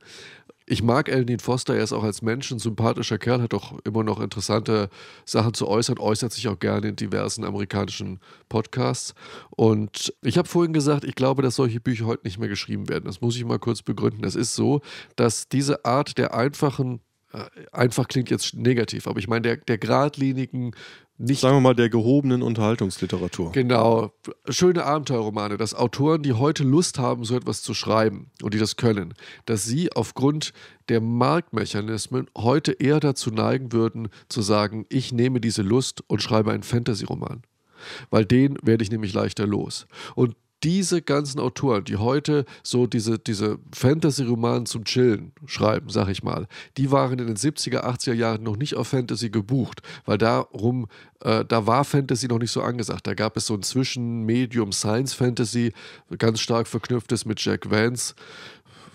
ich 0.71 0.81
mag 0.81 1.09
Elendin 1.09 1.39
Foster, 1.39 1.75
er 1.75 1.83
ist 1.83 1.91
auch 1.91 2.05
als 2.05 2.21
Mensch 2.21 2.49
ein 2.49 2.59
sympathischer 2.59 3.17
Kerl, 3.17 3.41
hat 3.41 3.53
auch 3.53 3.77
immer 3.83 4.05
noch 4.05 4.21
interessante 4.21 4.89
Sachen 5.25 5.53
zu 5.53 5.67
äußern, 5.67 5.99
äußert 5.99 6.31
sich 6.31 6.47
auch 6.47 6.59
gerne 6.59 6.87
in 6.87 6.95
diversen 6.95 7.43
amerikanischen 7.43 8.21
Podcasts. 8.47 9.13
Und 9.49 10.13
ich 10.21 10.37
habe 10.37 10.47
vorhin 10.47 10.71
gesagt, 10.71 11.03
ich 11.03 11.15
glaube, 11.15 11.41
dass 11.41 11.57
solche 11.57 11.81
Bücher 11.81 12.05
heute 12.05 12.23
nicht 12.23 12.39
mehr 12.39 12.47
geschrieben 12.47 12.87
werden. 12.87 13.03
Das 13.03 13.19
muss 13.19 13.35
ich 13.35 13.43
mal 13.43 13.59
kurz 13.59 13.81
begründen. 13.81 14.23
Es 14.23 14.35
ist 14.35 14.55
so, 14.55 14.79
dass 15.17 15.49
diese 15.49 15.83
Art 15.83 16.17
der 16.17 16.33
einfachen 16.33 17.01
äh, 17.33 17.43
einfach 17.73 18.07
klingt 18.07 18.29
jetzt 18.29 18.53
negativ, 18.53 19.07
aber 19.07 19.19
ich 19.19 19.27
meine 19.27 19.41
der, 19.41 19.57
der 19.57 19.77
geradlinigen, 19.77 20.73
nicht. 21.21 21.41
Sagen 21.41 21.57
wir 21.57 21.61
mal, 21.61 21.75
der 21.75 21.89
gehobenen 21.89 22.41
Unterhaltungsliteratur. 22.41 23.51
Genau. 23.51 24.11
Schöne 24.49 24.85
Abenteuerromane, 24.85 25.57
dass 25.57 25.73
Autoren, 25.73 26.23
die 26.23 26.33
heute 26.33 26.63
Lust 26.63 26.99
haben, 26.99 27.23
so 27.23 27.35
etwas 27.35 27.61
zu 27.61 27.73
schreiben 27.73 28.31
und 28.41 28.53
die 28.53 28.59
das 28.59 28.75
können, 28.75 29.13
dass 29.45 29.63
sie 29.63 29.91
aufgrund 29.93 30.53
der 30.89 31.01
Marktmechanismen 31.01 32.27
heute 32.37 32.73
eher 32.73 32.99
dazu 32.99 33.31
neigen 33.31 33.71
würden, 33.71 34.09
zu 34.29 34.41
sagen, 34.41 34.85
ich 34.89 35.13
nehme 35.13 35.39
diese 35.39 35.61
Lust 35.61 36.03
und 36.07 36.21
schreibe 36.21 36.51
einen 36.51 36.63
Fantasy-Roman. 36.63 37.43
Weil 38.09 38.25
den 38.25 38.57
werde 38.61 38.83
ich 38.83 38.91
nämlich 38.91 39.13
leichter 39.13 39.47
los. 39.47 39.87
Und 40.15 40.35
diese 40.63 41.01
ganzen 41.01 41.39
Autoren, 41.39 41.83
die 41.83 41.97
heute 41.97 42.45
so 42.63 42.87
diese, 42.87 43.17
diese 43.17 43.59
Fantasy-Romanen 43.73 44.65
zum 44.65 44.83
Chillen 44.85 45.31
schreiben, 45.45 45.89
sag 45.89 46.09
ich 46.09 46.23
mal, 46.23 46.47
die 46.77 46.91
waren 46.91 47.17
in 47.19 47.27
den 47.27 47.35
70er, 47.35 47.83
80er 47.83 48.13
Jahren 48.13 48.43
noch 48.43 48.57
nicht 48.57 48.75
auf 48.75 48.89
Fantasy 48.89 49.29
gebucht, 49.29 49.81
weil 50.05 50.17
darum, 50.17 50.87
äh, 51.21 51.43
da 51.45 51.65
war 51.65 51.83
Fantasy 51.83 52.27
noch 52.27 52.39
nicht 52.39 52.51
so 52.51 52.61
angesagt. 52.61 53.07
Da 53.07 53.13
gab 53.13 53.37
es 53.37 53.47
so 53.47 53.55
ein 53.55 53.63
Zwischenmedium 53.63 54.71
Science 54.71 55.13
Fantasy, 55.13 55.73
ganz 56.17 56.39
stark 56.39 56.67
verknüpftes 56.67 57.25
mit 57.25 57.43
Jack 57.43 57.69
Vance. 57.69 58.13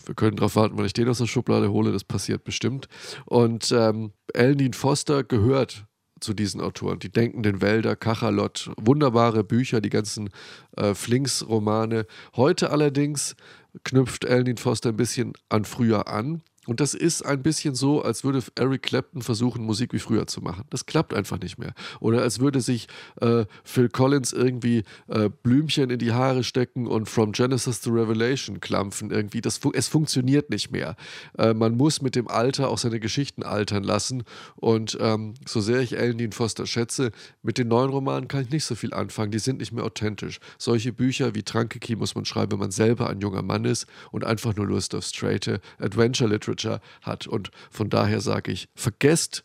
Wir 0.05 0.15
können 0.15 0.37
darauf 0.37 0.55
warten, 0.55 0.79
wenn 0.79 0.85
ich 0.85 0.93
den 0.93 1.09
aus 1.09 1.19
der 1.19 1.27
Schublade 1.27 1.71
hole, 1.73 1.93
das 1.93 2.05
passiert 2.05 2.45
bestimmt. 2.45 2.87
Und 3.25 3.73
ähm, 3.73 4.13
Ellen 4.33 4.73
Foster 4.73 5.25
gehört 5.25 5.85
zu 6.21 6.35
diesen 6.35 6.61
Autoren. 6.61 6.99
Die 6.99 7.11
Denkenden 7.11 7.61
Wälder, 7.61 7.97
Kachalot, 7.97 8.71
wunderbare 8.77 9.45
Bücher, 9.45 9.81
die 9.81 9.91
ganzen 9.91 10.31
äh, 10.77 10.95
Flinks-Romane. 10.95 12.07
Heute 12.35 12.71
allerdings 12.71 13.37
knüpft 13.85 14.25
Ellen 14.25 14.57
Foster 14.57 14.91
ein 14.91 14.97
bisschen 14.97 15.33
an 15.49 15.65
früher 15.65 16.09
an 16.09 16.43
und 16.67 16.81
das 16.81 16.95
ist 16.95 17.25
ein 17.25 17.43
bisschen 17.43 17.75
so, 17.75 18.03
als 18.03 18.25
würde 18.25 18.43
Eric 18.57 18.83
Clapton 18.83 19.23
versuchen, 19.23 19.65
Musik 19.65 19.93
wie 19.93 19.99
früher 19.99 20.27
zu 20.27 20.41
machen. 20.41 20.65
Das 20.71 20.87
klappt 20.87 21.15
einfach 21.15 21.39
nicht 21.41 21.59
mehr. 21.59 21.75
Oder 22.01 22.23
als 22.23 22.41
würde 22.41 22.61
sich 22.61 22.89
äh, 23.21 23.45
Phil 23.65 23.89
Collins 23.89 24.33
irgendwie 24.33 24.85
äh, 25.09 25.31
Blümchen 25.43 25.91
in 25.91 25.99
die 25.99 26.13
Haare 26.13 26.45
stecken 26.45 26.87
und 26.87 27.09
From 27.09 27.33
Genesis 27.33 27.81
to 27.81 27.91
Revelation 27.91 28.61
klampfen. 28.61 29.11
Irgendwie. 29.11 29.41
Das, 29.41 29.61
es 29.73 29.89
funktioniert 29.89 30.51
nicht 30.51 30.71
mehr. 30.71 30.97
Äh, 31.39 31.55
man 31.55 31.77
muss 31.77 32.03
mit 32.03 32.17
dem 32.17 32.29
Alter 32.29 32.69
auch 32.69 32.79
seine 32.79 33.01
Geschichten 33.01 33.43
altern 33.43 33.85
lassen. 33.85 34.25
Und 34.57 34.99
ähm, 35.01 35.35
so 35.47 35.61
sehr 35.61 35.81
ich 35.81 35.97
Ellen 35.97 36.19
Dean 36.19 36.33
Foster 36.33 36.67
schätze, 36.67 37.13
mit 37.43 37.59
den 37.59 37.69
neuen 37.69 37.91
Romanen 37.91 38.29
kann 38.29 38.43
ich 38.43 38.51
nicht 38.51 38.65
so 38.65 38.75
viel 38.75 38.93
anfangen. 38.93 39.31
Die 39.31 39.39
sind 39.39 39.59
nicht 39.59 39.73
mehr 39.73 39.85
authentisch. 39.85 40.41
Solche 40.59 40.93
Bücher 40.93 41.35
wie 41.35 41.43
Trankeki 41.43 41.97
muss 41.97 42.15
man 42.15 42.25
schreiben, 42.25 42.53
wenn 42.53 42.59
man 42.59 42.71
selber 42.71 43.09
ein 43.09 43.21
junger 43.21 43.43
Mann 43.43 43.65
ist 43.65 43.87
und 44.11 44.25
einfach 44.25 44.57
nur 44.57 44.67
Lust 44.67 44.95
auf 44.95 45.05
straighte 45.05 45.61
Adventure 45.79 46.29
Literature 46.57 46.81
hat. 47.03 47.27
Und 47.27 47.51
von 47.71 47.89
daher 47.89 48.21
sage 48.21 48.53
ich, 48.53 48.69
vergesst 48.75 49.45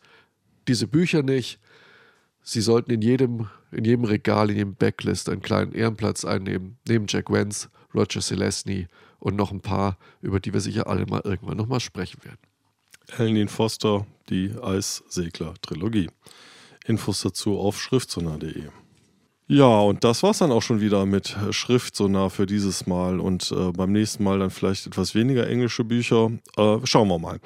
diese 0.68 0.86
Bücher 0.86 1.22
nicht. 1.22 1.58
Sie 2.42 2.60
sollten 2.60 2.90
in 2.90 3.02
jedem, 3.02 3.48
in 3.70 3.84
jedem 3.84 4.04
Regal, 4.04 4.50
in 4.50 4.56
jedem 4.56 4.74
Backlist 4.74 5.28
einen 5.28 5.42
kleinen 5.42 5.72
Ehrenplatz 5.72 6.24
einnehmen, 6.24 6.78
neben 6.88 7.06
Jack 7.08 7.30
Vance, 7.30 7.68
Roger 7.94 8.20
Celestny 8.20 8.88
und 9.18 9.36
noch 9.36 9.52
ein 9.52 9.60
paar, 9.60 9.96
über 10.22 10.40
die 10.40 10.52
wir 10.52 10.60
sicher 10.60 10.88
alle 10.88 11.06
mal 11.06 11.22
irgendwann 11.24 11.56
nochmal 11.56 11.80
sprechen 11.80 12.24
werden. 12.24 12.38
Helen 13.10 13.48
Foster, 13.48 14.06
die 14.28 14.52
Eissegler-Trilogie. 14.60 16.10
Infos 16.84 17.20
dazu 17.20 17.58
auf 17.58 17.80
schriftsonar.de. 17.80 18.70
Ja, 19.52 19.80
und 19.80 20.02
das 20.02 20.22
war's 20.22 20.38
dann 20.38 20.50
auch 20.50 20.62
schon 20.62 20.80
wieder 20.80 21.04
mit 21.04 21.36
Schriftsonar 21.50 22.30
für 22.30 22.46
dieses 22.46 22.86
Mal 22.86 23.20
und 23.20 23.52
äh, 23.52 23.70
beim 23.72 23.92
nächsten 23.92 24.24
Mal 24.24 24.38
dann 24.38 24.48
vielleicht 24.48 24.86
etwas 24.86 25.14
weniger 25.14 25.46
englische 25.46 25.84
Bücher. 25.84 26.30
Äh, 26.56 26.78
schauen 26.84 27.08
wir 27.08 27.18
mal. 27.18 27.38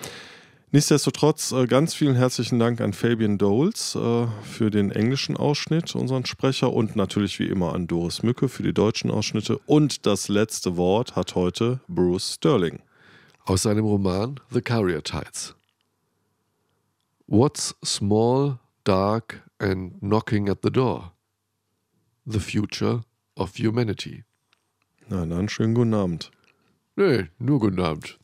Nichtsdestotrotz 0.70 1.50
äh, 1.50 1.66
ganz 1.66 1.94
vielen 1.94 2.14
herzlichen 2.14 2.61
Dank 2.61 2.80
an 2.80 2.92
Fabian 2.92 3.38
Doles 3.38 3.96
äh, 3.96 4.28
für 4.44 4.70
den 4.70 4.92
englischen 4.92 5.36
Ausschnitt, 5.36 5.96
unseren 5.96 6.24
Sprecher, 6.26 6.72
und 6.72 6.94
natürlich 6.94 7.40
wie 7.40 7.48
immer 7.48 7.74
an 7.74 7.88
Doris 7.88 8.22
Mücke 8.22 8.48
für 8.48 8.62
die 8.62 8.72
deutschen 8.72 9.11
Ausschnitte. 9.11 9.59
Und 9.66 10.07
das 10.07 10.28
letzte 10.28 10.76
Wort 10.76 11.16
hat 11.16 11.34
heute 11.34 11.80
Bruce 11.88 12.34
Sterling. 12.34 12.78
Aus 13.46 13.62
seinem 13.62 13.84
Roman 13.84 14.38
The 14.50 14.61
Carrier 14.61 15.02
Tides. 15.02 15.57
What's 17.26 17.74
small, 17.84 18.61
dark 18.84 19.42
and 19.59 20.00
knocking 20.00 20.48
at 20.48 20.59
the 20.62 20.70
door? 20.70 21.15
The 22.29 22.41
Future 22.41 23.03
of 23.37 23.57
Humanity. 23.57 24.24
Na 25.09 25.24
dann, 25.24 25.49
schönen 25.49 25.74
guten 25.74 25.95
Abend. 25.95 26.33
Nee, 26.97 27.27
nur 27.39 27.61
guten 27.61 27.79
Abend. 27.79 28.18